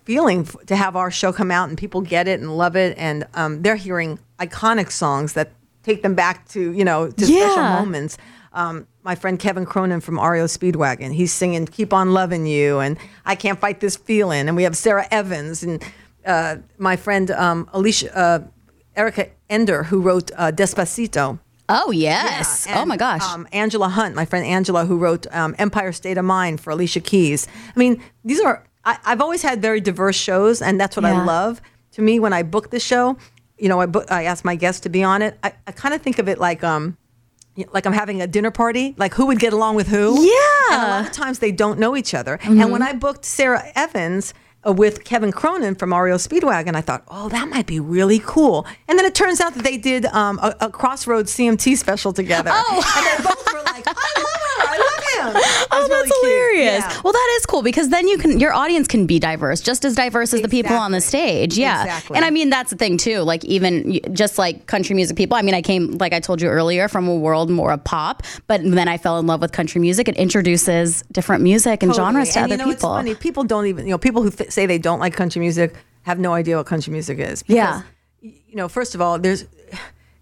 feeling 0.04 0.46
to 0.66 0.76
have 0.76 0.94
our 0.96 1.10
show 1.10 1.32
come 1.32 1.50
out 1.50 1.68
and 1.68 1.76
people 1.76 2.00
get 2.00 2.28
it 2.28 2.38
and 2.40 2.56
love 2.56 2.76
it, 2.76 2.96
and 2.96 3.26
um, 3.34 3.62
they're 3.62 3.76
hearing 3.88 4.18
iconic 4.38 4.90
songs 4.92 5.32
that 5.32 5.48
take 5.82 6.02
them 6.02 6.14
back 6.14 6.46
to 6.54 6.60
you 6.78 6.84
know 6.84 7.10
to 7.10 7.26
special 7.26 7.62
moments. 7.62 8.16
Um, 8.54 8.86
my 9.02 9.14
friend 9.14 9.38
Kevin 9.38 9.64
Cronin 9.64 10.00
from 10.00 10.18
REO 10.20 10.44
Speedwagon, 10.46 11.12
he's 11.14 11.32
singing 11.32 11.66
"Keep 11.66 11.92
on 11.92 12.12
Loving 12.12 12.46
You" 12.46 12.78
and 12.80 12.98
"I 13.24 13.34
Can't 13.34 13.58
Fight 13.58 13.80
This 13.80 13.96
Feeling," 13.96 14.48
and 14.48 14.56
we 14.56 14.62
have 14.64 14.76
Sara 14.76 15.06
Evans 15.10 15.62
and 15.62 15.82
uh, 16.26 16.56
my 16.78 16.96
friend 16.96 17.30
um, 17.30 17.68
Alicia 17.72 18.16
uh, 18.16 18.40
Erika 18.94 19.28
Ender 19.48 19.84
who 19.84 20.00
wrote 20.00 20.30
uh, 20.36 20.52
"Despacito." 20.52 21.38
Oh 21.68 21.90
yes. 21.90 22.66
Yeah, 22.68 22.82
oh 22.82 22.84
my 22.84 22.96
gosh. 22.98 23.22
Um, 23.22 23.48
Angela 23.52 23.88
Hunte, 23.88 24.14
my 24.14 24.24
friend 24.26 24.44
Angela, 24.44 24.84
who 24.84 24.98
wrote 24.98 25.26
um, 25.34 25.54
Empire 25.58 25.92
State 25.92 26.18
of 26.18 26.24
Mind 26.24 26.60
for 26.60 26.70
Alicia 26.70 27.00
Keys. 27.00 27.46
I 27.74 27.78
mean, 27.78 28.02
these 28.24 28.40
are, 28.40 28.64
I, 28.84 28.98
I've 29.06 29.22
always 29.22 29.40
had 29.42 29.62
very 29.62 29.80
diverse 29.80 30.16
shows, 30.16 30.60
and 30.60 30.78
that's 30.78 30.96
what 30.96 31.04
Yeah. 31.04 31.22
I 31.22 31.24
love. 31.24 31.62
To 31.92 32.02
me, 32.02 32.18
when 32.20 32.32
I 32.34 32.42
book 32.42 32.70
the 32.70 32.80
show, 32.80 33.16
you 33.56 33.68
know, 33.70 33.80
I, 33.80 33.86
book, 33.86 34.10
I 34.10 34.24
ask 34.24 34.44
my 34.44 34.54
guests 34.56 34.80
to 34.82 34.88
be 34.90 35.02
on 35.02 35.22
it. 35.22 35.38
I, 35.42 35.52
I 35.66 35.72
kind 35.72 35.94
of 35.94 36.02
think 36.02 36.18
of 36.18 36.28
it 36.28 36.38
like, 36.38 36.62
um, 36.62 36.98
like 37.72 37.86
I'm 37.86 37.92
having 37.92 38.22
a 38.22 38.26
dinner 38.26 38.50
party, 38.50 38.94
like 38.96 39.14
who 39.14 39.26
would 39.26 39.38
get 39.38 39.52
along 39.52 39.76
with 39.76 39.88
who. 39.88 40.22
Yeah. 40.22 40.32
Mm-hmm. 40.32 40.74
And 40.74 40.82
a 40.82 40.88
lot 40.88 41.06
of 41.06 41.12
times 41.12 41.38
they 41.38 41.52
don't 41.52 41.78
know 41.78 41.96
each 41.96 42.14
other. 42.14 42.38
And 42.42 42.72
when 42.72 42.82
I 42.82 42.92
booked 42.92 43.24
Sara 43.24 43.64
Evans 43.74 44.34
with 44.64 45.04
Kevin 45.04 45.32
Cronin 45.32 45.74
from 45.74 45.92
REO 45.92 46.16
Speedwagon, 46.16 46.74
I 46.76 46.80
thought, 46.80 47.02
oh, 47.08 47.28
that 47.30 47.48
might 47.48 47.66
be 47.66 47.80
really 47.80 48.20
cool. 48.24 48.66
And 48.88 48.98
then 48.98 49.04
it 49.06 49.14
turns 49.14 49.40
out 49.40 49.54
that 49.54 49.64
they 49.64 49.76
did 49.76 50.06
um, 50.06 50.38
a, 50.42 50.54
a 50.60 50.70
Crossroads 50.70 51.34
CMT 51.36 51.76
special 51.76 52.12
together. 52.12 52.50
Oh. 52.52 52.82
And 52.96 53.24
they 53.24 53.28
both 53.28 53.52
were 53.52 53.62
like, 53.64 53.84
I 53.86 53.92
love 53.92 54.42
her. 54.42 54.62
I 54.64 54.78
love 54.78 55.34
him. 55.34 55.36
It 55.42 55.58
Oh, 55.74 55.88
that's 55.88 56.10
really 56.10 56.28
hilarious. 56.52 56.84
Yeah. 56.84 57.00
Well, 57.02 57.12
that 57.12 57.34
is 57.38 57.46
cool 57.46 57.62
because 57.62 57.88
then 57.88 58.06
you 58.06 58.18
can 58.18 58.38
your 58.38 58.52
audience 58.52 58.86
can 58.86 59.06
be 59.06 59.18
diverse, 59.18 59.60
just 59.60 59.84
as 59.84 59.94
diverse 59.94 60.34
as 60.34 60.42
the 60.42 60.48
people 60.48 60.74
on 60.76 60.92
the 60.92 61.00
stage. 61.00 61.56
Yeah, 61.56 61.82
Exactly. 61.84 62.16
and 62.16 62.24
I 62.24 62.30
mean 62.30 62.50
that's 62.50 62.70
the 62.70 62.76
thing 62.76 62.98
too. 62.98 63.20
Like 63.20 63.42
even 63.44 63.98
just 64.12 64.36
like 64.38 64.66
country 64.66 64.94
music 64.94 65.16
people. 65.16 65.36
I 65.36 65.42
mean, 65.42 65.54
I 65.54 65.62
came 65.62 65.92
like 65.92 66.12
I 66.12 66.20
told 66.20 66.42
you 66.42 66.48
earlier 66.48 66.88
from 66.88 67.08
a 67.08 67.14
world 67.16 67.50
more 67.50 67.72
of 67.72 67.82
pop, 67.84 68.22
but 68.48 68.60
then 68.62 68.86
I 68.86 68.98
fell 68.98 69.18
in 69.18 69.26
love 69.26 69.40
with 69.40 69.52
country 69.52 69.80
music. 69.80 70.08
It 70.08 70.16
introduces 70.16 71.02
different 71.10 71.42
music 71.42 71.82
and 71.82 71.90
Totally. 71.92 72.06
genres 72.12 72.32
to 72.34 72.40
and 72.40 72.52
other 72.52 72.54
you 72.54 72.58
know, 72.68 72.74
people. 72.74 72.94
It's 72.96 72.98
funny. 72.98 73.14
People 73.14 73.44
don't 73.44 73.66
even, 73.66 73.86
you 73.86 73.92
know, 73.92 73.98
people 73.98 74.22
who 74.22 74.30
th- 74.30 74.50
say 74.52 74.66
they 74.66 74.78
don't 74.78 75.00
like 75.00 75.14
country 75.14 75.40
music 75.40 75.74
have 76.02 76.18
no 76.18 76.32
idea 76.32 76.56
what 76.56 76.66
country 76.66 76.92
music 76.92 77.18
is. 77.18 77.44
Yeah. 77.46 77.82
You 78.20 78.56
know, 78.56 78.68
first 78.68 78.94
of 78.94 79.00
all, 79.00 79.18
there's 79.18 79.46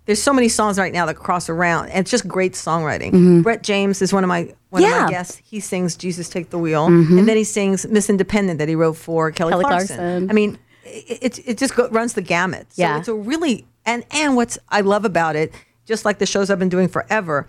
there's 0.06 0.22
so 0.22 0.32
many 0.32 0.48
songs 0.48 0.78
right 0.78 0.92
now 0.92 1.06
that 1.06 1.14
cross 1.16 1.48
around, 1.48 1.90
and 1.90 1.98
it's 2.00 2.10
just 2.10 2.26
great 2.26 2.54
songwriting. 2.54 3.42
Brett 3.42 3.62
James 3.62 4.02
is 4.02 4.12
one 4.12 4.24
of 4.24 4.28
my 4.28 4.52
one 4.70 4.82
of 4.82 4.88
Mm-hmm. 4.88 4.90
Yeah. 4.90 4.96
Mm-hmm. 4.96 5.04
my 5.04 5.10
guests. 5.10 5.36
He 5.44 5.60
sings 5.60 5.96
"Jesus 5.96 6.28
Take 6.28 6.50
the 6.50 6.58
Wheel," 6.58 6.86
and 6.86 7.28
then 7.28 7.36
he 7.36 7.44
sings 7.44 7.86
"Miss 7.86 8.08
Independent" 8.10 8.58
that 8.58 8.68
he 8.68 8.74
wrote 8.74 8.96
for 8.96 9.30
Kelly, 9.30 9.52
Kelly 9.52 9.64
Clarkson. 9.64 9.96
Clarkson. 9.96 10.30
I 10.30 10.32
mean, 10.32 10.58
it 10.84 11.18
it, 11.38 11.48
it 11.50 11.58
just 11.58 11.74
go, 11.76 11.88
runs 11.90 12.14
the 12.14 12.22
gamut. 12.22 12.72
So 12.72 12.82
Yeah. 12.82 12.98
it's 12.98 13.08
a 13.08 13.14
really 13.14 13.66
and 13.84 14.04
and 14.10 14.36
what's 14.36 14.58
I 14.68 14.80
love 14.80 15.04
about 15.04 15.36
it, 15.36 15.52
just 15.86 16.04
like 16.04 16.18
the 16.18 16.26
shows 16.26 16.50
I've 16.50 16.58
been 16.58 16.68
doing 16.70 16.88
forever, 16.88 17.46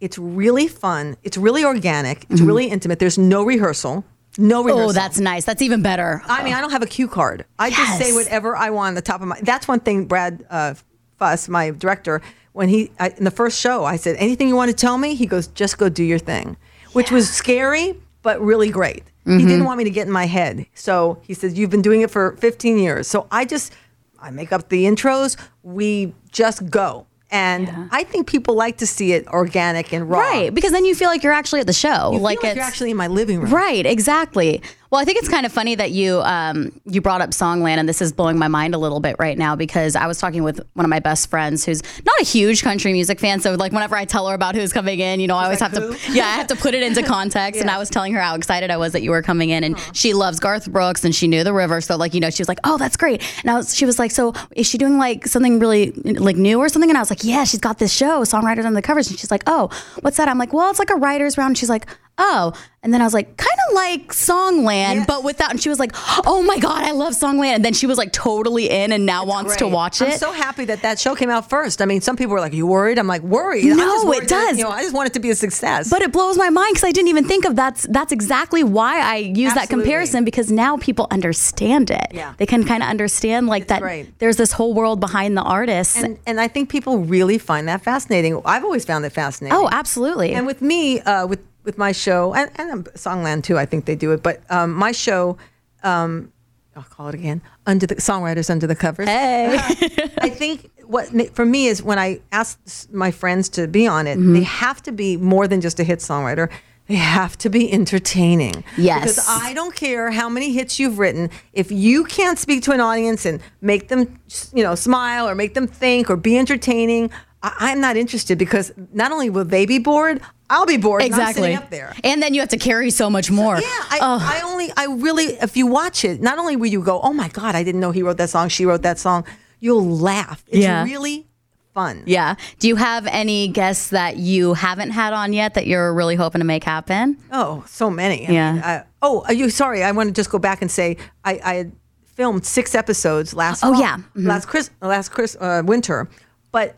it's 0.00 0.18
really 0.18 0.68
fun. 0.68 1.16
It's 1.22 1.36
really 1.36 1.64
organic. 1.64 2.26
It's 2.30 2.40
really 2.40 2.66
intimate. 2.66 2.98
There's 2.98 3.18
no 3.18 3.42
rehearsal. 3.44 4.04
No 4.38 4.62
rehearsal. 4.62 4.80
Mm-hmm. 4.88 4.90
oh, 4.90 4.92
that's 4.92 5.18
nice. 5.18 5.44
That's 5.44 5.62
even 5.62 5.82
better. 5.82 6.22
I 6.26 6.42
mean, 6.44 6.54
I 6.54 6.60
don't 6.60 6.70
have 6.70 6.82
a 6.82 6.86
cue 6.86 7.08
card. 7.08 7.44
I 7.58 7.70
just 7.70 7.98
say 7.98 8.12
whatever 8.12 8.56
I 8.56 8.70
want 8.70 8.88
on 8.88 8.94
the 8.94 9.02
top 9.02 9.20
of 9.20 9.28
my. 9.28 9.38
That's 9.42 9.66
one 9.68 9.80
thing. 9.80 10.06
Brad 10.06 10.44
uh, 10.50 10.74
Fuss, 11.18 11.48
my 11.48 11.70
director, 11.70 12.22
when 12.52 12.68
he 12.68 12.90
I, 13.00 13.08
in 13.16 13.24
the 13.24 13.30
first 13.30 13.58
show, 13.60 13.84
I 13.84 13.96
said, 13.96 14.16
"Anything 14.18 14.48
you 14.48 14.56
want 14.56 14.70
to 14.70 14.76
tell 14.76 14.98
me?" 14.98 15.14
He 15.14 15.26
goes, 15.26 15.48
"Just 15.48 15.78
go 15.78 15.88
do 15.88 16.04
your 16.04 16.18
thing," 16.18 16.56
which 16.92 17.10
was 17.10 17.28
scary 17.28 17.96
but 18.22 18.40
really 18.40 18.70
great. 18.70 19.02
He 19.24 19.30
Mm-hmm. 19.32 19.48
didn't 19.48 19.64
want 19.64 19.78
me 19.78 19.84
to 19.84 19.90
get 19.90 20.06
in 20.06 20.12
my 20.12 20.26
head, 20.26 20.66
so 20.74 21.18
he 21.26 21.34
says, 21.34 21.58
"You've 21.58 21.70
been 21.70 21.82
doing 21.82 22.00
it 22.00 22.10
for 22.10 22.32
15 22.38 22.78
years." 22.78 23.06
So 23.08 23.26
I 23.30 23.44
just 23.44 23.72
I 24.18 24.30
make 24.30 24.52
up 24.52 24.68
the 24.70 24.84
intros. 24.84 25.36
We 25.62 26.14
just 26.32 26.70
go. 26.70 27.06
And 27.32 27.88
I 27.92 28.02
think 28.04 28.26
people 28.26 28.54
like 28.54 28.78
to 28.78 28.86
see 28.86 29.12
it 29.12 29.26
organic 29.28 29.92
and 29.92 30.10
raw. 30.10 30.18
right, 30.18 30.54
because 30.54 30.72
then 30.72 30.84
you 30.84 30.94
feel 30.94 31.08
like 31.08 31.22
you're 31.22 31.32
actually 31.32 31.60
at 31.60 31.66
the 31.66 31.72
show. 31.72 32.10
You 32.12 32.18
feel 32.18 32.20
like 32.20 32.42
like 32.42 32.44
it's 32.44 32.56
you're 32.56 32.64
actually 32.64 32.90
in 32.90 32.96
my 32.96 33.06
living 33.06 33.40
room. 33.40 33.52
Right, 33.52 33.86
exactly. 33.86 34.62
Well, 34.90 35.00
I 35.00 35.04
think 35.04 35.18
it's 35.18 35.28
kind 35.28 35.46
of 35.46 35.52
funny 35.52 35.76
that 35.76 35.92
you 35.92 36.20
um, 36.22 36.72
you 36.84 37.00
brought 37.00 37.20
up 37.20 37.30
Songland, 37.30 37.76
and 37.76 37.88
this 37.88 38.02
is 38.02 38.12
blowing 38.12 38.36
my 38.38 38.48
mind 38.48 38.74
a 38.74 38.78
little 38.78 38.98
bit 38.98 39.14
right 39.20 39.38
now 39.38 39.54
because 39.54 39.94
I 39.94 40.08
was 40.08 40.18
talking 40.18 40.42
with 40.42 40.60
one 40.74 40.84
of 40.84 40.90
my 40.90 40.98
best 40.98 41.30
friends 41.30 41.64
who's 41.64 41.80
not 42.04 42.20
a 42.20 42.24
huge 42.24 42.64
country 42.64 42.92
music 42.92 43.20
fan. 43.20 43.38
So, 43.38 43.54
like, 43.54 43.70
whenever 43.70 43.94
I 43.94 44.04
tell 44.04 44.26
her 44.26 44.34
about 44.34 44.56
who's 44.56 44.72
coming 44.72 44.98
in, 44.98 45.20
you 45.20 45.28
know, 45.28 45.36
I 45.36 45.44
always 45.44 45.60
have 45.60 45.70
"Who?" 45.70 45.94
to, 45.94 46.12
yeah, 46.12 46.24
I 46.24 46.30
have 46.30 46.48
to 46.48 46.56
put 46.56 46.74
it 46.74 46.82
into 46.82 47.04
context. 47.04 47.60
And 47.60 47.70
I 47.70 47.78
was 47.78 47.88
telling 47.88 48.12
her 48.14 48.20
how 48.20 48.34
excited 48.34 48.72
I 48.72 48.78
was 48.78 48.92
that 48.92 49.02
you 49.02 49.12
were 49.12 49.22
coming 49.22 49.50
in, 49.50 49.62
and 49.62 49.78
she 49.92 50.12
loves 50.12 50.40
Garth 50.40 50.68
Brooks, 50.72 51.04
and 51.04 51.14
she 51.14 51.28
knew 51.28 51.44
the 51.44 51.52
river, 51.52 51.80
so 51.80 51.94
like, 51.94 52.12
you 52.12 52.18
know, 52.18 52.30
she 52.30 52.42
was 52.42 52.48
like, 52.48 52.58
oh, 52.64 52.76
that's 52.76 52.96
great. 52.96 53.22
And 53.42 53.50
I 53.52 53.54
was, 53.54 53.76
she 53.76 53.86
was 53.86 54.00
like, 54.00 54.10
so 54.10 54.34
is 54.56 54.66
she 54.66 54.76
doing 54.76 54.98
like 54.98 55.24
something 55.28 55.60
really 55.60 55.92
like 55.92 56.36
new 56.36 56.58
or 56.58 56.68
something? 56.68 56.90
And 56.90 56.98
I 56.98 57.00
was 57.00 57.10
like, 57.10 57.22
yeah, 57.22 57.44
she's 57.44 57.60
got 57.60 57.78
this 57.78 57.92
show, 57.92 58.22
Songwriters 58.22 58.64
on 58.64 58.74
the 58.74 58.82
Covers, 58.82 59.08
and 59.08 59.16
she's 59.16 59.30
like, 59.30 59.44
oh, 59.46 59.70
what's 60.00 60.16
that? 60.16 60.26
I'm 60.26 60.38
like, 60.38 60.52
well, 60.52 60.68
it's 60.68 60.80
like 60.80 60.90
a 60.90 60.96
writers 60.96 61.38
round. 61.38 61.58
She's 61.58 61.70
like, 61.70 61.86
oh. 62.20 62.52
And 62.82 62.94
then 62.94 63.02
I 63.02 63.04
was 63.04 63.12
like, 63.12 63.36
kind 63.36 63.58
of 63.68 63.74
like 63.74 64.08
Songland, 64.08 64.94
Yes. 64.94 65.06
but 65.06 65.22
without. 65.22 65.50
And 65.50 65.60
she 65.62 65.68
was 65.68 65.78
like, 65.78 65.92
oh 66.26 66.42
my 66.42 66.58
God, 66.58 66.82
I 66.82 66.92
love 66.92 67.12
Songland. 67.12 67.56
And 67.56 67.64
then 67.64 67.74
she 67.74 67.86
was 67.86 67.98
like 67.98 68.10
totally 68.10 68.70
in 68.70 68.90
and 68.90 69.04
now 69.04 69.26
wants 69.26 69.56
to 69.56 69.68
watch 69.68 70.00
it. 70.00 70.06
I'm 70.08 70.18
so 70.18 70.32
happy 70.32 70.64
that 70.64 70.80
that 70.80 70.98
show 70.98 71.14
came 71.14 71.28
out 71.28 71.50
first. 71.50 71.82
I 71.82 71.84
mean, 71.84 72.00
some 72.00 72.16
people 72.16 72.32
were 72.32 72.40
like, 72.40 72.54
"You 72.54 72.66
worried?" 72.66 72.98
I'm 72.98 73.06
like, 73.06 73.20
"Worried." 73.20 73.66
No, 73.66 73.76
just 73.76 74.04
it 74.04 74.08
worried 74.08 74.22
that, 74.22 74.48
does. 74.48 74.58
you 74.58 74.64
know, 74.64 74.70
I 74.70 74.80
just 74.82 74.94
want 74.94 75.08
it 75.08 75.12
to 75.12 75.20
be 75.20 75.28
a 75.28 75.34
success. 75.34 75.90
but 75.90 76.00
it 76.00 76.10
blows 76.10 76.38
my 76.38 76.48
mind 76.48 76.72
because 76.72 76.84
I 76.84 76.92
didn't 76.92 77.08
even 77.08 77.24
think 77.24 77.44
of 77.44 77.54
that's 77.54 77.82
that's 77.90 78.12
exactly 78.12 78.64
why 78.64 78.98
I 79.00 79.16
use 79.16 79.52
that 79.52 79.68
comparison 79.68 80.24
because 80.24 80.50
now 80.50 80.78
people 80.78 81.06
understand 81.10 81.90
it. 81.90 82.06
Yeah. 82.12 82.32
They 82.38 82.46
can 82.46 82.64
kind 82.64 82.82
of 82.82 82.88
understand 82.88 83.46
like 83.46 83.68
that 83.68 83.82
great. 83.82 84.18
there's 84.20 84.36
this 84.38 84.52
whole 84.52 84.72
world 84.72 85.00
behind 85.00 85.36
the 85.36 85.42
artists. 85.42 86.02
and 86.02 86.18
and 86.26 86.40
I 86.40 86.48
think 86.48 86.70
people 86.70 86.98
really 86.98 87.36
find 87.36 87.68
that 87.68 87.82
fascinating. 87.82 88.40
I've 88.46 88.64
always 88.64 88.86
found 88.86 89.04
it 89.04 89.10
fascinating. 89.10 89.54
oh, 89.58 89.68
absolutely. 89.70 90.32
And 90.32 90.46
with 90.46 90.62
me, 90.62 91.00
uh, 91.00 91.26
with 91.26 91.40
with 91.64 91.78
my 91.78 91.92
show, 91.92 92.34
and, 92.34 92.50
and 92.56 92.84
Songland 92.94 93.44
too, 93.44 93.58
I 93.58 93.66
think 93.66 93.84
they 93.84 93.94
do 93.96 94.12
it. 94.12 94.22
But 94.22 94.40
um, 94.50 94.72
my 94.72 94.92
show, 94.92 95.36
um, 95.82 96.32
I'll 96.76 96.82
call 96.84 97.08
it 97.08 97.14
again, 97.14 97.42
under 97.66 97.86
the 97.86 97.96
songwriters 97.96 98.48
under 98.50 98.66
the 98.66 98.76
covers. 98.76 99.08
hey. 99.08 99.56
I 100.20 100.28
think 100.30 100.70
what 100.84 101.08
for 101.34 101.44
me 101.44 101.66
is 101.66 101.82
when 101.82 101.98
I 101.98 102.20
ask 102.32 102.58
my 102.92 103.10
friends 103.10 103.48
to 103.50 103.66
be 103.66 103.86
on 103.86 104.06
it, 104.06 104.18
Mm-hmm. 104.18 104.34
they 104.34 104.42
have 104.42 104.82
to 104.84 104.92
be 104.92 105.16
more 105.16 105.46
than 105.48 105.60
just 105.60 105.78
a 105.80 105.84
hit 105.84 105.98
songwriter. 106.00 106.50
They 106.86 106.96
have 106.96 107.38
to 107.38 107.48
be 107.50 107.70
entertaining. 107.72 108.64
Yes. 108.76 109.00
Because 109.02 109.26
I 109.28 109.52
don't 109.54 109.76
care 109.76 110.10
how 110.10 110.28
many 110.28 110.52
hits 110.52 110.80
you've 110.80 110.98
written, 110.98 111.30
if 111.52 111.70
you 111.70 112.02
can't 112.04 112.36
speak 112.36 112.62
to 112.64 112.72
an 112.72 112.80
audience 112.80 113.24
and 113.26 113.40
make 113.60 113.86
them, 113.88 114.18
you 114.52 114.64
know, 114.64 114.74
smile 114.74 115.28
or 115.28 115.36
make 115.36 115.54
them 115.54 115.68
think 115.68 116.10
or 116.10 116.16
be 116.16 116.36
entertaining, 116.36 117.10
I- 117.42 117.54
I'm 117.70 117.80
not 117.80 117.96
interested 117.96 118.38
because 118.38 118.72
not 118.92 119.12
only 119.12 119.30
will 119.30 119.44
they 119.44 119.64
be 119.66 119.78
bored, 119.78 120.20
I'll 120.50 120.66
be 120.66 120.76
bored. 120.76 121.02
exactly. 121.02 121.54
up 121.54 121.70
there. 121.70 121.94
And 122.04 122.22
then 122.22 122.34
you 122.34 122.40
have 122.40 122.48
to 122.50 122.58
carry 122.58 122.90
so 122.90 123.08
much 123.08 123.30
more. 123.30 123.54
Yeah, 123.56 123.62
I, 123.66 123.98
I 124.02 124.40
only, 124.44 124.70
I 124.76 124.86
really, 124.86 125.24
if 125.40 125.56
you 125.56 125.66
watch 125.66 126.04
it, 126.04 126.20
not 126.20 126.38
only 126.38 126.56
will 126.56 126.66
you 126.66 126.82
go, 126.82 127.00
oh 127.00 127.12
my 127.12 127.28
God, 127.28 127.54
I 127.54 127.62
didn't 127.62 127.80
know 127.80 127.92
he 127.92 128.02
wrote 128.02 128.16
that 128.18 128.30
song, 128.30 128.48
she 128.48 128.66
wrote 128.66 128.82
that 128.82 128.98
song, 128.98 129.24
you'll 129.60 129.88
laugh. 129.88 130.42
It's 130.48 130.58
Yeah. 130.64 130.82
really 130.84 131.28
fun. 131.72 132.02
Yeah. 132.04 132.34
Do 132.58 132.66
you 132.66 132.74
have 132.76 133.06
any 133.06 133.46
guests 133.46 133.88
that 133.90 134.16
you 134.16 134.54
haven't 134.54 134.90
had 134.90 135.12
on 135.12 135.32
yet 135.32 135.54
that 135.54 135.68
you're 135.68 135.94
really 135.94 136.16
hoping 136.16 136.40
to 136.40 136.44
make 136.44 136.64
happen? 136.64 137.16
Oh, 137.30 137.62
so 137.68 137.88
many. 137.88 138.26
I 138.26 138.32
Yeah. 138.32 138.52
mean, 138.54 138.62
uh, 138.62 138.84
oh, 139.02 139.22
are 139.28 139.32
you 139.32 139.50
sorry? 139.50 139.84
I 139.84 139.92
want 139.92 140.08
to 140.08 140.12
just 140.12 140.30
go 140.30 140.38
back 140.40 140.62
and 140.62 140.70
say 140.70 140.96
I, 141.24 141.32
I 141.44 141.70
filmed 142.16 142.44
six 142.44 142.74
episodes 142.74 143.34
last. 143.34 143.62
Oh, 143.64 143.72
fall, 143.72 143.80
yeah. 143.80 143.98
Mhm. 144.16 144.26
last 144.26 144.46
Chris, 144.48 144.68
last 144.82 145.10
Chris, 145.10 145.36
uh, 145.40 145.62
winter, 145.64 146.08
but. 146.52 146.76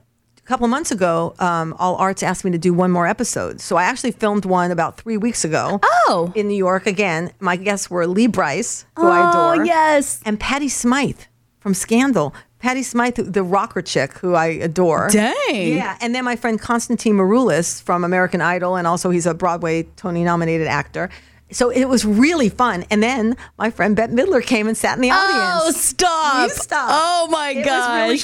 A 0.53 0.55
couple 0.55 0.69
months 0.69 0.91
ago, 0.91 1.35
um, 1.39 1.75
All 1.79 1.97
Arts 1.97 2.23
asked 2.23 2.45
me 2.45 2.51
to 2.51 2.59
do 2.59 2.75
one 2.75 2.91
more 2.91 3.07
episode. 3.07 3.59
So 3.59 3.77
I 3.77 3.85
actually 3.85 4.11
filmed 4.11 4.45
one 4.45 4.71
about 4.71 4.99
three 4.99 5.17
weeks 5.17 5.47
ago. 5.47 5.81
Oh. 5.83 6.31
In 6.35 6.47
New 6.47 6.55
York 6.55 6.87
again. 6.87 7.33
My 7.41 7.57
guests 7.57 7.89
were 7.91 8.07
Lee 8.07 8.27
Brice, 8.27 8.85
who 8.99 9.07
Oh, 9.07 9.11
I 9.11 9.31
adore. 9.31 9.65
yes. 9.65 10.21
And 10.27 10.39
Patty 10.39 10.69
Smyth 10.69 11.27
from 11.61 11.73
Scandal. 11.73 12.35
Patty 12.59 12.83
Smyth, 12.83 13.15
the 13.33 13.43
rocker 13.43 13.81
chick 13.81 14.13
who 14.19 14.35
I 14.35 14.49
adore. 14.49 15.09
Dang. 15.11 15.35
Yeah, 15.75 15.97
and 16.03 16.15
then 16.15 16.27
my 16.27 16.37
friend 16.37 16.61
Constantine 16.61 17.15
Maroulis 17.15 17.83
from 17.83 18.05
American 18.05 18.43
Idol, 18.43 18.77
and 18.77 18.87
also 18.87 19.09
he's 19.09 19.25
a 19.25 19.33
Broadway 19.33 19.85
Tony 19.97 20.23
nominated 20.23 20.67
actor. 20.67 21.09
So 21.53 21.71
it 21.71 21.85
was 21.87 22.05
really 22.05 22.49
fun. 22.49 22.85
And 22.91 23.03
then 23.03 23.37
my 23.59 23.71
friend 23.71 23.95
Bette 23.95 24.13
Midler 24.13 24.45
came 24.45 24.67
and 24.69 24.77
sat 24.77 24.97
in 24.97 25.03
the 25.03 25.11
oh, 25.11 25.15
audience. 25.15 25.77
Oh, 25.77 25.81
stop. 25.81 26.49
You 26.49 26.55
stop. 26.55 26.89
Oh, 26.91 27.29
my 27.31 27.51
It 27.51 27.57
was 27.59 27.65
gosh. 27.67 28.09
really 28.09 28.19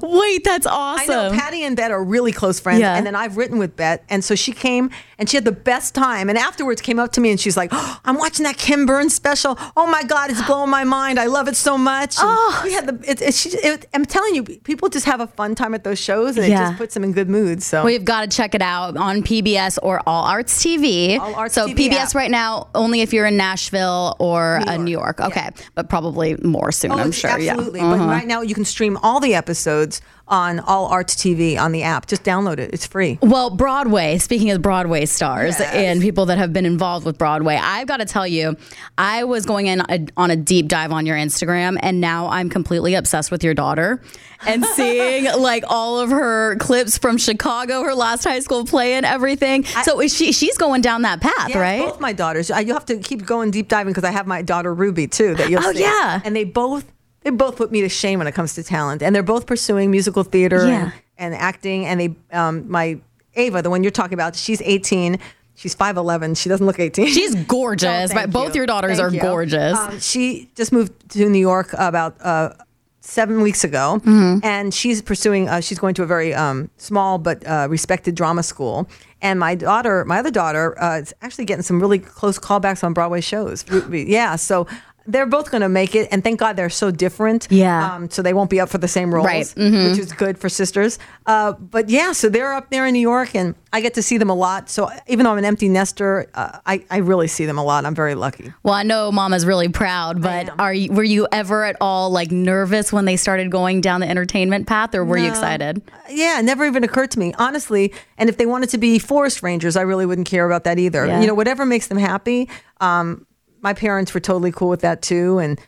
cool. 0.00 0.18
Wait, 0.20 0.44
that's 0.44 0.66
awesome. 0.66 1.10
I 1.10 1.28
know 1.28 1.30
Patty 1.36 1.62
and 1.64 1.76
Bette 1.76 1.92
are 1.92 2.02
really 2.02 2.32
close 2.32 2.60
friends, 2.60 2.80
Yeah. 2.80 2.96
and 2.96 3.06
then 3.06 3.14
I've 3.14 3.36
written 3.36 3.58
with 3.58 3.76
Bette, 3.76 4.02
and 4.08 4.24
so 4.24 4.34
she 4.34 4.52
came 4.52 4.90
and 5.18 5.30
she 5.30 5.36
had 5.36 5.44
the 5.44 5.52
best 5.52 5.94
time. 5.94 6.28
And 6.28 6.36
afterwards, 6.36 6.80
came 6.80 6.98
up 6.98 7.12
to 7.12 7.20
me 7.20 7.30
and 7.30 7.38
she's 7.38 7.56
like, 7.56 7.70
oh, 7.72 8.00
"I'm 8.04 8.16
watching 8.16 8.42
that 8.44 8.56
Ken 8.58 8.84
Burns 8.84 9.14
special. 9.14 9.56
Oh 9.76 9.86
my 9.86 10.02
God, 10.02 10.30
it's 10.30 10.42
blowing 10.44 10.70
my 10.70 10.82
mind. 10.84 11.20
I 11.20 11.26
love 11.26 11.46
it 11.48 11.56
so 11.56 11.78
much." 11.78 12.16
And 12.18 12.26
Oh. 12.28 12.60
we 12.64 12.72
had 12.72 12.86
the. 12.88 13.10
It, 13.10 13.22
it, 13.22 13.34
she, 13.34 13.50
it, 13.50 13.86
I'm 13.94 14.04
telling 14.04 14.34
you, 14.34 14.42
people 14.42 14.88
just 14.88 15.06
have 15.06 15.20
a 15.20 15.26
fun 15.28 15.54
time 15.54 15.72
at 15.74 15.84
those 15.84 16.00
shows, 16.00 16.36
and 16.36 16.44
it 16.46 16.50
just 16.50 16.76
puts 16.76 16.94
them 16.94 17.04
in 17.04 17.12
good 17.12 17.28
mood. 17.28 17.62
So 17.62 17.84
We've 17.84 18.04
got 18.04 18.22
to 18.28 18.36
check 18.36 18.54
it 18.56 18.62
out 18.62 18.96
on 18.96 19.22
PBS 19.22 19.78
or 19.82 20.02
All 20.06 20.24
Arts 20.24 20.62
TV. 20.62 21.18
All 21.20 21.34
Arts 21.36 21.54
so 21.54 21.68
TV 21.68 21.90
PBS 21.90 22.08
app. 22.10 22.14
right 22.14 22.30
now 22.30 22.63
only 22.74 23.00
if 23.02 23.12
you're 23.12 23.26
in 23.26 23.36
Nashville 23.36 24.16
or 24.18 24.60
New 24.64 24.70
uh, 24.72 24.76
New 24.76 24.90
York. 24.90 25.18
York. 25.18 25.30
Okay, 25.30 25.48
but 25.74 25.88
probably 25.88 26.36
more 26.42 26.72
soon. 26.72 26.92
Oh, 26.92 26.96
I'm 26.98 27.12
sure. 27.12 27.30
Absolutely. 27.30 27.80
Yeah. 27.80 27.90
But 27.90 28.00
Uh-huh. 28.00 28.10
right 28.10 28.26
now, 28.26 28.42
you 28.42 28.54
can 28.54 28.64
stream 28.64 28.96
all 29.02 29.20
the 29.20 29.34
episodes 29.34 30.00
on 30.26 30.58
All 30.60 30.86
Arts 30.86 31.14
TV 31.14 31.58
on 31.58 31.72
the 31.72 31.82
app. 31.82 32.06
Just 32.06 32.24
download 32.24 32.58
it. 32.58 32.72
It's 32.72 32.86
free. 32.86 33.18
Well, 33.20 33.50
Broadway, 33.50 34.16
speaking 34.18 34.50
of 34.50 34.62
Broadway 34.62 35.04
stars 35.06 35.58
Yes. 35.58 35.74
and 35.74 36.00
people 36.00 36.26
that 36.26 36.38
have 36.38 36.52
been 36.52 36.64
involved 36.64 37.04
with 37.04 37.18
Broadway, 37.18 37.56
I've 37.60 37.86
got 37.86 37.98
to 37.98 38.06
tell 38.06 38.26
you, 38.26 38.56
I 38.96 39.24
was 39.24 39.44
going 39.44 39.66
in 39.66 39.80
a, 39.88 40.06
on 40.16 40.30
a 40.30 40.36
deep 40.36 40.68
dive 40.68 40.92
on 40.92 41.04
your 41.04 41.16
Instagram 41.16 41.76
and 41.80 42.00
now 42.00 42.28
I'm 42.28 42.48
completely 42.48 42.94
obsessed 42.94 43.30
with 43.30 43.44
your 43.44 43.52
daughter 43.54 44.00
and 44.46 44.64
seeing 44.74 45.24
like 45.38 45.64
all 45.68 46.00
of 46.00 46.08
her 46.10 46.56
clips 46.56 46.96
from 46.96 47.18
Chicago, 47.18 47.82
her 47.82 47.94
last 47.94 48.24
high 48.24 48.40
school 48.40 48.64
play 48.64 48.94
and 48.94 49.04
everything. 49.04 49.64
so 49.82 50.00
is 50.00 50.14
she 50.16 50.32
she's 50.32 50.56
going 50.56 50.80
down 50.80 51.02
that 51.02 51.20
path, 51.20 51.50
Yeah, 51.50 51.58
right? 51.58 51.80
Both 51.86 52.00
my 52.00 52.14
daughters. 52.14 52.50
I, 52.50 52.60
you 52.60 52.72
have 52.72 52.86
to 52.86 52.96
keep 52.98 53.26
going 53.26 53.50
deep 53.50 53.68
diving 53.68 53.92
because 53.92 54.04
I 54.04 54.10
have 54.10 54.26
my 54.26 54.40
daughter 54.42 54.72
Ruby 54.72 55.06
too. 55.06 55.34
That 55.34 55.50
you'll 55.50 55.64
Oh, 55.64 55.72
see. 55.72 55.80
yeah. 55.82 56.20
and 56.24 56.34
they 56.34 56.44
both 56.44 56.90
they 57.24 57.30
both 57.30 57.56
put 57.56 57.72
me 57.72 57.80
to 57.80 57.88
shame 57.88 58.18
when 58.20 58.28
it 58.28 58.32
comes 58.32 58.54
to 58.54 58.62
talent, 58.62 59.02
and 59.02 59.14
they're 59.14 59.22
both 59.22 59.46
pursuing 59.46 59.90
musical 59.90 60.22
theater 60.22 60.66
Yeah. 60.66 60.82
and, 60.84 60.92
and 61.18 61.34
acting. 61.34 61.84
And 61.86 61.98
they, 62.00 62.14
um, 62.32 62.70
my 62.70 62.98
Ava, 63.34 63.62
the 63.62 63.70
one 63.70 63.82
you're 63.82 63.90
talking 63.90 64.14
about, 64.14 64.36
she's 64.36 64.62
18. 64.62 65.18
She's 65.56 65.74
5'11. 65.74 66.36
She 66.36 66.48
doesn't 66.48 66.66
look 66.66 66.78
18. 66.80 67.06
She's 67.08 67.34
gorgeous. 67.46 68.10
Oh, 68.10 68.14
thank 68.14 68.30
but 68.30 68.30
both 68.32 68.54
you. 68.54 68.60
your 68.60 68.66
daughters 68.66 68.98
Thank 68.98 69.12
are 69.12 69.14
you. 69.14 69.20
gorgeous. 69.20 69.78
Um, 69.78 69.98
she 70.00 70.50
just 70.54 70.72
moved 70.72 70.92
to 71.10 71.28
New 71.28 71.38
York 71.38 71.72
about 71.78 72.20
uh, 72.20 72.54
seven 73.00 73.40
weeks 73.40 73.62
ago, 73.64 74.00
Mm-hmm. 74.04 74.44
and 74.44 74.74
she's 74.74 75.00
pursuing. 75.00 75.48
Uh, 75.48 75.60
she's 75.60 75.78
going 75.78 75.94
to 75.94 76.02
a 76.02 76.06
very 76.06 76.34
um, 76.34 76.70
small 76.76 77.18
but 77.18 77.46
uh, 77.46 77.66
respected 77.70 78.14
drama 78.16 78.42
school. 78.42 78.88
And 79.22 79.38
my 79.40 79.54
daughter, 79.54 80.04
my 80.04 80.18
other 80.18 80.30
daughter, 80.30 80.80
uh, 80.82 80.98
is 80.98 81.14
actually 81.22 81.44
getting 81.46 81.62
some 81.62 81.80
really 81.80 81.98
close 82.00 82.38
callbacks 82.38 82.82
on 82.84 82.92
Broadway 82.92 83.20
shows. 83.20 83.64
Yeah, 83.90 84.36
so. 84.36 84.66
They're 85.06 85.26
both 85.26 85.50
going 85.50 85.60
to 85.60 85.68
make 85.68 85.94
it, 85.94 86.08
and 86.10 86.24
thank 86.24 86.40
God 86.40 86.56
they're 86.56 86.70
so 86.70 86.90
different. 86.90 87.46
Yeah. 87.50 87.94
Um, 87.94 88.08
so 88.10 88.22
they 88.22 88.32
won't 88.32 88.48
be 88.48 88.58
up 88.60 88.70
for 88.70 88.78
the 88.78 88.88
same 88.88 89.14
roles, 89.14 89.26
Right. 89.26 89.44
Mm-hmm. 89.46 89.90
which 89.90 89.98
is 89.98 90.12
good 90.12 90.38
for 90.38 90.48
sisters. 90.48 90.98
Uh, 91.26 91.52
but 91.52 91.90
yeah, 91.90 92.12
so 92.12 92.28
they're 92.30 92.54
up 92.54 92.70
there 92.70 92.86
in 92.86 92.94
New 92.94 93.00
York, 93.00 93.34
and 93.34 93.54
I 93.72 93.80
get 93.82 93.94
to 93.94 94.02
see 94.02 94.16
them 94.16 94.30
a 94.30 94.34
lot. 94.34 94.70
So 94.70 94.88
even 95.06 95.24
though 95.24 95.32
I'm 95.32 95.38
an 95.38 95.44
empty 95.44 95.68
nester, 95.68 96.26
uh, 96.34 96.58
I, 96.64 96.84
I 96.90 96.98
really 96.98 97.26
see 97.28 97.44
them 97.44 97.58
a 97.58 97.64
lot. 97.64 97.84
I'm 97.84 97.94
very 97.94 98.14
lucky. 98.14 98.52
Well, 98.62 98.72
I 98.74 98.82
know 98.82 99.12
Mama's 99.12 99.44
really 99.44 99.68
proud, 99.68 100.22
but 100.22 100.48
are 100.58 100.72
you, 100.72 100.90
were 100.92 101.04
you 101.04 101.28
ever 101.32 101.64
at 101.64 101.76
all 101.82 102.08
like 102.10 102.30
nervous 102.30 102.92
when 102.92 103.04
they 103.04 103.16
started 103.16 103.50
going 103.50 103.80
down 103.82 104.00
the 104.00 104.08
entertainment 104.08 104.66
path, 104.66 104.94
or 104.94 105.04
were 105.04 105.18
you 105.18 105.28
excited? 105.28 105.82
Yeah, 106.08 106.38
it 106.40 106.44
never 106.44 106.64
even 106.64 106.82
occurred 106.84 107.10
to 107.10 107.18
me, 107.18 107.34
honestly. 107.38 107.92
And 108.16 108.30
if 108.30 108.36
they 108.38 108.46
wanted 108.46 108.70
to 108.70 108.78
be 108.78 108.98
forest 108.98 109.42
rangers, 109.42 109.76
I 109.76 109.82
really 109.82 110.06
wouldn't 110.06 110.28
care 110.28 110.46
about 110.46 110.64
that 110.64 110.78
either. 110.78 111.04
Yeah. 111.06 111.20
You 111.20 111.26
know, 111.26 111.34
whatever 111.34 111.66
makes 111.66 111.88
them 111.88 111.98
happy. 111.98 112.48
Um, 112.80 113.26
my 113.64 113.74
parents 113.74 114.14
were 114.14 114.20
totally 114.20 114.52
cool 114.52 114.68
with 114.68 114.82
that 114.82 115.02
too. 115.02 115.38
And 115.38 115.58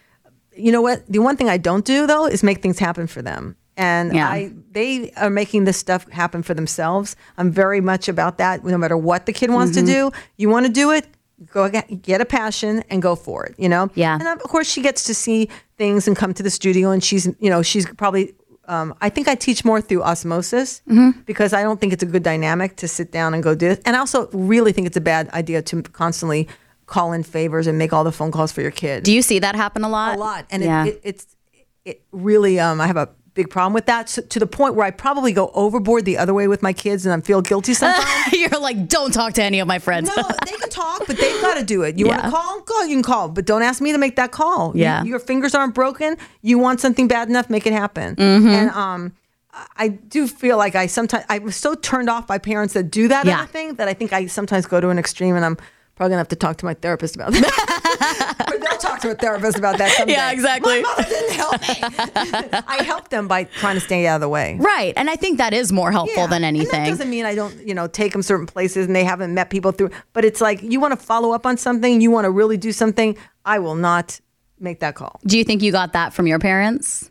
you 0.55 0.71
know 0.71 0.83
what? 0.83 0.99
The 1.11 1.19
one 1.19 1.37
thing 1.37 1.49
I 1.49 1.59
don't 1.59 1.85
do 1.85 2.07
though 2.07 2.27
is 2.27 2.43
make 2.43 2.63
things 2.63 2.79
happen 2.79 3.07
for 3.09 3.23
them. 3.23 3.57
And 3.79 4.15
Yeah. 4.15 4.29
I, 4.31 4.53
they 4.71 5.11
are 5.17 5.31
making 5.31 5.65
this 5.65 5.77
stuff 5.77 6.09
happen 6.11 6.43
for 6.43 6.55
themselves. 6.55 7.17
I'm 7.39 7.51
very 7.51 7.81
much 7.81 8.09
about 8.09 8.39
that. 8.39 8.65
No 8.65 8.79
matter 8.79 8.97
what 8.97 9.27
the 9.27 9.33
kid 9.33 9.51
wants 9.51 9.77
Mm-hmm. 9.77 9.87
to 9.87 9.93
do, 9.93 10.11
you 10.37 10.49
want 10.49 10.65
to 10.67 10.73
do 10.73 10.91
it, 10.93 11.05
go 11.53 11.69
get, 11.69 12.01
get 12.03 12.21
a 12.21 12.25
passion 12.25 12.83
and 12.91 13.03
go 13.03 13.15
for 13.17 13.45
it. 13.47 13.55
You 13.59 13.69
know. 13.69 13.91
Yeah. 13.95 14.15
And 14.19 14.27
of 14.29 14.49
course, 14.55 14.69
she 14.75 14.81
gets 14.83 15.05
to 15.05 15.15
see 15.15 15.49
things 15.77 16.07
and 16.09 16.17
come 16.17 16.33
to 16.35 16.43
the 16.43 16.51
studio, 16.51 16.91
and 16.91 17.03
she's, 17.05 17.27
you 17.45 17.51
know, 17.51 17.63
she's 17.63 17.87
probably. 18.03 18.35
Um, 18.69 18.95
I 19.01 19.11
think 19.11 19.29
I 19.29 19.37
teach 19.37 19.65
more 19.65 19.81
through 19.81 20.03
osmosis 20.03 20.83
Mm-hmm. 20.89 21.21
because 21.25 21.53
I 21.53 21.63
don't 21.63 21.79
think 21.81 21.93
it's 21.93 22.03
a 22.03 22.07
good 22.15 22.23
dynamic 22.25 22.77
to 22.77 22.89
sit 22.89 23.13
down 23.13 23.33
and 23.35 23.43
go 23.43 23.55
do 23.55 23.69
it. 23.73 23.81
And 23.87 23.95
I 23.95 24.01
also 24.01 24.29
really 24.33 24.73
think 24.73 24.87
it's 24.89 24.97
a 24.97 25.07
bad 25.15 25.29
idea 25.41 25.63
to 25.63 25.83
constantly 25.83 26.49
call 26.87 27.13
in 27.13 27.23
favors 27.23 27.67
and 27.67 27.77
make 27.79 27.93
all 27.93 28.05
the 28.05 28.13
phone 28.13 28.31
calls 28.31 28.53
for 28.53 28.61
your 28.63 28.71
kid 28.71 29.03
Do 29.05 29.13
you 29.13 29.23
see 29.23 29.39
that 29.41 29.55
happen 29.57 29.83
a 29.85 29.89
lot? 29.89 30.17
a 30.17 30.19
lot, 30.21 30.47
and 30.51 30.63
yeah. 30.63 30.85
it, 30.87 30.89
it, 30.95 31.01
it's 31.05 31.37
it 31.85 32.03
really. 32.13 32.59
Um, 32.61 32.81
I 32.81 32.87
have 32.87 32.97
a 32.97 33.09
big 33.35 33.51
problem 33.51 33.75
with 33.75 33.85
that 33.87 34.09
so, 34.09 34.23
to 34.23 34.39
the 34.39 34.47
point 34.47 34.75
where 34.75 34.87
I 34.87 34.91
probably 34.91 35.31
go 35.33 35.51
overboard 35.53 36.05
the 36.07 36.17
other 36.17 36.33
way 36.33 36.49
with 36.49 36.63
my 36.63 36.73
kids, 36.73 37.05
and 37.07 37.13
I 37.15 37.25
feel 37.25 37.43
guilty 37.43 37.75
sometimes. 37.83 38.33
You're 38.33 38.59
like, 38.61 38.89
don't 38.89 39.13
talk 39.13 39.35
to 39.35 39.43
any 39.43 39.61
of 39.61 39.69
my 39.69 39.79
friends. 39.79 40.09
no, 40.17 40.23
they 40.47 40.53
can 40.53 40.71
talk, 40.71 41.07
but 41.07 41.17
they've 41.19 41.41
got 41.43 41.59
to 41.59 41.65
do 41.65 41.83
it. 41.83 41.99
You 41.99 42.07
want 42.07 42.23
to 42.25 42.31
call? 42.31 42.61
Go. 42.63 42.83
You 42.83 42.95
can 42.97 43.03
call, 43.03 43.29
but 43.29 43.45
don't 43.45 43.63
ask 43.63 43.81
me 43.81 43.93
to 43.93 43.99
make 43.99 44.17
that 44.17 44.33
call. 44.33 44.75
You- 44.75 44.83
Yeah. 44.83 45.05
your 45.05 45.19
fingers 45.19 45.55
aren't 45.55 45.75
broken. 45.75 46.17
You 46.43 46.59
want 46.59 46.81
something 46.81 47.09
bad 47.09 47.29
enough, 47.29 47.51
make 47.51 47.67
it 47.67 47.73
happen. 47.73 48.17
Mm-hmm. 48.17 48.49
And 48.49 48.71
um. 48.71 49.13
I 49.79 49.89
do 49.89 50.27
feel 50.29 50.59
like 50.59 50.75
I 50.75 50.87
sometimes 50.87 51.25
I 51.31 51.39
was 51.39 51.57
so 51.57 51.75
turned 51.75 52.11
off 52.11 52.27
by 52.27 52.37
parents 52.37 52.75
that 52.75 52.91
do 52.91 53.09
that 53.09 53.25
Yeah. 53.25 53.39
other 53.39 53.47
thing 53.47 53.77
that 53.77 53.89
I 53.89 53.95
think 53.95 54.13
I 54.13 54.27
sometimes 54.27 54.67
go 54.67 54.83
to 54.83 54.91
an 54.91 54.99
extreme, 54.99 55.35
and 55.35 55.47
I'm 55.47 55.57
probably 55.97 56.11
gonna 56.13 56.19
have 56.19 56.29
to 56.29 56.37
talk 56.37 56.59
to 56.59 56.65
my 56.65 56.75
therapist 56.75 57.17
about 57.17 57.33
that. 57.33 58.49
or 58.53 58.59
they'll 58.59 58.79
talk 58.79 59.01
to 59.01 59.11
a 59.11 59.15
therapist 59.15 59.59
about 59.59 59.79
that 59.79 59.91
someday. 59.93 60.13
Yeah, 60.17 60.31
exactly. 60.31 60.83
My 60.83 60.89
mother 60.97 61.03
didn't 61.09 61.33
help 61.35 61.61
me. 61.63 62.61
I 62.69 62.83
helped 62.85 63.11
them 63.11 63.27
by 63.29 63.45
trying 63.45 63.75
to 63.77 63.81
stay 63.81 64.07
out 64.07 64.17
of 64.17 64.21
the 64.21 64.29
way. 64.29 64.57
Right. 64.61 64.93
And 64.97 65.09
I 65.11 65.17
think 65.17 65.39
that 65.39 65.53
is 65.55 65.73
more 65.73 65.91
helpful 65.93 66.23
Yeah. 66.25 66.27
than 66.29 66.45
And 66.45 66.57
anything. 66.57 66.85
that 66.85 66.89
doesn't 66.91 67.09
mean 67.11 67.25
I 67.25 67.35
don't, 67.35 67.67
you 67.67 67.75
know, 67.75 67.87
take 67.89 68.13
them 68.13 68.23
certain 68.23 68.47
places 68.47 68.87
and 68.87 68.95
they 68.95 69.05
haven't 69.05 69.33
met 69.35 69.51
people 69.51 69.73
through. 69.73 69.91
But 70.13 70.25
it's 70.25 70.41
like 70.41 70.63
you 70.63 70.79
want 70.81 70.93
to 70.99 71.05
follow 71.05 71.33
up 71.33 71.47
on 71.47 71.57
something, 71.57 72.01
you 72.01 72.11
want 72.11 72.25
to 72.27 72.31
really 72.31 72.57
do 72.57 72.73
something. 72.73 73.17
I 73.45 73.59
will 73.59 73.75
not 73.75 74.21
make 74.61 74.81
that 74.81 74.95
call. 74.95 75.19
Do 75.27 75.37
you 75.39 75.45
think 75.45 75.63
you 75.63 75.73
got 75.73 75.93
that 75.95 76.13
from 76.13 76.27
your 76.27 76.39
parents? 76.39 77.11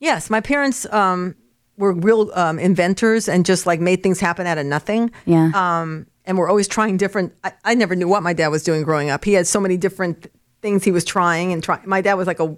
Yes, 0.00 0.28
my 0.30 0.40
parents 0.40 0.86
um, 0.92 1.34
were 1.76 1.92
real 1.92 2.30
um, 2.34 2.58
inventors 2.58 3.28
and 3.28 3.44
just 3.46 3.66
like 3.66 3.80
made 3.80 4.02
things 4.02 4.20
happen 4.20 4.46
out 4.46 4.58
of 4.58 4.66
nothing. 4.66 5.10
Yeah. 5.24 5.50
Um, 5.54 6.06
and 6.28 6.36
we're 6.36 6.48
always 6.48 6.68
trying 6.68 6.98
different. 6.98 7.32
I, 7.42 7.52
I 7.64 7.74
never 7.74 7.96
knew 7.96 8.06
what 8.06 8.22
my 8.22 8.34
dad 8.34 8.48
was 8.48 8.62
doing 8.62 8.82
growing 8.82 9.08
up. 9.08 9.24
He 9.24 9.32
had 9.32 9.46
so 9.46 9.58
many 9.58 9.76
different 9.76 10.30
things 10.60 10.84
he 10.84 10.92
was 10.92 11.04
trying 11.04 11.52
and 11.52 11.64
trying. 11.64 11.88
My 11.88 12.02
dad 12.02 12.14
was 12.14 12.26
like 12.26 12.38
a, 12.38 12.56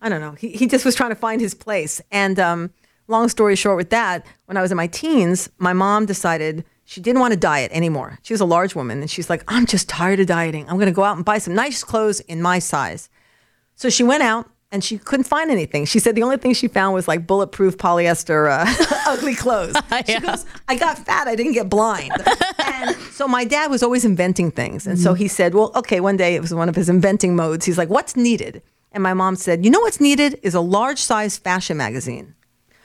I 0.00 0.08
don't 0.08 0.20
know. 0.20 0.32
He 0.32 0.50
he 0.50 0.66
just 0.66 0.84
was 0.84 0.94
trying 0.94 1.10
to 1.10 1.16
find 1.16 1.40
his 1.40 1.52
place. 1.52 2.00
And 2.10 2.38
um, 2.38 2.70
long 3.08 3.28
story 3.28 3.56
short, 3.56 3.76
with 3.76 3.90
that, 3.90 4.24
when 4.46 4.56
I 4.56 4.62
was 4.62 4.70
in 4.70 4.76
my 4.76 4.86
teens, 4.86 5.50
my 5.58 5.72
mom 5.72 6.06
decided 6.06 6.64
she 6.84 7.00
didn't 7.00 7.20
want 7.20 7.32
to 7.32 7.38
diet 7.38 7.72
anymore. 7.72 8.18
She 8.22 8.32
was 8.32 8.40
a 8.40 8.44
large 8.46 8.74
woman, 8.74 9.00
and 9.00 9.10
she's 9.10 9.28
like, 9.28 9.42
I'm 9.48 9.66
just 9.66 9.88
tired 9.88 10.20
of 10.20 10.28
dieting. 10.28 10.68
I'm 10.68 10.76
going 10.76 10.86
to 10.86 10.92
go 10.92 11.04
out 11.04 11.16
and 11.16 11.24
buy 11.24 11.38
some 11.38 11.54
nice 11.54 11.82
clothes 11.82 12.20
in 12.20 12.40
my 12.40 12.60
size. 12.60 13.08
So 13.74 13.90
she 13.90 14.04
went 14.04 14.22
out 14.22 14.48
and 14.72 14.82
she 14.82 14.98
couldn't 14.98 15.24
find 15.24 15.50
anything. 15.50 15.84
She 15.84 15.98
said 16.00 16.14
the 16.16 16.22
only 16.24 16.38
thing 16.38 16.54
she 16.54 16.66
found 16.66 16.94
was 16.94 17.06
like 17.06 17.26
bulletproof 17.26 17.76
polyester 17.76 18.50
uh, 18.50 18.64
ugly 19.06 19.34
clothes. 19.36 19.76
She 20.06 20.12
Yeah. 20.12 20.20
goes, 20.20 20.44
I 20.66 20.74
got 20.76 20.98
fat, 20.98 21.28
I 21.28 21.36
didn't 21.36 21.52
get 21.52 21.68
blind. 21.68 22.12
and 22.64 22.96
so 23.12 23.28
my 23.28 23.44
dad 23.44 23.70
was 23.70 23.82
always 23.82 24.04
inventing 24.04 24.50
things. 24.50 24.86
And 24.86 24.98
so 24.98 25.14
he 25.14 25.28
said, 25.28 25.54
Well, 25.54 25.70
okay, 25.76 26.00
one 26.00 26.16
day 26.16 26.34
it 26.34 26.40
was 26.40 26.52
one 26.52 26.68
of 26.68 26.74
his 26.74 26.88
inventing 26.88 27.36
modes. 27.36 27.64
He's 27.66 27.78
like, 27.78 27.90
What's 27.90 28.16
needed? 28.16 28.62
And 28.94 29.02
my 29.02 29.14
mom 29.14 29.36
said, 29.36 29.64
You 29.64 29.70
know 29.70 29.80
what's 29.80 30.00
needed 30.00 30.40
is 30.42 30.54
a 30.54 30.60
large 30.60 30.98
size 30.98 31.36
fashion 31.38 31.76
magazine. 31.76 32.34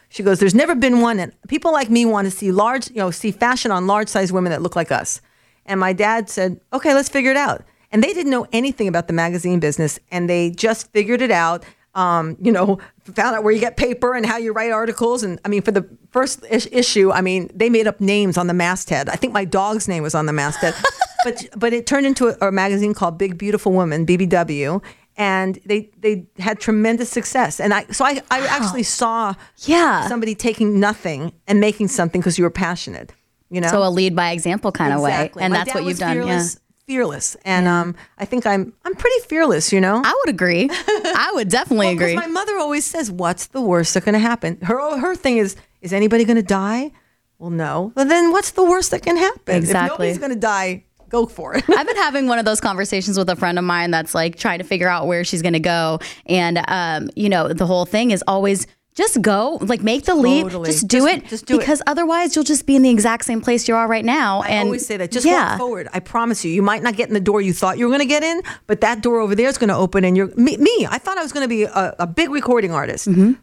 She 0.09 0.23
goes, 0.23 0.39
There's 0.39 0.55
never 0.55 0.75
been 0.75 1.01
one. 1.01 1.19
And 1.19 1.31
people 1.47 1.71
like 1.71 1.89
me 1.89 2.05
want 2.05 2.25
to 2.25 2.31
see 2.31 2.51
large, 2.51 2.89
you 2.89 2.97
know, 2.97 3.11
see 3.11 3.31
fashion 3.31 3.71
on 3.71 3.87
large 3.87 4.07
size 4.09 4.31
women 4.31 4.51
that 4.51 4.61
look 4.61 4.75
like 4.75 4.91
us. 4.91 5.21
And 5.65 5.79
my 5.79 5.93
dad 5.93 6.29
said, 6.29 6.59
Okay, 6.73 6.93
let's 6.93 7.09
figure 7.09 7.31
it 7.31 7.37
out. 7.37 7.63
And 7.91 8.03
they 8.03 8.13
didn't 8.13 8.31
know 8.31 8.45
anything 8.51 8.87
about 8.89 9.07
the 9.07 9.13
magazine 9.13 9.59
business. 9.61 9.97
And 10.11 10.29
they 10.29 10.49
just 10.51 10.91
figured 10.91 11.21
it 11.21 11.31
out. 11.31 11.63
Um, 11.97 12.37
you 12.39 12.51
know, 12.51 12.77
found 13.15 13.35
out 13.35 13.43
where 13.43 13.51
you 13.51 13.59
get 13.59 13.75
paper 13.75 14.13
and 14.13 14.23
how 14.25 14.37
you 14.37 14.53
write 14.53 14.71
articles. 14.71 15.23
And 15.23 15.39
I 15.43 15.47
mean, 15.49 15.63
for 15.63 15.71
the 15.71 15.83
first 16.11 16.45
issue, 16.49 17.11
I 17.11 17.21
mean, 17.21 17.49
they 17.55 17.69
made 17.69 17.87
up 17.87 17.99
names 17.99 18.37
on 18.37 18.45
the 18.45 18.53
masthead. 18.53 19.09
I 19.09 19.15
think 19.15 19.33
my 19.33 19.45
dog's 19.45 19.87
name 19.87 20.03
was 20.03 20.13
on 20.13 20.27
the 20.27 20.33
masthead. 20.33 20.75
but 21.23 21.47
but 21.57 21.73
it 21.73 21.87
turned 21.87 22.05
into 22.05 22.27
a, 22.27 22.49
a 22.49 22.51
magazine 22.51 22.93
called 22.93 23.17
Big 23.17 23.37
Beautiful 23.37 23.71
Woman, 23.71 24.05
BBW. 24.05 24.81
And 25.19 25.57
they, 25.65 25.89
they 25.97 26.27
had 26.37 26.59
tremendous 26.59 27.09
success. 27.09 27.59
And 27.59 27.73
I 27.73 27.85
so 27.87 28.05
I, 28.05 28.21
I 28.29 28.45
actually 28.45 28.83
saw 28.83 29.33
Yeah. 29.65 30.07
somebody 30.07 30.35
taking 30.35 30.79
nothing 30.79 31.33
and 31.47 31.59
making 31.59 31.87
something 31.87 32.21
because 32.21 32.37
you 32.37 32.43
were 32.43 32.51
passionate. 32.51 33.11
You 33.49 33.61
know, 33.61 33.69
So 33.69 33.81
a 33.81 33.89
lead 33.89 34.15
by 34.15 34.29
example 34.31 34.71
kind 34.71 34.93
of 34.93 35.01
way. 35.01 35.31
And 35.39 35.51
My 35.53 35.63
that's 35.63 35.73
what 35.73 35.85
you've 35.85 35.97
done. 35.97 36.17
Fearless, 36.17 36.59
fearless, 36.87 37.35
and 37.45 37.67
um, 37.67 37.95
I 38.17 38.25
think 38.25 38.45
I'm 38.45 38.73
I'm 38.85 38.95
pretty 38.95 39.19
fearless. 39.27 39.71
You 39.71 39.81
know, 39.81 40.01
I 40.03 40.13
would 40.25 40.29
agree. 40.33 40.69
I 40.71 41.31
would 41.35 41.49
definitely 41.49 41.93
Because 41.93 42.11
agree. 42.11 42.15
my 42.15 42.27
mother 42.27 42.57
always 42.57 42.85
says, 42.85 43.11
"What's 43.11 43.47
the 43.47 43.61
worst 43.61 43.93
that 43.93 44.05
going 44.05 44.13
to 44.13 44.19
happen?" 44.19 44.57
Her 44.61 44.97
her 44.99 45.15
thing 45.15 45.37
is, 45.37 45.55
"Is 45.81 45.93
anybody 45.93 46.25
going 46.25 46.37
to 46.37 46.41
die?" 46.43 46.91
Well, 47.39 47.51
no. 47.51 47.91
Well, 47.95 48.05
then 48.05 48.31
what's 48.31 48.51
the 48.51 48.63
worst 48.63 48.89
that 48.91 49.03
can 49.03 49.15
happen? 49.15 49.55
Exactly. 49.55 49.85
If 49.85 49.91
nobody's 49.91 50.17
going 50.17 50.31
to 50.31 50.39
die, 50.39 50.85
go 51.07 51.27
for 51.27 51.55
it. 51.55 51.63
I've 51.69 51.85
been 51.85 51.95
having 51.97 52.25
one 52.27 52.39
of 52.39 52.45
those 52.45 52.59
conversations 52.59 53.15
with 53.15 53.29
a 53.29 53.35
friend 53.35 53.59
of 53.59 53.63
mine 53.63 53.91
that's 53.91 54.15
like 54.15 54.37
trying 54.37 54.57
to 54.57 54.63
figure 54.63 54.89
out 54.89 55.05
where 55.05 55.23
she's 55.23 55.43
going 55.43 55.53
to 55.53 55.59
go. 55.59 55.99
And, 56.25 56.59
um, 56.67 57.09
you 57.15 57.29
know, 57.29 57.49
the 57.53 57.67
whole 57.67 57.85
thing 57.85 58.09
is 58.09 58.23
always 58.27 58.65
just 58.97 59.21
go, 59.21 59.59
like 59.61 59.83
make 59.83 60.05
the 60.05 60.15
leap, 60.15 60.43
Totally. 60.43 60.71
just 60.71 60.87
do 60.87 61.01
Just- 61.01 61.17
it. 61.17 61.27
just 61.27 61.45
do 61.45 61.55
it. 61.55 61.59
because 61.59 61.83
otherwise 61.85 62.35
you'll 62.35 62.43
just 62.43 62.65
be 62.65 62.75
in 62.75 62.81
the 62.81 62.89
exact 62.89 63.25
same 63.25 63.41
place 63.41 63.67
you 63.67 63.75
are 63.75 63.87
right 63.87 64.03
now. 64.03 64.41
I 64.41 64.47
and 64.47 64.65
always 64.65 64.87
say 64.87 64.97
that. 64.97 65.11
Just 65.11 65.23
yeah. 65.25 65.51
walk 65.51 65.59
forward. 65.59 65.87
I 65.93 65.99
promise 65.99 66.43
you. 66.43 66.51
You 66.51 66.63
might 66.63 66.81
not 66.81 66.95
get 66.95 67.07
in 67.07 67.13
the 67.13 67.19
door 67.19 67.39
you 67.39 67.53
thought 67.53 67.77
you 67.77 67.85
were 67.85 67.91
going 67.91 68.01
to 68.01 68.07
get 68.07 68.23
in, 68.23 68.41
but 68.65 68.81
that 68.81 69.01
door 69.01 69.19
over 69.19 69.35
there 69.35 69.47
is 69.49 69.59
going 69.59 69.67
to 69.69 69.75
open, 69.75 70.03
and 70.03 70.17
you're 70.17 70.35
me. 70.35 70.57
me 70.57 70.87
I 70.89 70.97
thought 70.97 71.19
I 71.19 71.21
was 71.21 71.31
going 71.31 71.43
to 71.43 71.47
be 71.47 71.63
a, 71.63 71.95
a 71.99 72.07
big 72.07 72.31
recording 72.31 72.71
artist. 72.71 73.07
Mm-hmm. 73.07 73.33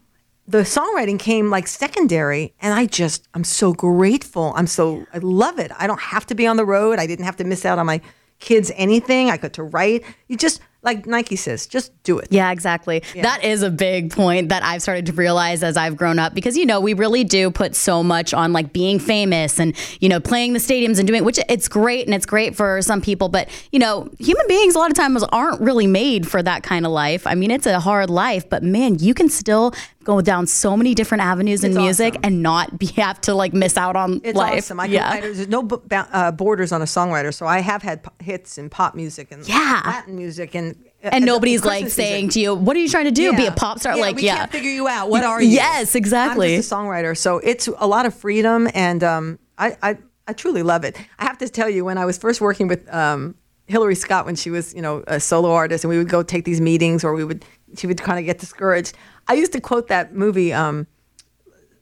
The 0.47 0.59
songwriting 0.59 1.17
came 1.17 1.49
like 1.49 1.67
secondary, 1.67 2.53
and 2.61 2.73
I 2.73 2.85
just 2.85 3.27
I'm 3.33 3.45
so 3.45 3.71
grateful. 3.73 4.51
I'm 4.57 4.67
so 4.67 5.05
I 5.13 5.19
love 5.19 5.57
it. 5.57 5.71
I 5.79 5.87
don't 5.87 6.01
have 6.01 6.25
to 6.27 6.35
be 6.35 6.45
on 6.45 6.57
the 6.57 6.65
road. 6.65 6.99
I 6.99 7.07
didn't 7.07 7.25
have 7.25 7.37
to 7.37 7.45
miss 7.45 7.65
out 7.65 7.79
on 7.79 7.85
my 7.85 8.01
kids 8.39 8.71
anything. 8.75 9.31
I 9.31 9.37
got 9.37 9.53
to 9.53 9.63
write. 9.63 10.03
You 10.27 10.35
just 10.35 10.59
like 10.85 11.05
Nike 11.05 11.35
says, 11.35 11.67
just 11.67 11.91
do 12.03 12.19
it. 12.19 12.27
Yeah, 12.29 12.51
exactly. 12.51 13.03
That 13.21 13.43
is 13.43 13.63
a 13.63 13.69
big 13.71 14.11
point 14.11 14.49
that 14.49 14.63
I've 14.63 14.81
started 14.81 15.07
to 15.07 15.13
realize 15.13 15.63
as 15.63 15.75
I've 15.75 15.97
grown 15.97 16.19
up 16.19 16.33
because 16.33 16.55
you 16.55 16.65
know 16.65 16.79
we 16.79 16.93
really 16.93 17.23
do 17.23 17.51
put 17.51 17.75
so 17.75 18.03
much 18.03 18.33
on 18.33 18.53
like 18.53 18.71
being 18.71 18.99
famous 18.99 19.59
and 19.59 19.75
you 19.99 20.07
know 20.07 20.19
playing 20.19 20.53
the 20.53 20.59
stadiums 20.59 20.99
and 20.99 21.07
doing 21.07 21.25
which 21.25 21.39
it's 21.49 21.67
great 21.67 22.05
and 22.05 22.13
it's 22.13 22.25
great 22.25 22.55
for 22.55 22.81
some 22.81 23.01
people 23.01 23.27
but 23.27 23.49
you 23.71 23.79
know 23.79 24.07
human 24.19 24.47
beings 24.47 24.75
a 24.75 24.77
lot 24.79 24.91
of 24.91 24.95
times 24.95 25.23
aren't 25.31 25.59
really 25.59 25.87
made 25.87 26.27
for 26.27 26.41
that 26.43 26.63
kind 26.63 26.85
of 26.85 26.91
life. 26.91 27.25
I 27.27 27.35
mean 27.35 27.51
it's 27.51 27.65
a 27.65 27.79
hard 27.79 28.09
life 28.09 28.49
but 28.49 28.63
man 28.63 28.99
you 28.99 29.13
can 29.13 29.27
still 29.27 29.73
go 30.03 30.21
down 30.21 30.45
so 30.45 30.77
many 30.77 30.93
different 30.93 31.23
avenues 31.23 31.63
in 31.63 31.73
music 31.73 32.11
awesome. 32.13 32.21
and 32.23 32.43
not 32.43 32.77
be 32.77 32.85
have 32.85 33.19
to 33.21 33.33
like 33.33 33.53
miss 33.53 33.75
out 33.75 33.95
on 33.95 34.21
It's 34.23 34.37
life. 34.37 34.59
awesome. 34.59 34.79
I 34.79 34.85
can, 34.85 34.93
yeah. 34.93 35.09
I, 35.09 35.19
there's 35.21 35.47
no 35.47 35.63
b- 35.63 35.77
uh, 35.91 36.31
borders 36.31 36.71
on 36.71 36.83
a 36.83 36.85
songwriter, 36.85 37.33
so 37.33 37.47
I 37.47 37.59
have 37.61 37.81
had 37.81 38.03
p- 38.03 38.09
hits 38.23 38.59
in 38.59 38.69
pop 38.69 38.93
music 38.93 39.29
and 39.31 39.47
Yeah. 39.47 39.81
Latin 39.83 40.15
music 40.15 40.53
and 40.53 40.74
and 41.11 41.25
nobody's 41.25 41.63
like 41.63 41.89
saying 41.89 42.29
to 42.29 42.39
you, 42.39 42.55
"What 42.55 42.75
are 42.75 42.79
you 42.79 42.89
trying 42.89 43.05
to 43.05 43.11
do? 43.11 43.35
Be 43.35 43.45
a 43.45 43.51
pop 43.51 43.79
star?" 43.79 43.97
like, 43.97 44.15
we 44.15 44.23
yeah, 44.23 44.37
can't 44.37 44.51
figure 44.51 44.71
you 44.71 44.87
out. 44.87 45.09
What 45.09 45.23
are 45.23 45.41
you? 45.41 45.49
Yes, 45.49 45.95
exactly. 45.95 46.55
I'm 46.55 46.59
just 46.59 46.71
a 46.71 46.75
songwriter, 46.75 47.17
so 47.17 47.39
it's 47.39 47.67
a 47.67 47.87
lot 47.87 48.05
of 48.05 48.13
freedom, 48.13 48.69
and 48.73 49.03
um, 49.03 49.39
I, 49.57 49.77
I 49.81 49.97
I 50.27 50.33
truly 50.33 50.63
love 50.63 50.83
it. 50.83 50.97
I 51.19 51.25
have 51.25 51.37
to 51.39 51.49
tell 51.49 51.69
you, 51.69 51.85
when 51.85 51.97
I 51.97 52.05
was 52.05 52.17
first 52.17 52.41
working 52.41 52.67
with 52.67 52.91
um, 52.93 53.35
Hillary 53.67 53.95
Scott, 53.95 54.25
when 54.25 54.35
she 54.35 54.49
was 54.49 54.73
you 54.73 54.81
know 54.81 55.03
a 55.07 55.19
solo 55.19 55.51
artist, 55.51 55.83
and 55.83 55.89
we 55.89 55.97
would 55.97 56.09
go 56.09 56.23
take 56.23 56.45
these 56.45 56.61
meetings, 56.61 57.03
or 57.03 57.13
we 57.13 57.23
would 57.23 57.45
she 57.77 57.87
would 57.87 58.01
kind 58.01 58.19
of 58.19 58.25
get 58.25 58.39
discouraged. 58.39 58.95
I 59.27 59.33
used 59.33 59.53
to 59.53 59.61
quote 59.61 59.87
that 59.87 60.13
movie, 60.15 60.53
um, 60.53 60.87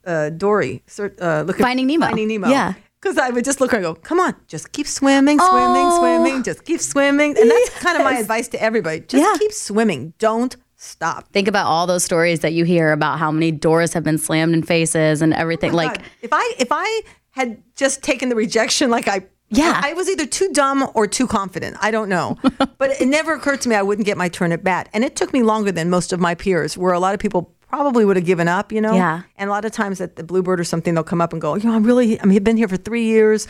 uh, 0.05 0.29
Dory, 0.29 0.83
uh, 0.99 1.43
look 1.45 1.59
at 1.59 1.63
Finding 1.63 1.87
Nemo. 1.87 2.07
Finding 2.07 2.27
Nemo. 2.27 2.49
Yeah. 2.49 2.73
Because 3.03 3.17
I 3.17 3.31
would 3.31 3.43
just 3.43 3.59
look 3.59 3.73
at 3.73 3.81
her 3.81 3.85
and 3.85 3.95
go, 3.95 4.01
come 4.01 4.21
on, 4.21 4.33
just 4.47 4.71
keep 4.71 4.87
swimming, 4.87 5.37
swimming, 5.37 5.87
Oh. 5.89 5.99
swimming, 5.99 6.41
just 6.41 6.63
keep 6.63 6.79
swimming. 6.79 7.37
And 7.37 7.51
that's 7.51 7.69
kind 7.81 7.97
of 7.97 8.05
my 8.05 8.17
advice 8.17 8.47
to 8.49 8.63
everybody. 8.63 9.01
Just 9.01 9.21
Yeah. 9.21 9.35
keep 9.37 9.51
swimming. 9.51 10.13
Don't 10.19 10.55
stop. 10.77 11.27
Think 11.33 11.49
about 11.49 11.65
all 11.65 11.85
those 11.85 12.05
stories 12.05 12.39
that 12.39 12.53
you 12.53 12.63
hear 12.63 12.93
about 12.93 13.19
how 13.19 13.29
many 13.29 13.51
doors 13.51 13.91
have 13.91 14.05
been 14.05 14.17
slammed 14.17 14.53
in 14.53 14.63
faces 14.63 15.21
and 15.21 15.33
everything. 15.33 15.71
Oh 15.73 15.75
like, 15.75 15.91
Oh 15.91 15.95
God, 15.95 16.05
if 16.21 16.29
I 16.31 16.53
if 16.59 16.67
I 16.71 17.01
had 17.31 17.61
just 17.75 18.03
taken 18.03 18.29
the 18.29 18.35
rejection 18.35 18.89
like 18.89 19.09
I 19.09 19.25
Yeah. 19.49 19.81
I 19.83 19.91
was 19.93 20.07
either 20.09 20.25
too 20.25 20.49
dumb 20.53 20.89
or 20.93 21.05
too 21.05 21.27
confident. 21.27 21.75
I 21.81 21.91
don't 21.91 22.07
know. 22.07 22.37
but 22.77 22.91
it 23.01 23.07
never 23.07 23.33
occurred 23.33 23.59
to 23.61 23.69
me 23.69 23.75
I 23.75 23.81
wouldn't 23.81 24.05
get 24.05 24.17
my 24.17 24.29
turn 24.29 24.53
at 24.53 24.63
bat. 24.63 24.87
And 24.93 25.03
it 25.03 25.17
took 25.17 25.33
me 25.33 25.43
longer 25.43 25.73
than 25.73 25.89
most 25.89 26.13
of 26.13 26.19
my 26.21 26.35
peers, 26.35 26.77
where 26.77 26.93
a 26.93 26.99
lot 26.99 27.13
of 27.13 27.19
people 27.19 27.53
probably 27.73 28.05
would 28.05 28.17
have 28.17 28.25
given 28.25 28.47
up, 28.47 28.71
you 28.71 28.79
know? 28.79 28.93
Yeah. 28.93 29.23
And 29.35 29.49
a 29.49 29.51
lot 29.51 29.65
of 29.65 29.71
times 29.71 29.99
at 29.99 30.15
the 30.15 30.23
Bluebird 30.23 30.59
or 30.59 30.63
something, 30.63 30.93
they'll 30.93 31.03
come 31.03 31.21
up 31.21 31.33
and 31.33 31.41
go, 31.41 31.55
you 31.55 31.67
know, 31.67 31.75
I'm 31.75 31.83
really 31.83 32.19
I 32.21 32.25
mean, 32.25 32.37
I've 32.37 32.43
been 32.43 32.55
here 32.55 32.67
for 32.67 32.77
three 32.77 33.05
years. 33.05 33.47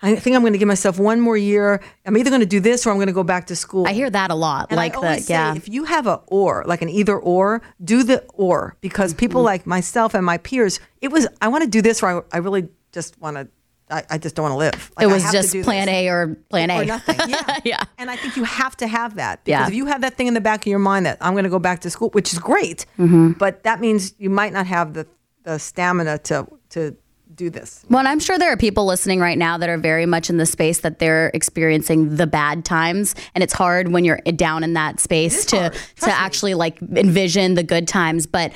I 0.00 0.14
think 0.16 0.36
I'm 0.36 0.42
going 0.42 0.52
to 0.52 0.58
give 0.58 0.68
myself 0.68 0.98
one 0.98 1.20
more 1.20 1.36
year. 1.36 1.80
I'm 2.06 2.16
either 2.16 2.30
going 2.30 2.40
to 2.40 2.46
do 2.46 2.60
this 2.60 2.86
or 2.86 2.90
I'm 2.90 2.98
going 2.98 3.08
to 3.08 3.12
go 3.12 3.24
back 3.24 3.46
to 3.46 3.56
school. 3.56 3.86
I 3.86 3.92
hear 3.92 4.10
that 4.10 4.30
a 4.30 4.34
lot. 4.34 4.66
And 4.70 4.76
like 4.76 4.94
say, 4.94 5.24
yeah. 5.26 5.54
if 5.56 5.68
you 5.68 5.84
have 5.84 6.06
a 6.06 6.20
or, 6.26 6.62
like 6.66 6.82
an 6.82 6.88
either 6.88 7.18
or, 7.18 7.62
do 7.82 8.02
the 8.04 8.24
or 8.34 8.76
because 8.80 9.12
people 9.12 9.40
Mm-hmm. 9.40 9.46
like 9.46 9.66
myself 9.66 10.14
and 10.14 10.24
my 10.24 10.38
peers, 10.38 10.78
it 11.00 11.08
was 11.08 11.26
I 11.40 11.48
want 11.48 11.64
to 11.64 11.70
do 11.70 11.82
this 11.82 12.02
or 12.02 12.06
I, 12.32 12.36
I 12.36 12.38
really 12.38 12.68
just 12.92 13.18
want 13.20 13.36
to. 13.38 13.48
I, 13.90 14.02
I 14.10 14.18
just 14.18 14.34
don't 14.34 14.44
want 14.44 14.52
to 14.54 14.58
live. 14.58 14.90
Like, 14.96 15.06
it 15.06 15.10
I 15.10 15.12
was 15.12 15.30
just 15.30 15.52
plan 15.62 15.86
this. 15.86 15.94
A 15.94 16.08
or 16.08 16.34
plan 16.48 16.70
A. 16.70 16.80
or 16.80 16.84
nothing. 16.84 17.16
Yeah. 17.28 17.58
yeah. 17.64 17.82
And 17.98 18.10
I 18.10 18.16
think 18.16 18.36
you 18.36 18.44
have 18.44 18.76
to 18.78 18.86
have 18.86 19.16
that 19.16 19.44
because 19.44 19.60
Yeah. 19.60 19.68
if 19.68 19.74
you 19.74 19.86
have 19.86 20.00
that 20.00 20.14
thing 20.16 20.26
in 20.26 20.34
the 20.34 20.40
back 20.40 20.62
of 20.62 20.66
your 20.66 20.78
mind 20.78 21.04
that 21.06 21.18
I'm 21.20 21.34
going 21.34 21.44
to 21.44 21.50
go 21.50 21.58
back 21.58 21.80
to 21.80 21.90
school, 21.90 22.08
which 22.10 22.32
is 22.32 22.38
great, 22.38 22.86
Mm-hmm. 22.98 23.32
but 23.32 23.62
that 23.64 23.80
means 23.80 24.14
you 24.18 24.30
might 24.30 24.52
not 24.52 24.66
have 24.66 24.94
the 24.94 25.06
the 25.42 25.58
stamina 25.58 26.18
to 26.18 26.46
to 26.70 26.96
do 27.34 27.50
this. 27.50 27.84
Well, 27.90 27.98
and 27.98 28.06
I'm 28.08 28.20
sure 28.20 28.38
there 28.38 28.52
are 28.52 28.56
people 28.56 28.86
listening 28.86 29.18
right 29.20 29.36
now 29.36 29.58
that 29.58 29.68
are 29.68 29.76
very 29.76 30.06
much 30.06 30.30
in 30.30 30.36
the 30.38 30.46
space 30.46 30.80
that 30.80 31.00
they're 31.00 31.30
experiencing 31.34 32.14
the 32.16 32.26
bad 32.28 32.64
times, 32.64 33.14
and 33.34 33.42
it's 33.42 33.52
hard 33.52 33.88
when 33.92 34.04
you're 34.04 34.20
down 34.36 34.62
in 34.64 34.72
that 34.74 35.00
space 35.00 35.44
to 35.46 35.70
to 35.70 36.06
me. 36.06 36.12
actually 36.12 36.54
like 36.54 36.80
envision 36.96 37.54
the 37.54 37.62
good 37.64 37.86
times. 37.88 38.26
But 38.26 38.52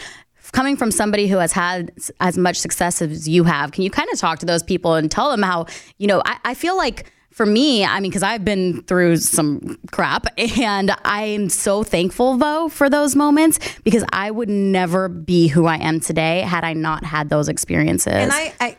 coming 0.52 0.76
from 0.76 0.90
somebody 0.90 1.26
who 1.26 1.38
has 1.38 1.52
had 1.52 1.92
as 2.20 2.38
much 2.38 2.56
success 2.56 3.02
as 3.02 3.28
you 3.28 3.44
have, 3.44 3.72
can 3.72 3.82
you 3.82 3.90
kind 3.90 4.08
of 4.12 4.18
talk 4.18 4.38
to 4.40 4.46
those 4.46 4.62
people 4.62 4.94
and 4.94 5.10
tell 5.10 5.30
them 5.30 5.42
how 5.42 5.66
you 5.98 6.06
know? 6.06 6.22
I, 6.24 6.38
I 6.44 6.54
feel 6.54 6.76
like. 6.76 7.12
For 7.30 7.46
me, 7.46 7.84
I 7.84 8.00
mean, 8.00 8.10
because 8.10 8.24
I've 8.24 8.44
been 8.44 8.82
through 8.82 9.18
some 9.18 9.78
crap, 9.92 10.26
and 10.58 10.90
I'm 11.04 11.48
so 11.50 11.84
thankful 11.84 12.36
though 12.36 12.68
for 12.68 12.90
those 12.90 13.14
moments 13.14 13.60
because 13.84 14.02
I 14.10 14.32
would 14.32 14.48
never 14.48 15.08
be 15.08 15.46
who 15.46 15.66
I 15.66 15.76
am 15.76 16.00
today 16.00 16.40
had 16.40 16.64
I 16.64 16.72
not 16.72 17.04
had 17.04 17.28
those 17.28 17.48
experiences. 17.48 18.12
And 18.12 18.32
I, 18.32 18.54
I, 18.60 18.76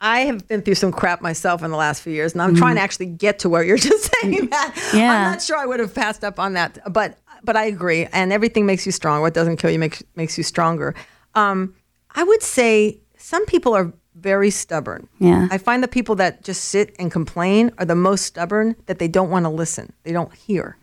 I 0.00 0.20
have 0.20 0.48
been 0.48 0.62
through 0.62 0.76
some 0.76 0.92
crap 0.92 1.20
myself 1.20 1.62
in 1.62 1.70
the 1.70 1.76
last 1.76 2.02
few 2.02 2.12
years, 2.12 2.32
and 2.32 2.40
I'm 2.40 2.54
trying 2.56 2.76
to 2.76 2.80
actually 2.80 3.06
get 3.06 3.40
to 3.40 3.50
where 3.50 3.62
you're 3.62 3.76
just 3.90 4.10
saying 4.14 4.48
that. 4.48 4.72
Mm-hmm. 4.74 4.96
Yeah. 4.96 5.12
I'm 5.12 5.32
not 5.32 5.42
sure 5.42 5.58
I 5.58 5.66
would 5.66 5.80
have 5.80 5.94
passed 5.94 6.24
up 6.24 6.38
on 6.38 6.54
that, 6.54 6.78
but 6.90 7.18
but 7.42 7.56
I 7.56 7.64
agree. 7.64 8.06
And 8.12 8.32
everything 8.32 8.66
makes 8.66 8.86
you 8.86 8.92
strong. 8.92 9.20
What 9.20 9.34
doesn't 9.34 9.56
kill 9.56 9.70
you 9.70 9.78
makes 9.78 10.02
makes 10.16 10.36
you 10.38 10.44
stronger. 10.44 10.94
Um, 11.34 11.74
I 12.14 12.24
would 12.24 12.42
say 12.42 13.00
some 13.16 13.46
people 13.46 13.74
are 13.74 13.92
very 14.14 14.50
stubborn. 14.50 15.08
Yeah. 15.18 15.48
I 15.50 15.58
find 15.58 15.82
the 15.82 15.88
people 15.88 16.14
that 16.16 16.42
just 16.42 16.64
sit 16.64 16.94
and 16.98 17.10
complain 17.10 17.70
are 17.78 17.84
the 17.84 17.94
most 17.94 18.24
stubborn. 18.24 18.76
That 18.86 18.98
they 18.98 19.08
don't 19.08 19.30
want 19.30 19.44
to 19.44 19.50
listen. 19.50 19.92
They 20.02 20.12
don't 20.12 20.34
hear. 20.34 20.76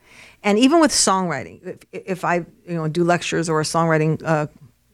And 0.44 0.58
even 0.60 0.80
with 0.80 0.92
songwriting, 0.92 1.66
if, 1.66 1.78
if 1.92 2.26
I 2.26 2.46
you 2.66 2.76
know 2.76 2.88
do 2.88 3.04
lectures 3.04 3.50
or 3.50 3.60
a 3.60 3.64
songwriting 3.64 4.22
uh, 4.24 4.48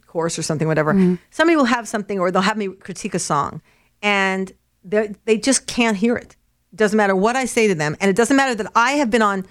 course 0.07 0.37
or 0.39 0.43
something, 0.43 0.67
whatever, 0.67 1.17
somebody 1.31 1.55
will 1.55 1.65
have 1.65 1.87
something 1.87 2.19
or 2.19 2.31
they'll 2.31 2.41
have 2.41 2.57
me 2.57 2.69
critique 2.69 3.13
a 3.13 3.19
song, 3.19 3.61
and 4.01 4.51
they 4.83 5.13
they 5.25 5.37
just 5.37 5.67
can't 5.67 5.97
hear 5.97 6.15
it. 6.15 6.35
It 6.71 6.77
doesn't 6.77 6.97
matter 6.97 7.15
what 7.15 7.35
I 7.35 7.45
say 7.45 7.67
to 7.67 7.75
them, 7.75 7.95
and 7.99 8.09
it 8.09 8.15
doesn't 8.15 8.35
matter 8.35 8.55
that 8.55 8.71
I 8.75 8.93
have 8.93 9.09
been 9.09 9.21
on 9.21 9.45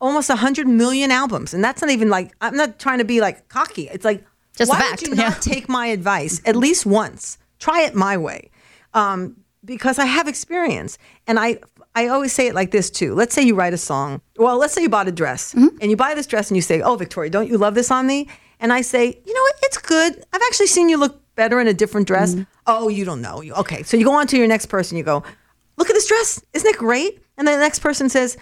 almost 0.00 0.30
hundred 0.30 0.66
million 0.68 1.10
albums, 1.10 1.54
and 1.54 1.62
that's 1.62 1.82
not 1.82 1.90
even 1.90 2.08
like 2.08 2.32
I'm 2.40 2.56
not 2.56 2.78
trying 2.78 2.98
to 2.98 3.04
be 3.04 3.20
like 3.20 3.48
cocky. 3.48 3.88
It's 3.88 4.04
like 4.04 4.24
Just 4.56 4.70
why 4.70 4.80
would 4.90 5.02
you 5.02 5.14
yeah. 5.14 5.28
not 5.30 5.42
take 5.52 5.68
my 5.68 5.86
advice 5.88 6.40
at 6.44 6.56
least 6.56 6.86
once? 6.86 7.38
Try 7.58 7.82
it 7.82 7.94
my 7.94 8.16
way, 8.16 8.50
um, 8.94 9.36
because 9.64 9.98
I 9.98 10.04
have 10.04 10.28
experience, 10.28 10.98
and 11.26 11.38
I 11.38 11.58
I 11.94 12.06
always 12.08 12.32
say 12.32 12.46
it 12.46 12.54
like 12.54 12.70
this 12.70 12.90
too. 12.90 13.14
Let's 13.14 13.34
say 13.34 13.42
you 13.42 13.54
write 13.56 13.74
a 13.74 13.78
song. 13.78 14.20
Well, 14.36 14.56
let's 14.58 14.72
say 14.74 14.82
you 14.82 14.88
bought 14.88 15.08
a 15.08 15.12
dress, 15.12 15.54
Mm-hmm. 15.54 15.76
and 15.80 15.90
you 15.90 15.96
buy 15.96 16.14
this 16.14 16.26
dress, 16.26 16.50
and 16.50 16.56
you 16.56 16.62
say, 16.62 16.80
"Oh, 16.80 16.94
Victoria, 16.96 17.30
don't 17.30 17.48
you 17.48 17.58
love 17.58 17.74
this 17.74 17.90
on 17.90 18.06
me?" 18.06 18.28
And 18.60 18.72
I 18.72 18.82
say, 18.82 19.06
"You 19.26 19.34
know 19.34 19.42
what? 19.42 19.54
It's 19.62 19.78
good. 19.78 20.24
I've 20.32 20.42
actually 20.46 20.68
seen 20.68 20.88
you 20.88 20.96
look 20.96 21.20
better 21.34 21.58
in 21.60 21.66
a 21.66 21.74
different 21.74 22.06
dress." 22.06 22.34
Mm-hmm. 22.34 22.42
Oh, 22.68 22.88
you 22.88 23.04
don't 23.04 23.20
know. 23.22 23.42
Okay, 23.58 23.82
so 23.82 23.96
you 23.96 24.04
go 24.04 24.12
on 24.12 24.26
to 24.28 24.36
your 24.36 24.46
next 24.46 24.66
person. 24.66 24.96
You 24.96 25.02
go, 25.04 25.24
"Look 25.76 25.90
at 25.90 25.94
this 25.94 26.06
dress. 26.06 26.40
Isn't 26.52 26.68
it 26.68 26.78
great?" 26.78 27.18
And 27.36 27.46
then 27.48 27.58
the 27.58 27.64
next 27.64 27.80
person 27.80 28.08
says. 28.08 28.36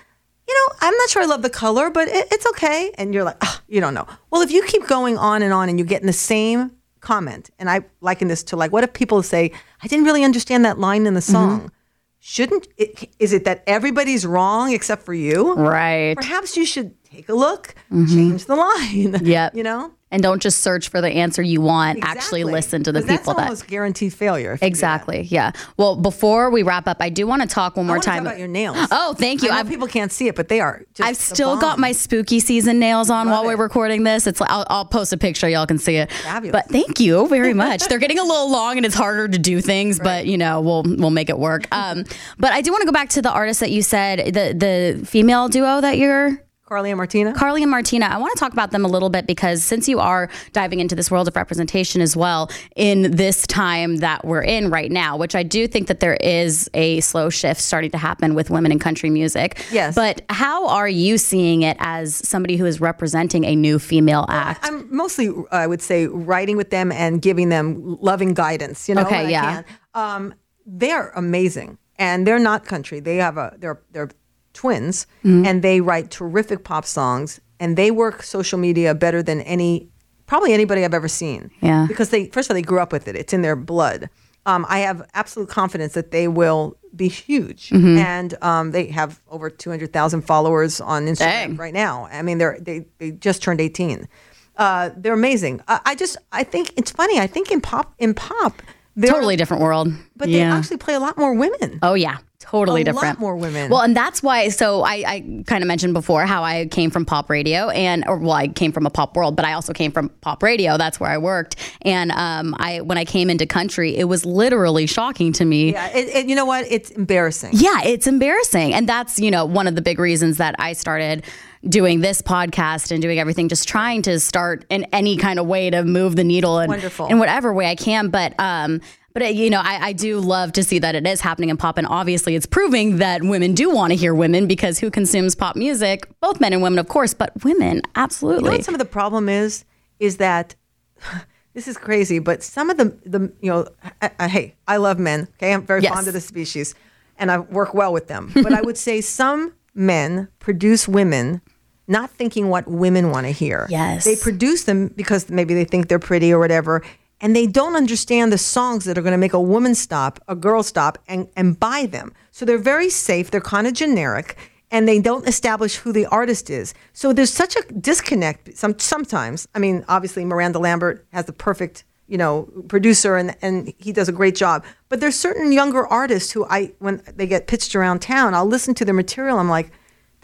You 0.48 0.54
know, 0.54 0.76
I'm 0.80 0.96
not 0.96 1.10
sure 1.10 1.22
I 1.22 1.26
love 1.26 1.42
the 1.42 1.50
color, 1.50 1.90
but 1.90 2.08
it, 2.08 2.28
it's 2.30 2.46
okay. 2.46 2.92
And 2.96 3.12
you're 3.12 3.24
like, 3.24 3.36
oh, 3.40 3.60
you 3.68 3.80
don't 3.80 3.94
know. 3.94 4.06
Well, 4.30 4.42
if 4.42 4.50
you 4.50 4.62
keep 4.64 4.86
going 4.86 5.18
on 5.18 5.42
and 5.42 5.52
on 5.52 5.68
and 5.68 5.78
you're 5.78 5.86
getting 5.86 6.06
the 6.06 6.12
same 6.12 6.72
comment, 7.00 7.50
and 7.58 7.68
I 7.68 7.80
liken 8.00 8.28
this 8.28 8.42
to 8.44 8.56
like, 8.56 8.72
what 8.72 8.84
if 8.84 8.92
people 8.92 9.22
say, 9.22 9.52
I 9.82 9.86
didn't 9.88 10.04
really 10.04 10.24
understand 10.24 10.64
that 10.64 10.78
line 10.78 11.06
in 11.06 11.14
the 11.14 11.20
mm-hmm. 11.20 11.32
song? 11.32 11.72
Shouldn't 12.18 12.66
it, 12.76 13.08
is 13.18 13.32
it 13.32 13.44
that 13.44 13.62
everybody's 13.66 14.26
wrong 14.26 14.72
except 14.72 15.04
for 15.04 15.14
you? 15.14 15.54
right. 15.54 16.16
Perhaps 16.16 16.56
you 16.56 16.64
should 16.64 16.94
take 17.16 17.28
a 17.28 17.34
look, 17.34 17.74
change 17.90 18.46
the 18.46 18.56
line. 18.56 19.16
Yep. 19.26 19.54
You 19.56 19.62
know? 19.62 19.92
and 20.10 20.22
don't 20.22 20.40
just 20.40 20.60
search 20.60 20.88
for 20.88 21.00
the 21.00 21.08
answer 21.10 21.42
you 21.42 21.60
want. 21.60 21.98
Actually, 22.02 22.44
listen 22.44 22.84
to 22.84 22.92
the 22.92 23.00
people 23.00 23.16
that's 23.16 23.26
that. 23.26 23.38
almost 23.38 23.66
guaranteed 23.66 24.14
failure. 24.14 24.52
if 24.52 24.60
you 24.60 24.60
do 24.60 24.62
that. 24.62 24.66
Exactly. 24.66 25.22
Yeah. 25.22 25.50
Well, 25.76 25.96
before 25.96 26.50
we 26.50 26.62
wrap 26.62 26.86
up, 26.86 26.98
I 27.00 27.08
do 27.08 27.26
want 27.26 27.42
to 27.42 27.48
talk 27.48 27.76
one 27.76 27.86
more 27.86 27.98
time 27.98 28.24
about 28.24 28.38
your 28.38 28.46
nails. 28.48 28.76
Oh, 28.92 29.14
thank 29.14 29.42
you. 29.42 29.50
I 29.50 29.62
know 29.62 29.68
people 29.68 29.88
can't 29.88 30.12
see 30.12 30.28
it, 30.28 30.36
but 30.36 30.48
they 30.48 30.60
are. 30.60 30.84
Just 30.94 31.08
I've 31.08 31.16
still 31.16 31.58
got 31.58 31.78
my 31.78 31.90
spooky 31.90 32.38
season 32.38 32.78
nails 32.78 33.10
on 33.10 33.28
while 33.28 33.42
Love 33.42 33.46
we're 33.46 33.62
recording 33.64 34.04
this. 34.04 34.26
It's 34.26 34.40
I'll, 34.40 34.64
I'll 34.70 34.84
post 34.84 35.12
a 35.12 35.16
picture, 35.16 35.48
y'all 35.48 35.66
can 35.66 35.78
see 35.78 35.96
it. 35.96 36.12
Fabulous. 36.12 36.52
But 36.52 36.70
thank 36.70 37.00
you 37.00 37.26
very 37.28 37.54
much. 37.66 37.86
They're 37.88 37.98
getting 37.98 38.18
a 38.18 38.24
little 38.24 38.50
long 38.50 38.76
and 38.76 38.86
it's 38.86 38.94
harder 38.94 39.26
to 39.26 39.38
do 39.38 39.60
things, 39.60 39.98
but 39.98 40.26
you 40.26 40.38
know 40.38 40.60
we'll 40.60 40.84
we'll 40.84 41.10
make 41.10 41.30
it 41.30 41.38
work. 41.38 41.66
Um, 41.72 42.04
but 42.38 42.52
I 42.52 42.62
do 42.62 42.70
want 42.70 42.82
to 42.82 42.86
go 42.86 42.92
back 42.92 43.08
to 43.10 43.22
the 43.22 43.30
artist 43.30 43.60
that 43.60 43.72
you 43.72 43.82
said 43.82 44.34
the 44.34 44.54
the 44.54 45.06
female 45.06 45.48
duo 45.48 45.80
that 45.80 45.98
you're 45.98 46.45
Carly 46.66 46.90
and 46.90 46.96
Martina. 46.96 47.32
Carly 47.32 47.62
and 47.62 47.70
Martina, 47.70 48.06
I 48.06 48.16
want 48.16 48.34
to 48.34 48.40
talk 48.40 48.52
about 48.52 48.72
them 48.72 48.84
a 48.84 48.88
little 48.88 49.08
bit 49.08 49.24
because 49.24 49.62
since 49.62 49.88
you 49.88 50.00
are 50.00 50.28
diving 50.52 50.80
into 50.80 50.96
this 50.96 51.12
world 51.12 51.28
of 51.28 51.36
representation 51.36 52.00
as 52.00 52.16
well 52.16 52.50
in 52.74 53.12
this 53.12 53.46
time 53.46 53.98
that 53.98 54.24
we're 54.24 54.42
in 54.42 54.68
right 54.68 54.90
now, 54.90 55.16
which 55.16 55.36
I 55.36 55.44
do 55.44 55.68
think 55.68 55.86
that 55.86 56.00
there 56.00 56.16
is 56.16 56.68
a 56.74 56.98
slow 57.02 57.30
shift 57.30 57.60
starting 57.60 57.92
to 57.92 57.98
happen 57.98 58.34
with 58.34 58.50
women 58.50 58.72
in 58.72 58.80
country 58.80 59.10
music. 59.10 59.62
Yes. 59.70 59.94
But 59.94 60.22
how 60.28 60.66
are 60.66 60.88
you 60.88 61.18
seeing 61.18 61.62
it 61.62 61.76
as 61.78 62.16
somebody 62.16 62.56
who 62.56 62.66
is 62.66 62.80
representing 62.80 63.44
a 63.44 63.54
new 63.54 63.78
female 63.78 64.26
act? 64.28 64.64
I'm 64.64 64.92
mostly, 64.94 65.30
I 65.52 65.68
would 65.68 65.80
say, 65.80 66.08
writing 66.08 66.56
with 66.56 66.70
them 66.70 66.90
and 66.90 67.22
giving 67.22 67.48
them 67.48 67.96
loving 68.00 68.34
guidance. 68.34 68.88
You 68.88 68.96
know, 68.96 69.02
Okay, 69.02 69.30
yeah. 69.30 69.62
Um, 69.94 70.34
they're 70.66 71.10
amazing, 71.10 71.78
and 71.96 72.26
they're 72.26 72.40
not 72.40 72.64
country. 72.64 72.98
They 72.98 73.18
have 73.18 73.36
a 73.36 73.54
they're 73.56 73.80
they're 73.92 74.10
twins, 74.56 75.06
Mm-hmm. 75.24 75.46
and 75.46 75.62
they 75.62 75.80
write 75.80 76.10
terrific 76.10 76.64
pop 76.64 76.84
songs, 76.84 77.40
and 77.60 77.76
they 77.76 77.90
work 77.90 78.22
social 78.22 78.58
media 78.58 78.94
better 78.94 79.22
than 79.22 79.40
any 79.42 79.88
probably 80.26 80.52
anybody 80.52 80.84
I've 80.84 80.94
ever 80.94 81.08
seen. 81.08 81.50
Yeah. 81.60 81.86
because 81.88 82.10
they 82.10 82.26
first 82.34 82.48
of 82.48 82.54
all 82.54 82.56
they 82.60 82.62
grew 82.62 82.80
up 82.80 82.92
with 82.92 83.06
it. 83.08 83.14
It's 83.16 83.32
in 83.32 83.42
their 83.42 83.56
blood. 83.56 84.08
Um, 84.46 84.64
I 84.68 84.78
have 84.80 85.02
absolute 85.14 85.48
confidence 85.48 85.94
that 85.94 86.10
they 86.12 86.28
will 86.28 86.76
be 86.94 87.08
huge, 87.08 87.70
Mm-hmm. 87.70 87.98
and 87.98 88.34
um, 88.42 88.70
they 88.70 88.86
have 88.88 89.20
over 89.28 89.50
two 89.50 89.70
hundred 89.70 89.92
thousand 89.92 90.22
followers 90.22 90.80
on 90.80 91.06
Instagram 91.06 91.18
Dang. 91.18 91.56
right 91.56 91.74
now. 91.74 92.08
I 92.12 92.22
mean, 92.22 92.38
they're 92.38 92.58
they 92.60 92.86
they 92.98 93.10
just 93.12 93.42
turned 93.42 93.60
eighteen. 93.60 94.08
Uh, 94.56 94.90
they're 94.96 95.12
amazing. 95.12 95.60
I, 95.68 95.80
I 95.84 95.94
just 95.94 96.16
I 96.32 96.42
think 96.44 96.72
it's 96.76 96.90
funny. 96.90 97.18
I 97.18 97.26
think 97.26 97.50
in 97.50 97.60
pop 97.60 97.92
in 97.98 98.14
pop, 98.14 98.62
they're, 98.96 99.12
totally 99.12 99.36
different 99.36 99.62
world. 99.62 99.88
but 100.16 100.28
they 100.28 100.40
actually 100.40 100.78
play 100.78 100.94
a 100.94 101.00
lot 101.00 101.18
more 101.18 101.34
women. 101.34 101.78
Oh 101.82 101.94
yeah, 101.94 102.16
totally 102.38 102.82
A 102.82 102.84
lot 102.86 102.92
different. 102.94 103.18
more 103.20 103.36
women. 103.36 103.70
Well, 103.70 103.80
and 103.82 103.96
that's 103.96 104.22
why. 104.22 104.48
So 104.50 104.82
I, 104.82 104.92
I 105.06 105.42
kind 105.46 105.62
of 105.62 105.68
mentioned 105.68 105.94
before 105.94 106.26
how 106.26 106.42
I 106.42 106.66
came 106.66 106.90
from 106.90 107.04
pop 107.04 107.30
radio, 107.30 107.68
and 107.70 108.04
or 108.06 108.18
well, 108.18 108.32
I 108.32 108.48
came 108.48 108.72
from 108.72 108.86
a 108.86 108.90
pop 108.90 109.16
world, 109.16 109.36
but 109.36 109.44
I 109.44 109.52
also 109.54 109.72
came 109.72 109.90
from 109.92 110.08
pop 110.20 110.42
radio. 110.42 110.76
That's 110.78 111.00
where 111.00 111.10
I 111.10 111.18
worked. 111.18 111.56
And 111.82 112.12
um, 112.12 112.54
I 112.58 112.80
when 112.80 112.98
I 112.98 113.04
came 113.04 113.30
into 113.30 113.46
country, 113.46 113.96
it 113.96 114.04
was 114.04 114.24
literally 114.24 114.86
shocking 114.86 115.32
to 115.34 115.44
me. 115.44 115.72
Yeah, 115.72 115.88
it, 115.96 116.08
it, 116.08 116.26
you 116.26 116.36
know 116.36 116.44
what? 116.44 116.66
It's 116.70 116.90
embarrassing. 116.90 117.50
Yeah, 117.54 117.82
it's 117.84 118.06
embarrassing. 118.06 118.74
And 118.74 118.88
that's, 118.88 119.18
you 119.18 119.30
know, 119.30 119.44
one 119.44 119.66
of 119.66 119.74
the 119.74 119.82
big 119.82 119.98
reasons 119.98 120.36
that 120.38 120.54
I 120.58 120.72
started 120.72 121.24
doing 121.68 122.00
this 122.00 122.22
podcast 122.22 122.92
and 122.92 123.02
doing 123.02 123.18
everything, 123.18 123.48
just 123.48 123.66
trying 123.66 124.02
to 124.02 124.20
start 124.20 124.64
in 124.70 124.84
any 124.92 125.16
kind 125.16 125.38
of 125.40 125.46
way 125.46 125.68
to 125.70 125.82
move 125.84 126.14
the 126.14 126.22
needle 126.22 126.58
and 126.58 126.68
Wonderful. 126.68 127.06
in 127.06 127.18
whatever 127.18 127.52
way 127.52 127.66
I 127.66 127.74
can. 127.74 128.08
But, 128.08 128.34
um, 128.38 128.80
but 129.16 129.22
uh, 129.22 129.28
you 129.28 129.48
know, 129.48 129.62
I, 129.64 129.78
I 129.86 129.92
do 129.94 130.20
love 130.20 130.52
to 130.52 130.62
see 130.62 130.78
that 130.80 130.94
it 130.94 131.06
is 131.06 131.22
happening 131.22 131.48
in 131.48 131.56
pop, 131.56 131.78
and 131.78 131.86
obviously, 131.86 132.36
it's 132.36 132.44
proving 132.44 132.98
that 132.98 133.22
women 133.22 133.54
do 133.54 133.70
want 133.70 133.92
to 133.92 133.96
hear 133.96 134.14
women 134.14 134.46
because 134.46 134.78
who 134.78 134.90
consumes 134.90 135.34
pop 135.34 135.56
music? 135.56 136.06
Both 136.20 136.38
men 136.38 136.52
and 136.52 136.60
women, 136.60 136.78
of 136.78 136.88
course, 136.88 137.14
but 137.14 137.32
women, 137.42 137.76
You 137.76 137.82
know 137.82 137.82
absolutely. 137.94 138.50
what 138.50 138.64
some 138.66 138.74
of 138.74 138.78
the 138.78 138.84
problem 138.84 139.30
is? 139.30 139.64
Is 140.00 140.18
that 140.18 140.54
this 141.54 141.66
is 141.66 141.78
crazy, 141.78 142.18
but 142.18 142.42
some 142.42 142.68
of 142.68 142.76
the 142.76 142.94
the 143.06 143.32
you 143.40 143.50
know, 143.50 143.66
I, 144.02 144.10
I, 144.20 144.28
hey, 144.28 144.54
I 144.68 144.76
love 144.76 144.98
men. 144.98 145.28
Okay, 145.38 145.54
I'm 145.54 145.64
very 145.64 145.80
Yes. 145.82 145.94
fond 145.94 146.08
of 146.08 146.12
the 146.12 146.20
species, 146.20 146.74
and 147.18 147.30
I 147.30 147.38
work 147.38 147.72
well 147.72 147.94
with 147.94 148.08
them. 148.08 148.32
But 148.34 148.52
I 148.52 148.60
would 148.60 148.76
say 148.76 149.00
some 149.00 149.54
men 149.74 150.28
produce 150.40 150.86
women. 150.86 151.40
Not 151.88 152.10
thinking 152.10 152.48
what 152.48 152.66
women 152.66 153.12
want 153.12 153.26
to 153.28 153.32
hear. 153.32 153.66
Yes. 153.70 154.04
They 154.04 154.16
produce 154.16 154.64
them 154.64 154.88
because 154.88 155.30
maybe 155.30 155.54
they 155.54 155.64
think 155.64 155.86
they're 155.86 156.00
pretty 156.00 156.32
or 156.32 156.38
whatever, 156.40 156.82
and 157.20 157.34
they 157.34 157.46
don't 157.46 157.76
understand 157.76 158.32
the 158.32 158.38
songs 158.38 158.84
that 158.84 158.98
are 158.98 159.02
going 159.02 159.12
to 159.12 159.18
make 159.18 159.32
a 159.32 159.40
woman 159.40 159.74
stop, 159.74 160.20
a 160.28 160.36
girl 160.36 160.62
stop, 160.62 160.98
and, 161.08 161.28
and 161.36 161.58
buy 161.58 161.86
them. 161.86 162.12
So 162.30 162.44
they're 162.44 162.58
very 162.58 162.90
safe. 162.90 163.30
They're 163.30 163.40
kind 163.40 163.66
of 163.66 163.72
generic, 163.72 164.36
and 164.70 164.86
they 164.86 165.00
don't 165.00 165.26
establish 165.26 165.76
who 165.76 165.92
the 165.92 166.06
artist 166.06 166.50
is. 166.50 166.74
So 166.92 167.12
there's 167.12 167.32
such 167.32 167.56
a 167.56 167.62
disconnect. 167.72 168.56
Some 168.56 168.78
sometimes. 168.78 169.48
I 169.54 169.58
mean, 169.58 169.84
obviously 169.88 170.24
Miranda 170.24 170.58
Lambert 170.58 171.06
has 171.12 171.24
the 171.24 171.32
perfect, 171.32 171.84
you 172.06 172.18
know, 172.18 172.48
producer, 172.68 173.16
and 173.16 173.34
and 173.40 173.72
he 173.78 173.92
does 173.92 174.08
a 174.08 174.12
great 174.12 174.34
job. 174.34 174.64
But 174.90 175.00
there's 175.00 175.16
certain 175.16 175.52
younger 175.52 175.86
artists 175.86 176.32
who 176.32 176.44
I, 176.44 176.72
when 176.80 177.02
they 177.14 177.26
get 177.26 177.46
pitched 177.46 177.74
around 177.74 178.02
town, 178.02 178.34
I'll 178.34 178.46
listen 178.46 178.74
to 178.74 178.84
their 178.84 178.94
material. 178.94 179.38
I'm 179.38 179.48
like, 179.48 179.70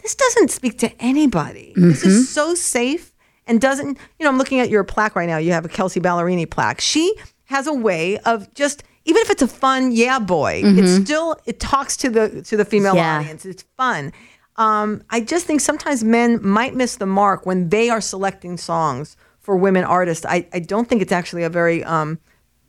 this 0.03 0.13
doesn't 0.13 0.51
speak 0.51 0.77
to 0.79 0.91
anybody. 1.01 1.73
This 1.75 2.03
is 2.03 2.13
mm-hmm. 2.13 2.23
so 2.23 2.55
safe 2.55 3.12
and 3.47 3.59
doesn't, 3.61 3.97
you 4.19 4.23
know, 4.23 4.29
I'm 4.29 4.37
looking 4.37 4.59
at 4.59 4.69
your 4.69 4.83
plaque 4.83 5.15
right 5.15 5.27
now. 5.27 5.37
You 5.37 5.51
have 5.51 5.65
a 5.65 5.69
Kelsea 5.69 5.99
Ballerini 5.99 6.49
plaque. 6.49 6.81
She 6.81 7.13
has 7.45 7.67
a 7.67 7.73
way 7.73 8.17
of 8.19 8.53
just, 8.53 8.83
even 9.05 9.21
if 9.21 9.29
it's 9.29 9.41
a 9.41 9.47
fun 9.47 9.91
yeah 9.91 10.19
boy, 10.19 10.61
it 10.63 11.03
still, 11.03 11.35
it 11.45 11.59
talks 11.59 11.97
to 11.97 12.09
the, 12.09 12.41
to 12.43 12.55
the 12.57 12.65
female 12.65 12.95
Yeah. 12.95 13.19
audience. 13.19 13.45
It's 13.45 13.63
fun. 13.77 14.13
Um, 14.55 15.03
I 15.09 15.19
just 15.21 15.45
think 15.45 15.61
sometimes 15.61 16.03
men 16.03 16.39
might 16.45 16.75
miss 16.75 16.95
the 16.97 17.05
mark 17.05 17.45
when 17.45 17.69
they 17.69 17.89
are 17.89 17.99
selecting 18.01 18.55
songs 18.57 19.17
for 19.39 19.57
women 19.57 19.83
artists. 19.83 20.25
I, 20.25 20.47
I 20.53 20.59
don't 20.59 20.87
think 20.87 21.01
it's 21.01 21.11
actually 21.11 21.43
a 21.43 21.49
very, 21.49 21.83
um, 21.83 22.19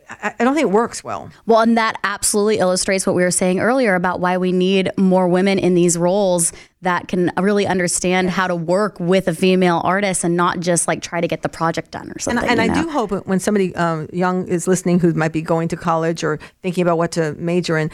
I, 0.09 0.34
don't 0.44 0.55
think 0.55 0.68
it 0.68 0.72
works 0.72 1.02
well. 1.05 1.30
Well, 1.46 1.61
and 1.61 1.76
that 1.76 1.96
absolutely 2.05 2.59
illustrates 2.59 3.07
what 3.07 3.14
we 3.16 3.22
were 3.22 3.30
saying 3.30 3.61
earlier 3.61 3.94
about 3.94 4.20
why 4.20 4.36
we 4.38 4.52
need 4.52 4.90
more 4.98 5.28
women 5.28 5.59
in 5.59 5.74
these 5.74 5.96
roles 5.98 6.52
that 6.82 7.09
can 7.09 7.32
really 7.38 7.66
understand 7.66 8.30
how 8.30 8.46
to 8.46 8.55
work 8.55 8.98
with 9.00 9.26
a 9.28 9.34
female 9.34 9.80
artist 9.84 10.24
and 10.24 10.36
not 10.36 10.61
just 10.61 10.86
like 10.86 11.02
try 11.02 11.20
to 11.20 11.28
get 11.28 11.42
the 11.42 11.48
project 11.48 11.90
done 11.90 12.09
or 12.09 12.12
And, 12.12 12.22
something. 12.22 12.48
And 12.48 12.61
you 12.64 12.70
I 12.72 12.82
do 12.82 12.88
hope 12.90 13.11
when 13.26 13.40
somebody 13.40 13.74
um, 13.76 14.09
young 14.12 14.46
is 14.48 14.66
listening 14.68 15.00
who 15.00 15.12
might 15.14 15.32
be 15.32 15.42
going 15.42 15.68
to 15.68 15.76
college 15.76 16.22
or 16.22 16.38
thinking 16.62 16.82
about 16.82 16.98
what 16.98 17.12
to 17.12 17.34
major 17.34 17.78
in, 17.78 17.90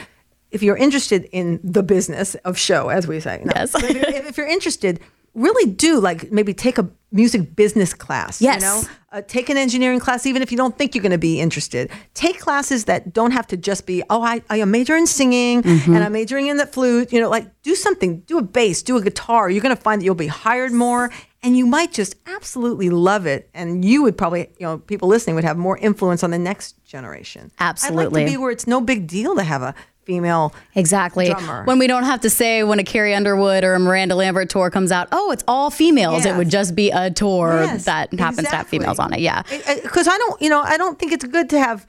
if 0.51 0.63
you're 0.63 0.77
interested 0.77 1.29
in 1.31 1.61
the 1.63 1.83
business 1.83 2.35
of 2.45 2.59
show, 2.59 2.89
as 2.89 3.07
we 3.07 3.21
say, 3.21 3.41
no, 3.45 3.53
Yes. 3.55 3.75
if, 3.75 3.83
you're- 3.91 4.17
if 4.29 4.37
you're 4.37 4.49
interested, 4.49 4.99
really 5.35 5.71
do 5.71 6.01
like 6.01 6.33
maybe 6.33 6.55
take 6.55 6.79
a 6.79 6.89
music 7.13 7.57
business 7.57 7.93
class. 7.93 8.41
Yes. 8.41 8.61
You 8.61 8.67
know, 8.67 8.83
uh, 9.13 9.23
take 9.27 9.49
an 9.49 9.57
engineering 9.57 9.99
class, 9.99 10.27
even 10.27 10.43
if 10.43 10.53
you 10.53 10.57
don't 10.57 10.79
think 10.79 10.95
you're 10.95 11.03
going 11.03 11.11
to 11.11 11.19
be 11.19 11.41
interested. 11.41 11.91
Take 12.15 12.39
classes 12.39 12.85
that 12.85 13.13
don't 13.13 13.33
have 13.33 13.47
to 13.49 13.57
just 13.57 13.85
be, 13.85 14.03
oh, 14.11 14.23
I, 14.23 14.43
I 14.49 14.59
am 14.59 14.71
majoring 14.71 15.03
in 15.03 15.07
singing 15.07 15.63
Mm-hmm. 15.63 15.95
and 15.95 16.05
I'm 16.05 16.13
majoring 16.13 16.47
in 16.47 16.57
the 16.57 16.67
flute. 16.67 17.13
You 17.13 17.21
know, 17.21 17.29
like 17.29 17.47
do 17.63 17.75
something, 17.75 18.21
do 18.21 18.39
a 18.39 18.43
bass, 18.43 18.83
do 18.83 18.97
a 18.97 19.03
guitar. 19.03 19.51
You're 19.51 19.63
going 19.63 19.75
to 19.75 19.83
find 19.83 20.01
that 20.01 20.05
you'll 20.05 20.15
be 20.15 20.29
hired 20.29 20.73
more 20.73 21.11
and 21.43 21.57
you 21.57 21.67
might 21.67 21.93
just 21.93 22.15
absolutely 22.27 22.91
love 22.91 23.27
it. 23.27 23.51
And 23.55 23.85
you 23.85 24.03
would 24.03 24.17
probably, 24.17 24.51
you 24.59 24.67
know, 24.67 24.79
people 24.79 25.09
listening 25.09 25.35
would 25.37 25.45
have 25.45 25.57
more 25.57 25.79
influence 25.79 26.23
on 26.23 26.31
the 26.31 26.39
next 26.39 26.85
generation. 26.85 27.51
Absolutely. 27.59 28.05
I'd 28.05 28.13
like 28.13 28.27
to 28.27 28.33
be 28.33 28.37
where 28.37 28.51
it's 28.51 28.67
no 28.67 28.81
big 28.81 29.07
deal 29.07 29.35
to 29.37 29.43
have 29.43 29.63
a 29.63 29.75
female. 30.05 30.55
Exactly. 30.75 31.29
drummer. 31.31 31.65
When 31.65 31.79
we 31.79 31.87
don't 31.87 32.05
have 32.05 32.21
to 32.21 32.31
say 32.31 32.63
when 32.65 32.79
a 32.79 32.85
Carrie 32.85 33.15
Underwood 33.15 33.65
or 33.65 33.75
a 33.75 33.79
Miranda 33.79 34.15
Lambert 34.15 34.51
tour 34.51 34.71
comes 34.71 34.93
out, 34.93 35.09
oh, 35.13 35.31
it's 35.31 35.45
all 35.47 35.71
females. 35.71 36.25
It 36.25 36.37
would 36.37 36.51
just 36.51 36.75
be 36.75 36.91
a 36.91 37.11
tour 37.11 37.63
Yes, 37.63 37.85
that 37.85 38.13
happens 38.15 38.49
to 38.49 38.57
have 38.57 38.67
females 38.67 38.99
on 38.99 39.13
it. 39.13 39.21
Yeah. 39.21 39.43
because 39.83 40.09
I 40.09 40.17
don't, 40.19 40.41
you 40.43 40.49
know, 40.49 40.61
I 40.61 40.77
don't 40.77 40.99
think 40.99 41.13
it's 41.13 41.25
good 41.25 41.51
to 41.51 41.61
have. 41.61 41.87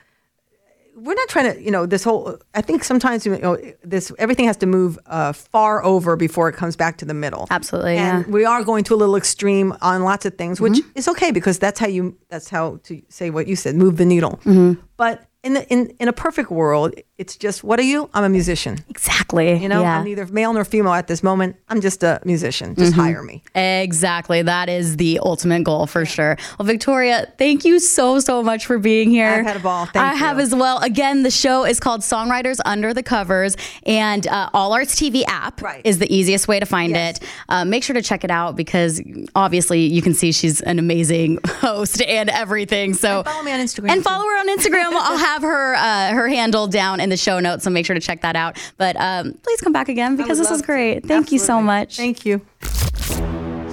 We're 0.93 1.15
not 1.15 1.29
trying 1.29 1.53
to, 1.53 1.61
you 1.61 1.71
know, 1.71 1.87
this 1.87 2.03
whole. 2.03 2.37
I 2.53 2.61
think 2.61 2.83
sometimes, 2.83 3.25
you 3.25 3.35
know, 3.39 3.57
this 3.81 4.11
everything 4.19 4.45
has 4.45 4.57
to 4.57 4.67
move 4.67 4.99
uh, 5.07 5.31
far 5.33 5.83
over 5.83 6.15
before 6.15 6.47
it 6.47 6.55
comes 6.55 6.75
back 6.75 6.97
to 6.97 7.05
the 7.05 7.13
middle. 7.13 7.47
Absolutely, 7.49 7.97
and 7.97 8.19
yeah. 8.19 8.23
Mm-hmm. 8.23 8.31
we 8.31 8.45
are 8.45 8.63
going 8.63 8.83
to 8.83 8.93
a 8.93 8.97
little 8.97 9.15
extreme 9.15 9.73
on 9.81 10.03
lots 10.03 10.25
of 10.25 10.35
things, 10.35 10.61
which 10.61 10.79
is 10.93 11.07
okay 11.07 11.31
because 11.31 11.57
that's 11.57 11.79
how 11.79 11.87
you. 11.87 12.17
That's 12.29 12.49
how 12.49 12.81
to 12.83 13.01
say 13.09 13.31
what 13.31 13.47
you 13.47 13.55
said, 13.55 13.75
move 13.75 13.97
the 13.97 14.05
needle. 14.05 14.41
Mm-hmm. 14.43 14.81
But 14.97 15.25
in 15.43 15.53
the 15.53 15.67
in 15.69 15.87
in 15.99 16.07
a 16.07 16.13
perfect 16.13 16.51
world, 16.51 16.93
it's 17.21 17.37
just 17.37 17.63
what 17.63 17.79
are 17.79 17.83
you? 17.93 18.09
I'm 18.13 18.23
a 18.23 18.29
musician. 18.29 18.79
Exactly. 18.89 19.55
You 19.61 19.69
know, 19.69 19.81
yeah. 19.81 19.97
I'm 19.99 20.03
neither 20.03 20.25
male 20.27 20.51
nor 20.53 20.65
female 20.65 20.93
at 20.93 21.07
this 21.07 21.21
moment. 21.23 21.55
I'm 21.69 21.79
just 21.81 22.03
a 22.03 22.19
musician. 22.25 22.75
Just 22.75 22.91
Mm-hmm. 22.93 23.01
hire 23.01 23.23
me. 23.23 23.43
Exactly. 23.55 24.41
That 24.41 24.67
is 24.69 24.97
the 24.97 25.19
ultimate 25.19 25.63
goal 25.63 25.85
for 25.87 26.05
sure. 26.05 26.37
Well, 26.57 26.65
Victoria, 26.65 27.31
thank 27.37 27.63
you 27.63 27.79
so, 27.79 28.19
so 28.19 28.41
much 28.43 28.65
for 28.65 28.77
being 28.79 29.09
here. 29.09 29.29
I've 29.29 29.45
had 29.45 29.55
a 29.57 29.59
ball. 29.59 29.85
Thank 29.85 29.97
I 29.97 30.13
have 30.15 30.39
as 30.39 30.53
well. 30.53 30.79
Again, 30.79 31.23
the 31.23 31.31
show 31.31 31.63
is 31.65 31.79
called 31.79 32.01
Songwriters 32.01 32.59
Under 32.65 32.93
the 32.93 33.03
Covers, 33.03 33.55
and 33.85 34.27
uh, 34.27 34.49
All 34.53 34.73
Arts 34.73 34.95
TV 34.99 35.23
app 35.27 35.61
Right. 35.61 35.81
is 35.85 35.99
the 35.99 36.13
easiest 36.13 36.47
way 36.47 36.59
to 36.59 36.65
find 36.65 36.91
Yes. 36.93 37.17
it. 37.17 37.23
Uh, 37.49 37.63
make 37.65 37.83
sure 37.83 37.93
to 37.93 38.01
check 38.01 38.23
it 38.23 38.31
out 38.31 38.55
because 38.55 39.01
obviously 39.35 39.81
you 39.81 40.01
can 40.01 40.13
see 40.13 40.31
she's 40.31 40.61
an 40.61 40.79
amazing 40.79 41.37
host 41.47 42.01
and 42.01 42.29
everything. 42.29 42.93
So 42.95 43.17
And 43.19 43.25
follow 43.25 43.43
me 43.43 43.51
on 43.51 43.59
Instagram, 43.59 43.89
And 43.91 43.99
too. 44.03 44.09
follow 44.09 44.25
her 44.25 44.39
on 44.39 44.47
Instagram. 44.49 44.91
I'll 44.93 45.17
have 45.29 45.41
her 45.43 45.75
uh, 45.75 46.11
her 46.13 46.27
handle 46.27 46.67
down 46.67 46.99
in 46.99 47.10
the 47.11 47.17
show 47.17 47.39
notes, 47.39 47.63
so 47.63 47.69
make 47.69 47.85
sure 47.85 47.93
to 47.93 47.99
check 47.99 48.21
that 48.21 48.35
out. 48.35 48.57
But 48.77 48.95
um, 48.95 49.33
please 49.43 49.61
come 49.61 49.73
back 49.73 49.89
again 49.89 50.15
because 50.15 50.39
this 50.39 50.49
was 50.49 50.59
love 50.59 50.61
to. 50.61 50.65
great. 50.65 51.05
Thank 51.05 51.31
you 51.31 51.37
so 51.37 51.61
much. 51.61 51.97
Thank 51.97 52.25
you. 52.25 52.41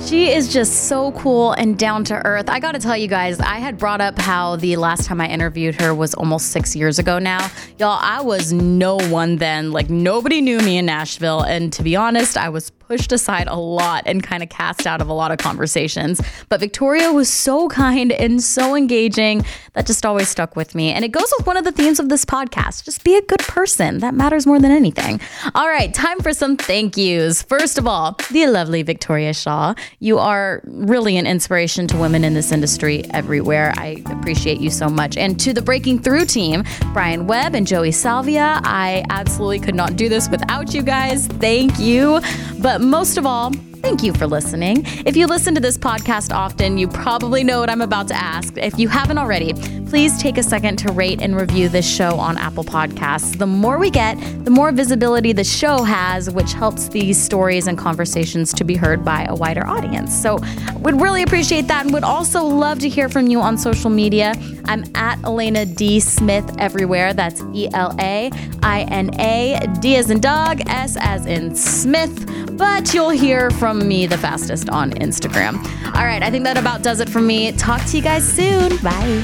She 0.07 0.33
is 0.33 0.51
just 0.51 0.89
so 0.89 1.13
cool 1.13 1.53
and 1.53 1.79
down 1.79 2.03
to 2.05 2.15
earth. 2.25 2.49
I 2.49 2.61
got 2.61 2.73
to 2.73 2.79
tell 2.79 2.97
you 2.97 3.09
guys, 3.09 3.41
I 3.41 3.57
had 3.57 3.77
brought 3.77 4.01
up 4.01 4.19
how 4.19 4.57
the 4.57 4.77
last 4.77 5.05
time 5.05 5.21
I 5.21 5.29
interviewed 5.29 5.79
her 5.83 5.95
was 5.95 6.15
almost 6.15 6.47
six 6.47 6.75
years 6.75 6.99
ago 6.99 7.19
now. 7.19 7.51
Y'all, 7.79 7.99
I 8.01 8.23
was 8.23 8.51
no 8.51 8.97
one 8.97 9.37
then. 9.37 9.71
Like, 9.71 9.91
nobody 9.91 10.41
knew 10.41 10.61
me 10.61 10.79
in 10.79 10.87
Nashville. 10.87 11.43
And 11.43 11.71
to 11.75 11.83
be 11.83 11.95
honest, 11.95 12.39
I 12.39 12.49
was 12.49 12.71
pushed 12.89 13.13
aside 13.13 13.47
a 13.49 13.55
lot 13.57 14.03
and 14.07 14.23
kind 14.23 14.43
of 14.43 14.49
cast 14.49 14.87
out 14.87 15.03
of 15.03 15.09
a 15.09 15.13
lot 15.13 15.31
of 15.31 15.37
conversations. 15.37 16.23
But 16.49 16.59
Victoria 16.59 17.13
was 17.13 17.29
so 17.29 17.69
kind 17.69 18.11
and 18.11 18.43
so 18.43 18.75
engaging 18.75 19.45
that 19.75 19.87
just 19.87 20.07
always 20.07 20.29
stuck 20.29 20.57
with 20.57 20.75
me. 20.75 20.91
And 20.91 21.05
it 21.05 21.13
goes 21.13 21.31
with 21.37 21.47
one 21.47 21.59
of 21.59 21.65
the 21.65 21.73
themes 21.73 22.01
of 22.01 22.09
this 22.09 22.25
podcast 22.25 22.85
just 22.85 23.05
be 23.05 23.15
a 23.15 23.23
good 23.23 23.41
person. 23.41 23.99
That 23.99 24.15
matters 24.15 24.47
more 24.47 24.59
than 24.59 24.71
anything. 24.71 25.21
All 25.55 25.69
right, 25.69 25.93
time 25.93 26.21
for 26.21 26.33
some 26.33 26.57
thank 26.57 26.97
yous. 26.97 27.43
First 27.43 27.77
of 27.77 27.87
all, 27.87 28.19
the 28.31 28.47
lovely 28.47 28.83
Victoria 28.83 29.35
Shaw. 29.35 29.75
You 30.01 30.19
are 30.19 30.63
really 30.65 31.19
an 31.19 31.27
inspiration 31.27 31.87
to 31.89 31.99
women 31.99 32.25
in 32.25 32.33
this 32.33 32.53
industry 32.53 33.05
everywhere. 33.11 33.75
I 33.77 34.03
appreciate 34.07 34.61
you 34.61 34.71
so 34.71 34.89
much. 34.89 35.19
And 35.19 35.39
to 35.41 35.53
the 35.53 35.61
Breaking 35.61 35.99
Through 35.99 36.25
team, 36.25 36.65
Brian 36.95 37.27
Webb 37.27 37.55
and 37.55 37.67
Joey 37.67 37.93
Salvia, 37.93 38.61
I 38.65 39.05
absolutely 39.11 39.61
could 39.61 39.75
not 39.75 39.97
do 39.97 40.09
this 40.09 40.31
without 40.31 40.73
you 40.73 40.83
guys. 40.83 41.27
Thank 41.27 41.79
you. 41.79 42.21
But 42.61 42.78
most 42.79 43.17
of 43.19 43.27
all, 43.27 43.53
Thank 43.81 44.03
you 44.03 44.13
for 44.13 44.27
listening. 44.27 44.83
If 45.07 45.17
you 45.17 45.27
listen 45.27 45.55
to 45.55 45.61
this 45.61 45.79
podcast 45.79 46.35
often, 46.35 46.79
you 46.79 46.89
probably 46.89 47.45
know 47.45 47.61
what 47.61 47.71
I'm 47.71 47.81
about 47.81 48.09
to 48.09 48.15
ask. 48.15 48.57
If 48.57 48.79
you 48.79 48.89
haven't 48.89 49.19
already, 49.19 49.55
please 49.87 50.21
take 50.21 50.37
a 50.37 50.43
second 50.43 50.79
to 50.81 50.93
rate 50.93 51.23
and 51.23 51.37
review 51.37 51.69
this 51.69 51.89
show 51.89 52.17
on 52.17 52.37
Apple 52.39 52.65
Podcasts. 52.65 53.39
The 53.39 53.47
more 53.47 53.79
we 53.79 53.91
get, 53.91 54.17
the 54.45 54.51
more 54.51 54.73
visibility 54.73 55.33
the 55.33 55.45
show 55.45 55.85
has, 55.85 56.29
which 56.29 56.53
helps 56.53 56.89
these 56.89 57.23
stories 57.23 57.67
and 57.69 57.79
conversations 57.79 58.53
to 58.55 58.65
be 58.65 58.75
heard 58.75 59.05
by 59.05 59.25
a 59.25 59.35
wider 59.35 59.67
audience. 59.67 60.15
So, 60.15 60.39
would 60.81 61.01
really 61.01 61.23
appreciate 61.23 61.69
that 61.69 61.85
and 61.85 61.95
would 61.95 62.05
also 62.05 62.45
love 62.45 62.79
to 62.81 62.89
hear 62.89 63.09
from 63.09 63.27
you 63.29 63.41
on 63.41 63.57
social 63.59 63.91
media. 63.91 64.35
I'm 64.65 64.85
at 64.95 65.19
Elaina 65.25 65.67
D. 65.67 66.01
Smith 66.01 66.51
everywhere. 66.59 67.13
That's 67.13 67.43
E 67.55 67.69
L 67.73 67.95
A 68.01 68.31
I 68.63 68.83
N 68.91 69.19
A, 69.21 69.61
D 69.81 69.97
as 69.97 70.11
in 70.11 70.21
dog, 70.21 70.63
S 70.67 70.97
as 70.99 71.27
in 71.27 71.55
Smith. 71.55 72.57
But 72.57 72.93
you'll 72.93 73.11
hear 73.11 73.51
from 73.53 73.68
from 73.69 73.87
me 73.87 74.07
the 74.07 74.17
fastest 74.17 74.71
on 74.71 74.93
Instagram. 74.93 75.57
All 75.95 76.05
right, 76.05 76.23
I 76.23 76.31
think 76.31 76.45
that 76.45 76.57
about 76.57 76.83
does 76.83 77.01
it 77.01 77.09
for 77.11 77.21
me. 77.21 77.53
Talk 77.53 77.85
to 77.87 77.99
you 77.99 78.03
guys 78.03 78.27
soon. 78.27 78.71
Bye. 78.79 79.23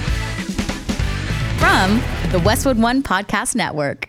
From 1.59 2.03
the 2.31 2.43
Westwood 2.45 2.79
One 2.79 3.03
Podcast 3.03 3.55
Network. 3.55 4.09